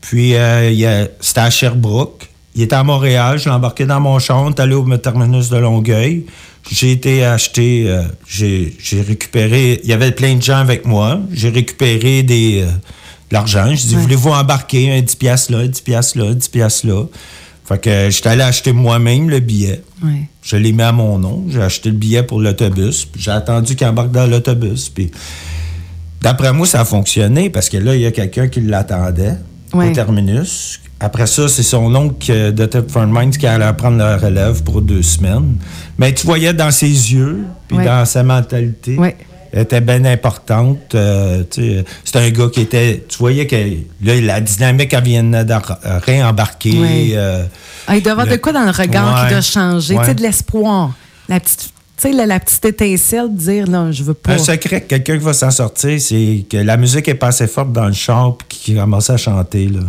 Puis, 0.00 0.34
euh, 0.34 1.06
c'était 1.20 1.40
à 1.40 1.50
Sherbrooke. 1.50 2.28
Il 2.54 2.62
était 2.62 2.76
à 2.76 2.84
Montréal. 2.84 3.38
Je 3.38 3.46
l'ai 3.46 3.50
embarqué 3.54 3.84
dans 3.84 4.00
mon 4.00 4.18
char. 4.20 4.42
On 4.42 4.50
est 4.50 4.60
allé 4.60 4.74
au 4.74 4.96
terminus 4.96 5.48
de 5.50 5.56
Longueuil. 5.56 6.24
J'ai 6.70 6.92
été 6.92 7.24
acheter. 7.24 7.84
euh, 7.88 8.02
j'ai 8.28 8.76
j'ai 8.80 9.00
récupéré. 9.00 9.80
Il 9.82 9.90
y 9.90 9.92
avait 9.92 10.12
plein 10.12 10.34
de 10.36 10.42
gens 10.42 10.58
avec 10.58 10.84
moi. 10.86 11.20
J'ai 11.32 11.48
récupéré 11.50 12.22
des, 12.22 12.62
euh, 12.62 12.66
de 12.66 13.34
l'argent. 13.34 13.74
Je 13.74 13.86
dis 13.86 13.96
Ouais. 13.96 14.02
Voulez-vous 14.02 14.30
embarquer? 14.30 14.92
Un 14.92 15.00
10$ 15.00 15.16
piastres 15.16 15.52
là, 15.52 15.66
10$ 15.66 15.82
piastres 15.82 16.18
là, 16.18 16.32
10$ 16.34 16.50
piastres 16.50 16.86
là 16.86 17.04
Fait 17.70 17.78
que 17.80 17.88
euh, 17.88 18.10
j'étais 18.10 18.30
allé 18.30 18.42
acheter 18.42 18.72
moi-même 18.72 19.30
le 19.30 19.38
billet. 19.38 19.82
Je 20.42 20.56
l'ai 20.56 20.72
mis 20.72 20.82
à 20.82 20.90
mon 20.90 21.18
nom. 21.20 21.44
J'ai 21.48 21.62
acheté 21.62 21.90
le 21.90 21.94
billet 21.94 22.24
pour 22.24 22.40
l'autobus. 22.40 23.06
J'ai 23.16 23.30
attendu 23.30 23.76
qu'il 23.76 23.86
embarque 23.86 24.10
dans 24.10 24.26
l'autobus. 24.26 24.88
Puis, 24.88 25.12
d'après 26.20 26.52
moi, 26.52 26.66
ça 26.66 26.80
a 26.80 26.84
fonctionné 26.84 27.48
parce 27.48 27.68
que 27.68 27.76
là, 27.76 27.94
il 27.94 28.00
y 28.00 28.06
a 28.06 28.10
quelqu'un 28.10 28.48
qui 28.48 28.60
l'attendait 28.60 29.34
Ouais. 29.72 29.90
au 29.90 29.92
terminus. 29.92 30.80
Après 30.98 31.28
ça, 31.28 31.46
c'est 31.46 31.62
son 31.62 31.94
oncle 31.94 32.30
euh, 32.32 32.50
de 32.50 32.66
Thetford 32.66 33.06
Mines 33.06 33.30
qui 33.30 33.46
allait 33.46 33.72
prendre 33.74 33.98
la 33.98 34.16
relève 34.16 34.64
pour 34.64 34.82
deux 34.82 35.02
semaines. 35.02 35.54
Mais 35.96 36.12
tu 36.12 36.26
voyais 36.26 36.52
dans 36.52 36.72
ses 36.72 36.88
yeux, 36.88 37.44
puis 37.68 37.78
Ouais. 37.78 37.84
dans 37.84 38.04
sa 38.04 38.24
mentalité, 38.24 38.96
était 39.52 39.80
bien 39.80 40.04
importante. 40.04 40.94
euh, 40.94 41.42
c'est 41.50 42.16
un 42.16 42.30
gars 42.30 42.48
qui 42.52 42.60
était. 42.62 43.04
Tu 43.08 43.18
voyais 43.18 43.46
que 43.46 43.56
là, 44.02 44.20
la 44.20 44.40
dynamique, 44.40 44.92
elle 44.92 45.04
vient 45.04 45.22
de 45.24 45.54
réembarquer. 46.06 46.72
Oui. 46.76 47.12
euh, 47.14 47.44
Ah, 47.86 47.96
il 47.96 48.02
doit 48.02 48.12
avoir 48.12 48.26
de 48.26 48.36
quoi 48.36 48.52
dans 48.52 48.64
le 48.64 48.70
regard 48.70 49.14
Ouais. 49.22 49.28
qui 49.28 49.32
doit 49.34 49.40
changer. 49.42 49.96
Ouais. 49.96 50.14
de 50.14 50.22
l'espoir. 50.22 50.92
La 51.28 51.38
petite, 51.40 51.70
tu 51.96 52.08
sais, 52.08 52.12
la, 52.12 52.26
la 52.26 52.40
petite 52.40 52.64
étincelle 52.64 53.32
de 53.32 53.38
dire, 53.38 53.68
non, 53.68 53.92
je 53.92 54.02
veux 54.02 54.14
pas. 54.14 54.32
Un 54.32 54.38
secret 54.38 54.80
que 54.82 54.86
quelqu'un 54.88 55.18
qui 55.18 55.24
va 55.24 55.32
s'en 55.32 55.50
sortir, 55.50 56.00
c'est 56.00 56.44
que 56.50 56.56
la 56.56 56.76
musique 56.76 57.06
est 57.08 57.14
pas 57.14 57.28
assez 57.28 57.46
forte 57.46 57.72
dans 57.72 57.86
le 57.86 57.92
char 57.92 58.36
puis 58.36 58.58
qu'il 58.58 58.76
commence 58.76 59.10
à 59.10 59.16
chanter. 59.16 59.66
Là. 59.68 59.80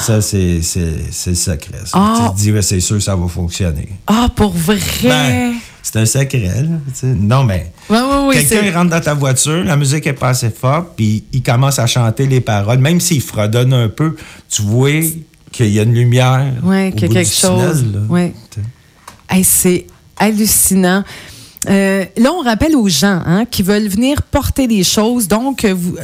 Ça, 0.00 0.20
c'est 0.22 0.60
c'est- 0.62 1.10
c'est 1.10 1.30
le 1.30 1.36
secret. 1.36 1.78
ça. 1.84 1.90
Ah. 1.94 2.26
Tu 2.28 2.34
te 2.34 2.36
dis, 2.42 2.52
ouais, 2.52 2.62
c'est 2.62 2.80
sûr, 2.80 3.00
ça 3.02 3.14
va 3.16 3.28
fonctionner. 3.28 3.88
Ah, 4.06 4.28
pour 4.34 4.52
vrai? 4.52 4.78
Ben, 5.04 5.52
c'est 5.84 5.98
un 5.98 6.06
secret. 6.06 6.62
Là, 6.62 6.78
tu 6.88 6.94
sais. 6.94 7.06
non, 7.08 7.44
mais 7.44 7.70
oui, 7.90 7.98
oui. 8.28 8.46
quelqu'un 8.46 8.72
rentre 8.72 8.90
dans 8.90 9.00
ta 9.00 9.12
voiture, 9.12 9.62
la 9.64 9.76
musique 9.76 10.06
est 10.06 10.14
pas 10.14 10.30
assez 10.30 10.48
forte, 10.48 10.88
puis 10.96 11.24
il 11.32 11.42
commence 11.42 11.78
à 11.78 11.86
chanter 11.86 12.26
les 12.26 12.40
paroles. 12.40 12.78
Même 12.78 13.00
s'il 13.00 13.20
fredonne 13.20 13.74
un 13.74 13.88
peu, 13.88 14.16
tu 14.48 14.62
vois 14.62 15.02
qu'il 15.52 15.68
y 15.68 15.78
a 15.78 15.82
une 15.82 15.92
lumière. 15.92 16.52
Oui, 16.62 16.90
qu'il 16.92 17.02
y 17.02 17.04
a 17.10 17.22
quelque 17.22 17.34
chose. 17.34 17.84
Oui. 18.08 18.32
Hey, 19.28 19.44
c'est 19.44 19.86
hallucinant. 20.16 21.04
Euh, 21.68 22.04
là, 22.16 22.32
on 22.32 22.42
rappelle 22.42 22.76
aux 22.76 22.88
gens 22.88 23.22
hein, 23.24 23.44
qui 23.50 23.62
veulent 23.62 23.88
venir 23.88 24.22
porter 24.22 24.66
des 24.66 24.84
choses. 24.84 25.28
Donc, 25.28 25.64
euh, 25.64 25.72
vous, 25.74 25.96
euh, 25.96 26.02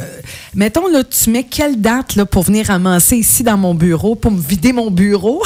mettons, 0.55 0.87
là, 0.87 1.03
tu 1.03 1.29
mets 1.29 1.43
quelle 1.43 1.79
date 1.79 2.15
là, 2.15 2.25
pour 2.25 2.43
venir 2.43 2.67
ramasser 2.67 3.17
ici 3.17 3.43
dans 3.43 3.57
mon 3.57 3.73
bureau, 3.75 4.15
pour 4.15 4.31
me 4.31 4.41
vider 4.41 4.73
mon 4.73 4.89
bureau? 4.91 5.41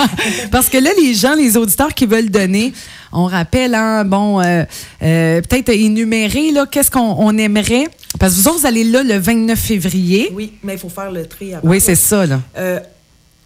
Parce 0.50 0.68
que 0.68 0.78
là, 0.78 0.90
les 1.00 1.14
gens, 1.14 1.34
les 1.34 1.56
auditeurs 1.56 1.92
qui 1.94 2.06
veulent 2.06 2.30
donner, 2.30 2.72
on 3.12 3.24
rappelle, 3.24 3.74
hein, 3.74 4.04
bon, 4.04 4.40
euh, 4.40 4.64
euh, 5.02 5.40
peut-être 5.42 5.70
énumérer, 5.70 6.50
là, 6.52 6.66
qu'est-ce 6.70 6.90
qu'on 6.90 7.16
on 7.18 7.36
aimerait. 7.38 7.88
Parce 8.18 8.34
que 8.34 8.40
vous 8.40 8.48
autres, 8.48 8.60
vous 8.60 8.66
allez 8.66 8.84
là 8.84 9.02
le 9.02 9.18
29 9.18 9.58
février. 9.58 10.30
Oui, 10.34 10.52
mais 10.62 10.74
il 10.74 10.78
faut 10.78 10.88
faire 10.88 11.10
le 11.10 11.26
tri 11.26 11.54
avant. 11.54 11.68
Oui, 11.68 11.80
c'est 11.80 11.94
ça, 11.94 12.26
là. 12.26 12.40
Euh, 12.56 12.80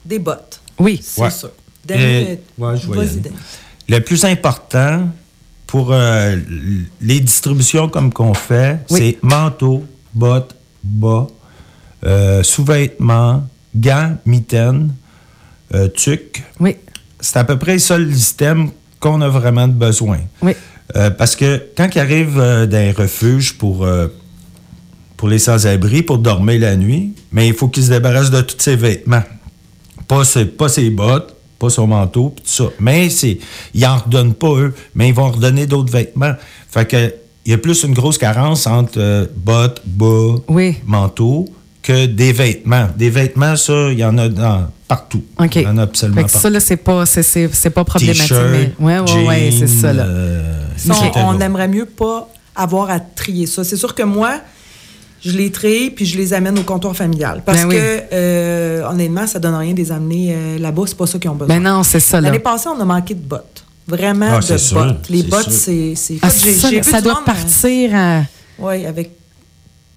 des 0.05 0.19
bottes, 0.19 0.61
Oui. 0.79 1.01
c'est 1.03 1.21
Ouais. 1.23 1.31
sûr. 1.31 1.51
Euh, 1.91 2.37
ouais, 2.59 2.77
je. 2.77 2.89
Le 3.89 4.01
plus 4.01 4.25
important 4.25 5.09
pour 5.73 5.91
euh, 5.91 6.37
les 7.01 7.19
distributions 7.21 7.89
comme 7.89 8.13
qu'on 8.13 8.35
fait, 8.35 8.81
Oui. 8.91 8.99
c'est 8.99 9.19
manteau, 9.23 9.83
bottes, 10.13 10.55
bas, 10.85 11.27
euh, 12.05 12.43
sous-vêtements, 12.43 13.49
gants, 13.75 14.19
mitaines, 14.27 14.93
euh. 15.73 15.89
Oui. 16.61 16.77
C'est 17.21 17.39
à 17.39 17.45
peu 17.45 17.59
près 17.59 17.79
ça 17.79 17.97
le 17.97 18.13
système 18.13 18.69
qu'on 19.01 19.23
a 19.23 19.31
vraiment 19.31 19.67
de 19.67 19.73
besoin. 19.73 20.19
Oui. 20.43 20.53
Euh, 20.95 21.09
parce 21.09 21.35
que 21.37 21.63
quand 21.75 21.89
ils 21.95 22.01
arrivent 22.01 22.39
euh, 22.39 22.67
dans 22.67 22.77
un 22.77 22.93
refuge 22.93 23.55
pour, 23.57 23.89
pour 25.17 25.29
les 25.31 25.39
sans-abri, 25.39 26.03
pour 26.03 26.19
dormir 26.19 26.61
la 26.61 26.77
nuit, 26.77 27.15
mais 27.33 27.49
il 27.49 27.55
faut 27.55 27.69
qu'ils 27.69 27.85
se 27.85 27.91
débarrassent 27.93 28.31
de 28.31 28.43
tous 28.43 28.61
ses 28.61 28.77
vêtements. 28.77 29.25
Pas 30.07 30.23
ses, 30.27 30.45
pas 30.45 30.69
ses 30.69 30.91
bottes, 30.91 31.35
pas 31.63 31.71
son 31.71 31.87
manteau, 31.87 32.31
pis 32.31 32.43
tout 32.43 32.49
ça. 32.49 32.65
Mais 32.81 33.09
c'est, 33.09 33.39
ils 33.75 33.87
en 33.87 33.97
redonnent 33.99 34.35
pas, 34.35 34.53
eux, 34.57 34.75
mais 34.95 35.09
ils 35.09 35.15
vont 35.15 35.31
redonner 35.31 35.67
d'autres 35.67 35.93
vêtements. 35.93 36.33
Fait 36.69 36.87
que 36.87 37.15
il 37.45 37.51
y 37.51 37.55
a 37.55 37.59
plus 37.59 37.83
une 37.85 37.93
grosse 37.95 38.19
carence 38.19 38.67
entre 38.67 38.99
euh, 38.99 39.27
bottes, 39.37 39.81
bas, 39.85 40.35
Oui. 40.49 40.77
manteau, 40.87 41.47
que 41.83 42.07
des 42.07 42.33
vêtements. 42.33 42.89
Des 42.97 43.11
vêtements, 43.11 43.57
ça, 43.57 43.91
il 43.91 43.99
y 43.99 44.05
en 44.05 44.17
a 44.19 44.29
dans, 44.29 44.69
partout. 44.87 45.25
OK. 45.41 45.57
Il 45.57 45.63
y 45.63 45.67
en 45.67 45.79
a 45.79 45.83
absolument 45.83 46.19
Fait 46.21 46.27
que 46.27 46.31
partout. 46.33 46.43
ça, 46.43 46.51
là, 46.51 46.61
c'est 46.61 46.77
pas, 46.77 47.05
c'est, 47.07 47.23
c'est, 47.25 47.49
c'est 47.53 47.71
pas 47.71 47.85
problématique. 47.85 48.31
Ouais, 48.79 48.99
ouais, 49.01 49.27
ouais, 49.27 49.51
c'est 49.51 49.67
jeans, 49.67 49.69
ça, 49.69 49.93
là. 49.93 50.05
euh, 50.05 50.65
Ça, 50.77 50.95
on- 51.17 51.37
on, 51.37 51.41
aimerait 51.41 51.67
mieux 51.69 51.87
pas 51.87 52.29
avoir 52.55 52.91
à 52.91 53.01
trier 53.01 53.47
ça. 53.47 53.65
C'est 53.65 53.77
sûr 53.77 53.95
que 53.95 54.03
moi, 54.05 54.41
je 55.25 55.37
les 55.37 55.51
trie 55.53 55.91
puis 55.91 56.05
je 56.07 56.17
les 56.19 56.33
amène 56.35 56.59
au 56.59 56.63
comptoir 56.63 56.95
familial. 56.97 57.43
Parce 57.47 57.63
Ben 57.63 57.69
oui. 57.69 57.77
que, 57.77 58.03
euh, 58.13 58.89
honnêtement, 58.91 59.27
ça 59.27 59.39
donne 59.39 59.55
rien 59.55 59.73
de 59.73 59.79
les 59.79 59.93
amener 59.93 60.35
euh, 60.35 60.59
là-bas. 60.59 60.83
C'est 60.87 60.97
pas 60.97 61.07
ça 61.07 61.19
qu'ils 61.19 61.31
ont 61.31 61.35
besoin. 61.35 61.57
Ben 61.57 61.63
non, 61.63 61.83
c'est 61.83 62.01
ça, 62.01 62.21
là. 62.21 62.29
L'année 62.29 62.41
passée, 62.41 62.69
on 62.69 62.81
a 62.81 62.85
manqué 62.85 63.15
de 63.15 63.21
bottes. 63.21 63.65
Vraiment 63.87 64.29
Ah, 64.39 64.41
de 64.41 64.57
sûr, 64.59 64.77
bottes. 64.85 65.09
Les 65.09 65.23
bottes, 65.25 65.51
c'est. 65.51 65.95
c'est- 65.97 66.19
Ah, 66.23 66.31
ça, 66.31 67.01
doit 67.01 67.15
monde, 67.15 67.25
partir 67.25 67.95
à... 67.95 68.19
euh, 68.19 68.23
Oui, 68.59 68.87
avec. 68.87 69.11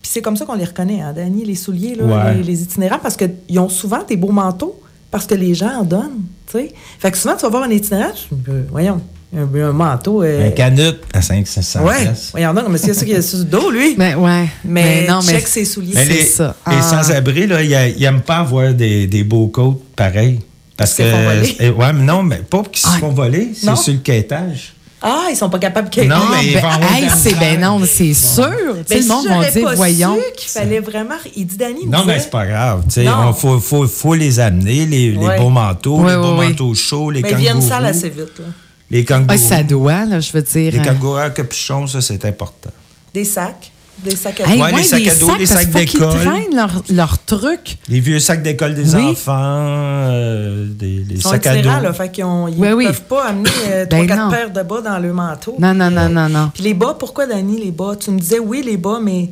Puis 0.02 0.12
c'est 0.14 0.22
comme 0.22 0.38
ça 0.38 0.46
qu'on 0.46 0.56
les 0.56 0.66
reconnaît, 0.66 1.02
hein, 1.02 1.14
Dani, 1.14 1.44
les 1.46 1.56
souliers, 1.56 1.96
là, 1.96 2.04
Ouais. 2.04 2.36
les, 2.36 2.44
les 2.44 2.62
itinérants, 2.64 3.00
parce 3.02 3.16
qu'ils 3.18 3.60
ont 3.60 3.70
souvent 3.70 4.04
des 4.08 4.18
beaux 4.18 4.32
manteaux, 4.32 4.80
parce 5.12 5.26
que 5.26 5.34
les 5.36 5.54
gens 5.56 5.80
en 5.80 5.84
donnent. 5.84 6.24
tu 6.52 6.60
sais. 6.60 6.74
Fait 7.00 7.12
que 7.12 7.18
souvent, 7.18 7.36
tu 7.36 7.42
vas 7.44 7.50
voir 7.50 7.64
un 7.64 7.70
itinérant, 7.72 8.12
tu 8.14 8.36
euh, 8.52 8.64
voyons, 8.72 9.02
un, 9.38 9.62
un 9.70 9.72
manteau. 9.74 10.24
euh, 10.24 10.48
Un 10.48 10.52
canut 10.52 10.96
à 11.14 11.22
500 11.22 11.82
Ouais, 11.84 12.12
voyons 12.32 12.54
donc, 12.54 12.66
mais 12.70 12.78
c'est 12.78 12.94
ça 12.94 13.06
qui 13.06 13.12
est 13.12 13.22
sur 13.22 13.40
le 13.40 13.44
dos, 13.46 13.70
lui. 13.72 13.96
Ben, 13.96 14.16
ouais. 14.18 14.48
mais, 14.64 15.06
non, 15.08 15.20
mais 15.26 15.34
check 15.34 15.48
ses 15.48 15.66
souliers. 15.66 15.92
Mais 15.96 16.06
C'est 16.06 16.14
les, 16.14 16.26
ça. 16.26 16.56
les 16.68 16.76
Ah. 16.80 17.04
sans-abri, 17.04 17.48
là, 17.48 17.62
ils 17.62 18.00
n'aiment 18.00 18.22
pas 18.22 18.38
avoir 18.38 18.74
des, 18.74 19.08
des 19.08 19.24
beaux 19.24 19.48
coats 19.48 19.78
pareils. 19.96 20.40
Parce 20.78 20.98
Ils 21.00 21.06
que. 21.06 21.12
se 21.12 21.64
euh, 21.64 21.72
ouais, 21.72 21.94
mais 21.94 22.04
non, 22.04 22.22
mais 22.24 22.38
pas 22.38 22.64
qu'ils 22.64 22.82
se 22.82 22.88
Ah. 22.96 22.98
font 23.00 23.10
voler, 23.10 23.52
c'est 23.56 23.68
Non. 23.68 23.76
sur 23.76 23.94
le 23.94 24.00
quêtage. 24.00 24.74
Ah, 25.02 25.28
ils 25.30 25.36
sont 25.36 25.50
pas 25.50 25.60
capables 25.60 25.90
de 25.90 26.02
Non, 26.04 26.16
Ah, 26.18 26.32
mais 26.36 26.48
ils 26.48 26.54
ben, 26.56 26.62
vont 26.62 26.68
avoir 26.70 26.94
hey, 26.96 27.08
c'est 27.16 27.38
ben 27.38 27.60
non, 27.62 27.80
c'est 27.86 28.14
sûr. 28.14 28.50
Tu 28.88 28.96
sais, 28.96 28.96
Ben, 28.96 29.02
le 29.02 29.08
monde 29.08 29.28
va 29.28 29.52
dire, 29.52 29.64
pas 29.64 29.76
voyons. 29.76 30.16
su 30.16 30.22
qu'il 30.42 30.50
fallait 30.50 30.80
vraiment. 30.80 31.14
Il 31.36 31.46
dit 31.46 31.58
me 31.60 31.92
Non, 31.92 32.06
mais 32.06 32.20
c'est 32.20 32.32
pas 32.32 32.46
grave. 32.48 32.84
Il 32.98 33.04
Non. 33.04 33.32
faut, 33.34 33.60
faut, 33.60 33.88
faut 33.88 34.16
les 34.16 34.40
amener, 34.40 34.86
les, 34.88 35.12
beaux 35.38 35.50
manteaux, 35.50 36.00
Ouais, 36.00 36.12
les 36.12 36.18
beaux 36.18 36.34
manteaux 36.34 36.74
chauds, 36.74 37.12
les 37.12 37.22
Mais 37.22 37.30
ils 37.30 37.32
kangourous. 37.36 37.60
viennent 37.60 37.62
sales 37.70 37.86
assez 37.86 38.10
vite. 38.10 38.40
Là. 38.40 38.46
Les 38.92 39.04
kangourous. 39.04 39.28
Ah, 39.32 39.38
ça 39.38 39.64
doit, 39.64 40.06
là, 40.06 40.20
je 40.20 40.32
veux 40.32 40.42
dire. 40.42 40.72
les 40.74 40.80
euh, 40.80 40.84
kangourous 40.84 41.16
à 41.18 41.30
capuchon, 41.32 41.88
ça, 41.88 42.02
c'est 42.02 42.24
important. 42.26 42.70
Des 43.14 43.26
sacs? 43.26 43.72
Des 44.04 44.16
sacs 44.16 44.42
à 44.42 44.48
Hey, 44.54 44.62
Ouais, 44.62 44.74
les 44.74 44.84
sacs 44.84 45.02
des 45.04 45.10
à 45.10 45.16
dos, 45.16 45.28
sacs, 45.46 45.68
les 45.74 45.86
d'école. 45.86 46.10
traînent 46.20 46.54
leurs 46.56 46.84
leur 46.90 47.18
trucs. 47.24 47.78
Les 47.88 48.02
vieux 48.02 48.20
sacs 48.20 48.44
d'école 48.44 48.76
des 48.76 48.94
Oui. 48.94 49.04
enfants, 49.06 49.34
euh, 49.40 50.68
des, 50.70 50.98
les 51.08 51.16
Ils 51.16 51.22
sont 51.22 51.30
sacs 51.30 51.48
à 51.48 51.62
dos. 51.62 51.70
là. 51.70 51.94
Fait 51.94 52.12
qu'ils 52.12 52.26
ils 52.26 52.56
Oui, 52.62 52.68
oui. 52.76 52.86
peuvent 52.88 53.02
pas 53.04 53.28
amener 53.30 53.50
euh, 53.70 53.86
Ben 53.86 54.06
trois, 54.06 54.06
quatre 54.08 54.26
non. 54.26 54.32
paires 54.32 54.52
de 54.52 54.62
bas 54.64 54.82
dans 54.82 55.00
le 55.00 55.14
manteau. 55.14 55.56
Non, 55.58 55.74
non, 55.74 55.90
non, 55.90 56.02
euh, 56.02 56.10
non, 56.10 56.28
non. 56.30 56.52
Puis 56.54 56.64
les 56.64 56.74
bas, 56.74 56.96
pourquoi, 57.00 57.26
Dani, 57.26 57.58
les 57.64 57.72
bas? 57.72 57.96
Tu 57.98 58.12
me 58.12 58.20
disais, 58.20 58.40
oui, 58.40 58.62
les 58.66 58.76
bas, 58.78 59.00
mais 59.02 59.30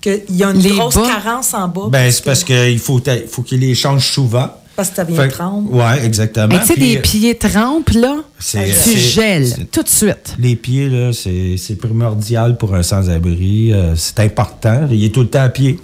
qu'il 0.00 0.22
y 0.30 0.42
a 0.44 0.50
une 0.50 0.58
Les 0.60 0.70
grosse 0.70 0.94
bas? 0.94 1.06
carence 1.06 1.52
en 1.52 1.68
bas. 1.68 1.88
Ben, 1.90 2.10
c'est 2.10 2.24
parce 2.24 2.42
qu'il 2.44 2.78
faut, 2.78 3.00
faut 3.30 3.42
qu'ils 3.42 3.60
les 3.60 3.74
changent 3.74 4.06
souvent. 4.10 4.48
Parce 4.78 4.90
que 4.90 4.94
ça 4.94 5.02
vient 5.02 5.16
Fait- 5.22 5.28
tremble. 5.28 5.74
Ouais, 5.74 6.04
exactement. 6.06 6.46
Mais 6.46 6.60
tu 6.60 6.66
sais, 6.66 6.76
des 6.78 6.98
pieds 6.98 7.34
trempes, 7.34 7.90
là, 7.90 8.18
tu 8.38 8.96
gèles 8.96 9.66
tout 9.72 9.82
de 9.82 9.88
suite. 9.88 10.36
Les 10.38 10.54
pieds, 10.54 10.88
là, 10.88 11.12
c'est 11.12 11.56
c'est 11.56 11.74
primordial 11.74 12.56
pour 12.56 12.72
un 12.76 12.84
sans-abri. 12.84 13.72
euh, 13.72 13.96
c'est 13.96 14.20
important. 14.20 14.86
Il 14.88 15.02
est 15.04 15.12
tout 15.12 15.22
le 15.22 15.26
temps 15.30 15.42
à 15.42 15.48
pied. 15.48 15.80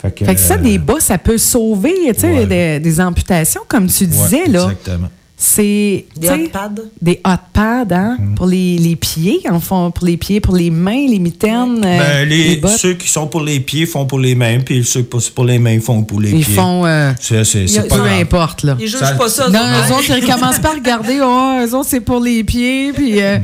Fait 0.00 0.12
que, 0.14 0.24
Fait 0.24 0.34
que 0.34 0.40
ça, 0.40 0.54
euh, 0.54 0.58
des 0.62 0.78
bas, 0.78 0.98
ça 0.98 1.18
peut 1.18 1.36
sauver, 1.36 1.92
tu 2.14 2.20
sais, 2.20 2.32
Ouais. 2.32 2.46
des, 2.46 2.80
des 2.80 3.00
amputations, 3.02 3.60
comme 3.68 3.86
tu 3.88 4.04
ouais, 4.04 4.10
disais, 4.10 4.46
là. 4.48 4.62
Exactement. 4.62 5.10
C'est. 5.36 6.04
Des 6.16 6.28
hot 6.30 6.48
pads? 6.52 6.70
Des 7.02 7.20
hot 7.26 7.30
pads, 7.52 7.86
hein, 7.90 8.16
Mm-hmm. 8.20 8.34
pour 8.36 8.46
les, 8.46 8.78
les 8.78 8.94
pieds, 8.96 9.40
en 9.50 9.58
fond, 9.58 9.90
pour 9.90 10.06
les 10.06 10.16
pieds, 10.16 10.40
pour 10.40 10.54
les 10.54 10.70
mains, 10.70 11.06
les 11.08 11.18
mitaines, 11.18 11.84
euh, 11.84 11.98
Ben, 11.98 12.28
les, 12.28 12.48
les 12.50 12.56
bottes. 12.56 12.78
ceux 12.78 12.94
qui 12.94 13.08
sont 13.08 13.26
pour 13.26 13.40
les 13.42 13.58
pieds 13.60 13.84
font 13.86 14.06
pour 14.06 14.20
les 14.20 14.34
mains, 14.36 14.60
puis 14.60 14.84
ceux 14.84 15.02
qui 15.02 15.20
sont 15.20 15.32
pour 15.34 15.44
les 15.44 15.58
mains 15.58 15.80
font 15.80 16.02
pour 16.04 16.20
les 16.20 16.30
Ils 16.30 16.44
pieds. 16.44 16.54
font. 16.54 16.86
euh, 16.86 17.12
C'est 17.20 17.44
c'est- 17.44 17.58
Il 17.62 17.64
y 17.64 17.68
c'est 17.68 17.78
a- 17.80 17.82
pas 17.82 17.96
peu 17.96 18.02
grave. 18.04 18.20
importe, 18.20 18.62
là. 18.62 18.76
Ils 18.78 18.86
jugent 18.86 19.00
Ça- 19.00 19.12
pas 19.14 19.28
ça. 19.28 19.48
Non, 19.48 19.58
eux 19.58 19.90
eux 19.90 19.94
autres, 19.96 20.16
ils 20.16 20.24
commencent 20.24 20.60
par 20.60 20.74
regarder, 20.74 21.18
oh, 21.20 21.60
eux 21.66 21.74
autres, 21.74 21.88
c'est 21.90 22.00
pour 22.00 22.20
les 22.20 22.44
pieds, 22.44 22.92
puis... 22.92 23.20
euh, 23.20 23.38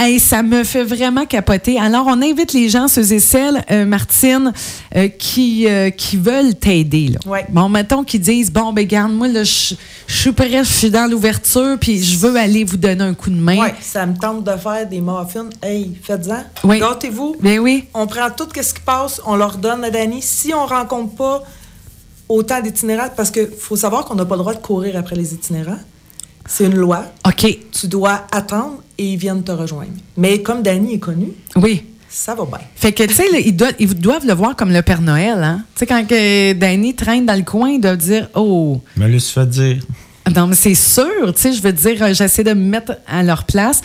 hey, 0.00 0.18
ça 0.18 0.42
me 0.42 0.64
fait 0.64 0.82
vraiment 0.82 1.26
capoter. 1.26 1.78
Alors, 1.78 2.06
on 2.06 2.22
invite 2.22 2.52
les 2.52 2.68
gens, 2.68 2.88
ceux 2.88 3.12
et 3.12 3.20
celles, 3.20 3.62
euh, 3.70 3.84
Martine, 3.84 4.52
euh, 4.96 5.08
qui, 5.08 5.68
euh, 5.68 5.90
qui 5.90 6.16
veulent 6.16 6.54
t'aider. 6.54 7.12
Ouais. 7.26 7.46
Bon, 7.50 7.68
mettons 7.68 8.02
qu'ils 8.02 8.22
disent, 8.22 8.50
bon, 8.50 8.72
ben 8.72 8.86
garde, 8.86 9.12
moi, 9.12 9.28
là, 9.28 9.44
je 9.44 9.74
suis 10.08 10.32
prêt, 10.32 10.64
je 10.64 10.70
suis 10.70 10.90
dans 10.90 11.08
l'ouverture, 11.08 11.76
puis 11.78 12.02
je 12.02 12.18
veux 12.18 12.34
aller 12.36 12.64
vous 12.64 12.78
donner 12.78 13.04
un 13.04 13.14
coup 13.14 13.30
de 13.30 13.36
main. 13.36 13.60
Ouais, 13.60 13.74
ça 13.80 14.06
me 14.06 14.16
tente 14.16 14.42
de 14.42 14.56
faire 14.56 14.88
des 14.88 15.00
muffins. 15.00 15.50
Hey, 15.62 15.96
faites-en. 16.02 16.44
Oui. 16.64 16.80
Gâtez-vous. 16.80 17.36
Ben 17.40 17.58
oui. 17.58 17.84
On 17.94 18.06
prend 18.06 18.30
tout 18.30 18.48
ce 18.54 18.74
qui 18.74 18.80
passe, 18.80 19.20
on 19.26 19.36
leur 19.36 19.58
donne 19.58 19.84
à 19.84 19.90
Dani. 19.90 20.22
Si 20.22 20.54
on 20.54 20.66
rencontre 20.66 21.14
pas 21.14 21.42
autant 22.28 22.60
d'itinérants, 22.60 23.08
parce 23.14 23.30
qu'il 23.30 23.48
faut 23.48 23.76
savoir 23.76 24.04
qu'on 24.04 24.14
n'a 24.14 24.24
pas 24.24 24.36
le 24.36 24.40
droit 24.42 24.54
de 24.54 24.60
courir 24.60 24.96
après 24.96 25.16
les 25.16 25.34
itinérants. 25.34 25.78
C'est 26.46 26.64
une 26.64 26.76
loi. 26.76 27.04
OK. 27.26 27.58
Tu 27.70 27.86
dois 27.86 28.22
attendre 28.32 28.82
et 29.00 29.12
ils 29.12 29.16
viennent 29.16 29.42
te 29.42 29.52
rejoindre. 29.52 29.92
Mais 30.16 30.42
comme 30.42 30.62
Dani 30.62 30.94
est 30.94 30.98
connu, 30.98 31.28
Oui. 31.56 31.82
ça 32.08 32.34
va 32.34 32.44
bien. 32.44 32.58
Fait 32.76 32.92
que, 32.92 33.02
tu 33.04 33.14
sais, 33.14 33.24
ils, 33.44 33.56
doivent, 33.56 33.74
ils 33.78 33.94
doivent 33.94 34.26
le 34.26 34.34
voir 34.34 34.54
comme 34.56 34.70
le 34.72 34.82
Père 34.82 35.00
Noël, 35.00 35.42
hein? 35.42 35.62
Tu 35.74 35.80
sais, 35.80 35.86
quand 35.86 36.06
que 36.06 36.52
Danny 36.52 36.94
traîne 36.94 37.24
dans 37.24 37.34
le 37.36 37.42
coin, 37.44 37.70
ils 37.70 37.80
doivent 37.80 37.96
dire, 37.96 38.28
oh... 38.34 38.80
Me 38.96 39.08
le 39.08 39.18
fait 39.18 39.48
dire. 39.48 39.82
Non, 40.36 40.46
mais 40.46 40.54
c'est 40.54 40.74
sûr, 40.74 41.32
tu 41.34 41.40
sais, 41.40 41.52
je 41.54 41.62
veux 41.62 41.72
dire, 41.72 42.02
euh, 42.02 42.12
j'essaie 42.12 42.44
de 42.44 42.52
me 42.52 42.62
mettre 42.62 42.92
à 43.08 43.22
leur 43.22 43.44
place. 43.44 43.80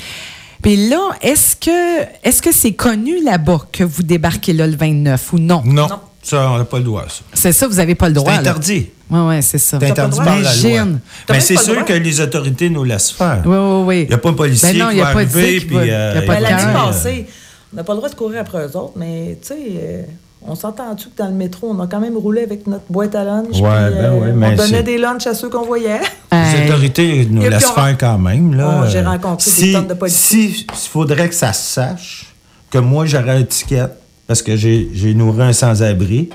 Puis 0.62 0.90
là, 0.90 1.00
est-ce 1.22 1.56
que 1.56 2.02
est-ce 2.24 2.42
que 2.42 2.52
c'est 2.52 2.74
connu 2.74 3.24
là-bas 3.24 3.68
que 3.72 3.84
vous 3.84 4.04
débarquez 4.04 4.52
là 4.54 4.66
le 4.68 4.76
29 4.76 5.34
ou 5.34 5.40
non? 5.40 5.62
Non, 5.66 5.88
Non. 5.88 6.00
Ça, 6.26 6.50
on 6.52 6.58
n'a 6.58 6.66
pas 6.66 6.78
le 6.78 6.84
droit, 6.84 7.04
ça. 7.08 7.22
C'est 7.34 7.52
ça, 7.52 7.68
vous 7.68 7.76
n'avez 7.76 7.96
pas 7.96 8.08
le 8.10 8.16
C'est 8.16 8.20
droit. 8.22 8.34
là. 8.34 8.40
interdit. 8.40 8.90
Oui, 9.10 9.20
oui, 9.22 9.44
c'est 9.44 9.58
ça. 9.60 9.78
C'est 9.80 9.92
interdit 9.92 10.18
par 10.18 10.26
la 10.40 10.56
loi. 10.56 10.86
Mais 11.30 11.40
c'est 11.40 11.58
sûr 11.58 11.86
que 11.86 11.94
les 11.94 12.20
autorités 12.22 12.70
nous 12.70 12.84
laissent 12.84 13.12
faire. 13.12 13.42
Oui, 13.46 13.56
oui, 13.56 13.84
oui. 13.86 14.02
Il 14.04 14.08
n'y 14.10 14.14
a 14.16 14.18
pas 14.18 14.30
un 14.30 14.34
policier 14.34 14.74
Ben 14.74 14.80
non, 14.80 14.90
qui 14.90 14.98
y 14.98 15.02
a 15.02 15.06
va 15.06 15.14
pas 15.14 15.26
de 15.26 15.30
arriver 15.38 15.60
puis 15.62 15.76
va- 15.76 15.86
y 15.86 15.92
a 15.92 15.94
euh, 15.94 16.22
pas 16.22 16.34
Ben, 16.34 16.38
de 16.40 16.44
L'année 16.44 16.74
passée, 16.74 17.26
On 17.74 17.76
n'a 17.78 17.84
pas 17.84 17.94
le 17.94 17.98
droit 17.98 18.10
de 18.10 18.16
courir 18.16 18.42
après 18.42 18.66
eux 18.66 18.76
autres, 18.78 18.94
mais 18.96 19.38
tu 19.42 19.48
sais, 19.50 19.58
euh, 19.60 20.02
on 20.48 20.56
s'entend-tu 20.56 21.10
que 21.10 21.18
dans 21.18 21.28
le 21.28 21.34
métro, 21.34 21.70
on 21.72 21.80
a 21.82 21.88
quand 21.88 22.00
même 22.00 22.16
roulé 22.18 22.42
avec 22.44 22.66
notre 22.68 22.86
boîte 22.90 23.14
à 23.16 23.24
lunch. 23.24 23.48
puis, 23.52 23.62
Ouais, 23.62 23.70
ben 23.92 24.14
ouais, 24.14 24.32
mais 24.34 24.48
on 24.48 24.56
donnait 24.56 24.78
c'est- 24.78 24.84
des 24.84 24.98
lunchs 24.98 25.28
à 25.28 25.34
ceux 25.36 25.50
qu'on 25.50 25.66
voyait? 25.66 26.00
Les 26.32 26.66
autorités 26.70 27.28
nous 27.30 27.42
laissent 27.44 27.70
on- 27.70 27.82
faire 27.82 27.96
quand 28.00 28.18
même. 28.18 28.56
Là. 28.56 28.82
Oh, 28.84 28.88
j'ai 28.90 29.02
rencontré 29.02 29.52
des 29.52 29.58
si, 29.58 29.74
tonnes 29.74 29.88
de 29.88 29.94
policiers. 29.94 30.50
Si 30.54 30.66
il 30.68 30.90
faudrait 30.90 31.30
que 31.30 31.36
ça 31.36 31.54
se 31.54 31.74
sache 31.74 32.26
que 32.72 32.78
moi 32.80 33.06
j'aurais 33.06 33.38
un 33.38 33.44
ticket 33.44 33.86
parce 34.28 34.42
que 34.42 34.56
j'ai 34.56 35.14
nourri 35.14 35.42
un 35.44 35.54
sans-abri, 35.54 36.30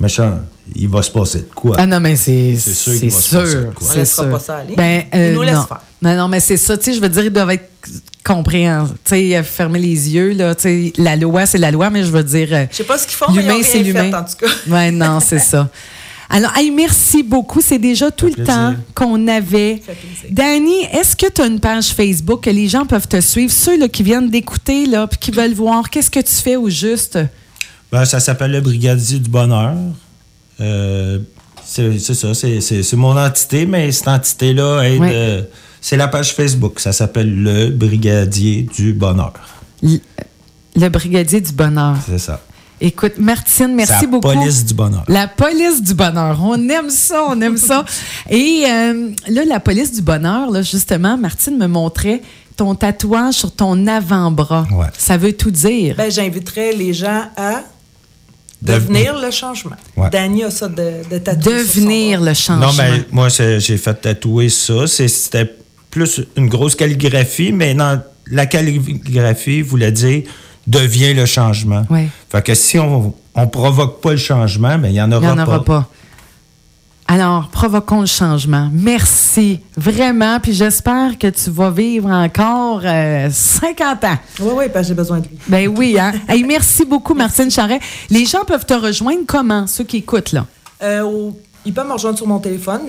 méchant, 0.00 0.40
il 0.74 0.88
va 0.88 1.02
se 1.02 1.10
passer 1.10 1.40
de 1.40 1.48
quoi? 1.54 1.76
Ah 1.78 1.86
non, 1.86 2.00
mais 2.00 2.16
c'est 2.16 2.54
C'est 2.56 2.72
sûr 2.74 2.92
c'est 2.92 2.98
qu'il 3.00 3.10
va 3.10 3.20
se 3.20 3.34
passer 3.36 3.44
de 3.56 3.60
sûr. 3.62 3.74
quoi? 3.74 3.86
On 3.88 3.90
C'est 3.92 3.98
laissera 3.98 4.22
sûr. 4.24 4.32
pas 4.32 4.38
ça 4.40 4.56
aller. 4.58 4.74
Ben, 4.76 5.02
Ils 5.12 5.18
euh, 5.18 5.34
nous 5.34 5.42
laissent 5.42 5.54
non. 5.54 5.66
faire. 5.66 5.80
Non, 6.02 6.16
non, 6.16 6.28
mais 6.28 6.40
c'est 6.40 6.56
ça, 6.56 6.76
tu 6.76 6.84
sais, 6.84 6.94
je 6.94 7.00
veux 7.00 7.08
dire, 7.08 7.24
ils 7.24 7.30
doivent 7.30 7.50
être 7.50 7.68
compréhensifs. 8.24 8.94
Tu 9.04 9.14
sais, 9.30 9.42
fermer 9.42 9.78
les 9.78 10.10
yeux, 10.14 10.32
là, 10.32 10.54
tu 10.54 10.62
sais, 10.62 10.92
la 10.96 11.16
loi, 11.16 11.46
c'est 11.46 11.58
la 11.58 11.70
loi, 11.70 11.90
mais 11.90 12.02
je 12.04 12.10
veux 12.10 12.22
dire... 12.24 12.48
euh, 12.52 12.66
Je 12.70 12.76
sais 12.76 12.84
pas 12.84 12.98
ce 12.98 13.06
qu'ils 13.06 13.16
font, 13.16 13.26
mais 13.30 13.42
ils 13.42 13.46
L'humain, 13.46 13.58
ont 13.58 13.62
c'est 13.62 13.78
rien 13.82 13.92
fait, 13.94 14.14
en 14.14 14.24
tout 14.24 14.36
cas. 14.40 14.46
Ouais, 14.68 14.90
non, 14.90 15.20
c'est 15.20 15.38
ça. 15.40 15.68
Alors, 16.34 16.56
hey, 16.56 16.70
merci 16.70 17.22
beaucoup. 17.22 17.60
C'est 17.60 17.78
déjà 17.78 18.10
tout 18.10 18.26
le 18.26 18.32
plaisir. 18.32 18.54
temps 18.54 18.74
qu'on 18.94 19.28
avait. 19.28 19.82
Danny, 20.30 20.82
est-ce 20.92 21.14
que 21.14 21.30
tu 21.30 21.42
as 21.42 21.46
une 21.46 21.60
page 21.60 21.88
Facebook 21.88 22.44
que 22.44 22.50
les 22.50 22.68
gens 22.68 22.86
peuvent 22.86 23.06
te 23.06 23.20
suivre? 23.20 23.52
Ceux 23.52 23.78
là, 23.78 23.86
qui 23.88 24.02
viennent 24.02 24.30
d'écouter, 24.30 24.86
là, 24.86 25.06
puis 25.06 25.18
qui 25.18 25.30
veulent 25.30 25.52
voir, 25.52 25.90
qu'est-ce 25.90 26.10
que 26.10 26.20
tu 26.20 26.32
fais 26.32 26.56
au 26.56 26.70
juste? 26.70 27.18
Ben, 27.92 28.04
ça 28.06 28.18
s'appelle 28.18 28.50
le 28.52 28.62
Brigadier 28.62 29.18
du 29.18 29.28
Bonheur. 29.28 29.74
Euh, 30.60 31.18
c'est 31.64 31.98
c'est 31.98 32.14
ça, 32.14 32.32
c'est- 32.34 32.60
c'est 32.60 32.82
c'est 32.82 32.96
mon 32.96 33.16
entité, 33.16 33.66
mais 33.66 33.92
cette 33.92 34.08
entité-là 34.08 34.82
aide. 34.82 35.00
Ouais. 35.00 35.10
euh, 35.12 35.42
c'est 35.82 35.96
la 35.98 36.08
page 36.08 36.32
Facebook. 36.34 36.80
Ça 36.80 36.92
s'appelle 36.92 37.42
le 37.42 37.68
Brigadier 37.70 38.62
du 38.74 38.94
Bonheur. 38.94 39.34
Le 39.82 40.88
brigadier 40.88 41.40
du 41.42 41.52
bonheur. 41.52 41.96
C'est 42.08 42.18
ça. 42.18 42.40
Écoute, 42.84 43.12
Martine, 43.18 43.74
merci 43.76 43.92
C'est 44.00 44.06
la 44.06 44.10
beaucoup. 44.10 44.32
police 44.32 44.64
du 44.64 44.74
bonheur. 44.74 45.04
La 45.06 45.28
police 45.28 45.80
du 45.82 45.94
bonheur. 45.94 46.40
On 46.42 46.68
aime 46.68 46.90
ça, 46.90 47.24
on 47.28 47.40
aime 47.40 47.56
ça. 47.56 47.84
Et 48.30 48.64
euh, 48.68 49.10
là, 49.28 49.44
la 49.46 49.60
police 49.60 49.92
du 49.92 50.02
bonheur, 50.02 50.50
là, 50.50 50.62
justement, 50.62 51.16
Martine 51.16 51.56
me 51.58 51.68
montrait 51.68 52.22
ton 52.56 52.74
tatouage 52.74 53.34
sur 53.34 53.54
ton 53.54 53.86
avant-bras. 53.86 54.66
Ouais. 54.72 54.86
Ça 54.98 55.16
veut 55.16 55.32
tout 55.32 55.52
dire. 55.52 55.94
Ben, 55.96 56.10
j'inviterais 56.10 56.72
les 56.72 56.92
gens 56.92 57.22
à 57.36 57.62
Devenir. 58.60 59.16
le 59.20 59.30
changement. 59.30 59.76
Ouais. 59.96 60.10
Dany 60.10 60.42
a 60.44 60.50
ça 60.50 60.68
de, 60.68 61.08
de 61.08 61.18
tatouer 61.18 61.58
sur 61.64 61.74
son 61.74 61.80
Devenir 61.80 62.20
le 62.20 62.34
changement. 62.34 62.66
Non, 62.66 62.72
mais 62.76 63.04
moi, 63.12 63.28
j'ai 63.28 63.76
fait 63.78 63.94
tatouer 63.94 64.48
ça. 64.48 64.86
C'était 64.88 65.52
plus 65.90 66.20
une 66.36 66.48
grosse 66.48 66.74
calligraphie, 66.74 67.52
mais 67.52 67.74
dans 67.74 68.00
la 68.26 68.46
calligraphie 68.46 69.62
voulait 69.62 69.92
dire 69.92 70.22
deviens 70.66 71.14
le 71.14 71.26
changement. 71.26 71.84
Ouais. 71.90 72.08
Fait 72.30 72.42
que 72.42 72.54
si 72.54 72.78
on 72.78 73.12
ne 73.36 73.44
provoque 73.46 74.00
pas 74.00 74.10
le 74.12 74.16
changement, 74.16 74.78
ben, 74.78 74.88
il 74.88 74.92
n'y 74.92 75.02
en 75.02 75.08
Il 75.10 75.14
aura 75.14 75.34
n'y 75.34 75.40
en 75.40 75.44
pas. 75.44 75.52
aura 75.56 75.64
pas. 75.64 75.88
Alors, 77.08 77.48
provoquons 77.48 78.00
le 78.00 78.06
changement. 78.06 78.70
Merci, 78.72 79.60
vraiment. 79.76 80.38
Puis 80.40 80.52
j'espère 80.54 81.18
que 81.18 81.26
tu 81.26 81.50
vas 81.50 81.70
vivre 81.70 82.08
encore 82.08 82.80
euh, 82.84 83.28
50 83.30 84.04
ans. 84.04 84.16
Oui, 84.40 84.50
oui, 84.56 84.64
parce 84.72 84.84
que 84.86 84.88
j'ai 84.88 84.94
besoin 84.94 85.18
de 85.20 85.26
lui. 85.28 85.36
Ben 85.48 85.68
oui, 85.68 85.98
hein? 85.98 86.12
Hey, 86.28 86.42
merci 86.44 86.84
beaucoup, 86.86 87.12
Martine 87.14 87.50
Charret. 87.50 87.80
Les 88.08 88.24
gens 88.24 88.44
peuvent 88.46 88.64
te 88.64 88.72
rejoindre 88.74 89.22
comment, 89.26 89.66
ceux 89.66 89.84
qui 89.84 89.98
écoutent, 89.98 90.32
là? 90.32 90.46
Euh, 90.82 91.02
au- 91.02 91.38
il 91.66 91.74
peut 91.74 91.84
me 91.84 91.92
rejoindre 91.92 92.16
sur 92.16 92.26
mon 92.26 92.38
téléphone, 92.38 92.82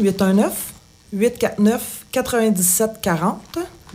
819-849-9740. 2.13 3.36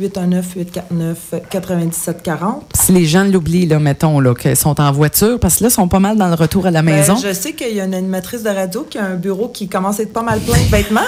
819-849-9740. 0.01 2.63
Si 2.75 2.93
les 2.93 3.07
gens 3.07 3.25
l'oublient, 3.25 3.67
là, 3.67 3.79
mettons, 3.79 4.21
là, 4.21 4.35
qu'ils 4.35 4.57
sont 4.57 4.81
en 4.81 4.93
voiture, 4.93 5.39
parce 5.41 5.57
que 5.57 5.65
là, 5.65 5.71
ils 5.71 5.75
sont 5.75 5.89
pas 5.89 5.99
mal 6.01 6.17
dans 6.17 6.29
le 6.29 6.35
retour 6.35 6.67
à 6.67 6.71
la 6.71 6.83
Ben, 6.83 6.97
maison. 6.97 7.17
je 7.17 7.33
sais 7.33 7.53
qu'il 7.53 7.75
y 7.75 7.81
a 7.81 7.85
une 7.85 7.95
animatrice 7.95 8.43
de 8.43 8.51
radio 8.51 8.87
qui 8.89 8.99
a 8.99 9.05
un 9.05 9.15
bureau 9.17 9.49
qui 9.49 9.69
commence 9.69 10.01
à 10.01 10.03
être 10.05 10.13
pas 10.13 10.23
mal 10.23 10.41
plein 10.41 10.59
de 10.59 10.71
vêtements. 10.71 11.01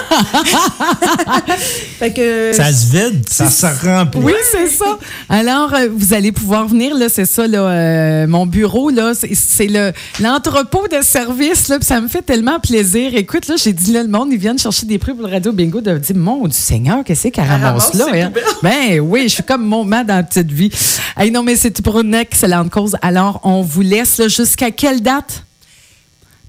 fait 1.99 2.13
que. 2.13 2.51
Ça 2.53 2.71
se 2.71 2.91
vide, 2.91 3.23
ça 3.29 3.49
se 3.49 3.65
remplit. 3.85 4.21
Oui, 4.21 4.33
c'est 4.51 4.67
ça. 4.67 4.97
Alors, 5.29 5.73
euh, 5.73 5.87
vous 5.93 6.13
allez 6.13 6.31
pouvoir 6.31 6.67
venir, 6.67 6.95
là, 6.95 7.07
c'est 7.09 7.25
ça, 7.25 7.47
là, 7.47 7.59
euh, 7.61 8.27
mon 8.27 8.45
bureau, 8.45 8.89
là, 8.89 9.13
c'est- 9.13 9.67
le 9.67 9.91
l'entrepôt 10.19 10.87
de 10.87 11.03
service, 11.03 11.67
là, 11.69 11.77
puis 11.77 11.85
ça 11.85 12.01
me 12.01 12.07
fait 12.07 12.21
tellement 12.23 12.59
plaisir. 12.59 13.13
Écoute, 13.15 13.47
là, 13.47 13.55
j'ai 13.57 13.73
dit, 13.73 13.93
là, 13.93 14.01
le 14.03 14.09
monde, 14.09 14.29
ils 14.31 14.37
viennent 14.39 14.57
chercher 14.57 14.85
des 14.85 14.97
prix 14.97 15.13
pour 15.13 15.25
le 15.27 15.31
Radio 15.31 15.51
Bingo, 15.51 15.81
de 15.81 15.97
dire, 15.97 16.15
mon 16.15 16.47
du 16.47 16.55
Seigneur, 16.55 17.03
qu'est-ce 17.05 17.27
qu'elle 17.29 17.45
Elle 17.45 17.61
ramasse 17.61 17.93
là? 17.93 18.05
hein? 18.11 18.31
poubelles. 18.31 18.43
Ben 18.81 18.99
oui, 18.99 19.23
je 19.29 19.35
suis 19.35 19.43
comme 19.43 19.63
mon 19.63 19.83
man 19.85 20.07
dans 20.07 20.15
la 20.15 20.23
petite 20.23 20.51
vie. 20.51 20.71
Hey, 21.15 21.29
non, 21.29 21.43
mais 21.43 21.55
c'est 21.55 21.81
pour 21.83 21.99
une 21.99 22.15
excellente 22.15 22.71
cause. 22.71 22.97
Alors, 23.03 23.39
on 23.43 23.61
vous 23.61 23.81
laisse, 23.81 24.27
jusqu'à 24.27 24.71
quelle 24.71 25.01
date? 25.03 25.43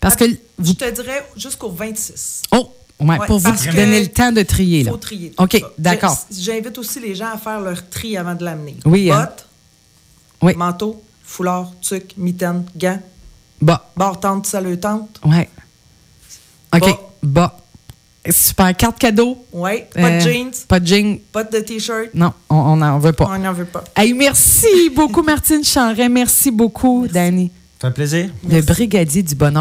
Parce 0.01 0.17
que, 0.17 0.25
vous, 0.57 0.73
Je 0.73 0.73
te 0.73 0.91
dirais 0.91 1.27
jusqu'au 1.37 1.69
26. 1.71 2.43
oh, 2.53 2.73
ouais, 3.01 3.19
Ouais, 3.19 3.27
pour 3.27 3.39
vous 3.39 3.51
donner 3.75 4.01
le 4.01 4.07
temps 4.09 4.33
de 4.33 4.43
trier, 4.43 4.79
Il 4.81 4.87
là. 4.87 4.93
faut 4.93 4.97
trier. 4.97 5.33
OK, 5.37 5.63
d'accord. 5.77 6.17
J'invite 6.31 6.79
aussi 6.79 7.01
les 7.01 7.15
gens 7.15 7.33
à 7.35 7.37
faire 7.37 7.61
leur 7.61 7.87
tri 7.91 8.17
avant 8.17 8.35
de 8.35 8.45
l'amener. 8.45 8.77
Oui, 8.87 9.11
hein. 9.11 9.21
Bottes, 9.27 9.47
Oui. 10.41 10.55
manteau, 10.57 11.03
foulard, 11.25 11.71
tuc, 11.83 12.15
mitaine, 12.17 12.65
gants, 12.75 13.01
Bah, 13.61 13.91
barre 13.95 14.19
tente, 14.19 14.47
salut 14.47 14.81
tente. 14.81 15.21
ouais. 15.27 15.51
OK, 16.75 16.97
Bas. 17.23 17.59
Super. 18.31 18.75
Carte 18.77 18.99
cadeau. 18.99 19.37
Ouais, 19.53 19.89
pas 19.95 20.01
Euh, 20.01 20.19
de 20.19 20.21
jeans, 20.21 20.51
Pas 20.69 20.79
de 20.81 20.87
jeans. 20.87 21.19
pas 21.33 21.43
de 21.45 21.59
t-shirt. 21.59 22.11
Non, 22.15 22.33
on 22.49 22.77
n'en 22.77 22.99
veut 22.99 23.13
pas. 23.13 23.29
On 23.35 23.39
n'en 23.39 23.53
veut 23.53 23.65
pas. 23.65 23.83
Hey, 23.97 24.13
merci 24.13 24.91
beaucoup, 24.95 25.23
Martine 25.23 25.65
Charret. 25.65 26.09
Merci 26.09 26.51
beaucoup, 26.53 27.07
Danny. 27.13 27.51
Ça 27.81 27.89
fait 27.89 27.95
plaisir. 27.95 28.29
Le 28.49 28.61
brigadier 28.63 29.25
du 29.25 29.35
bonheur. 29.35 29.61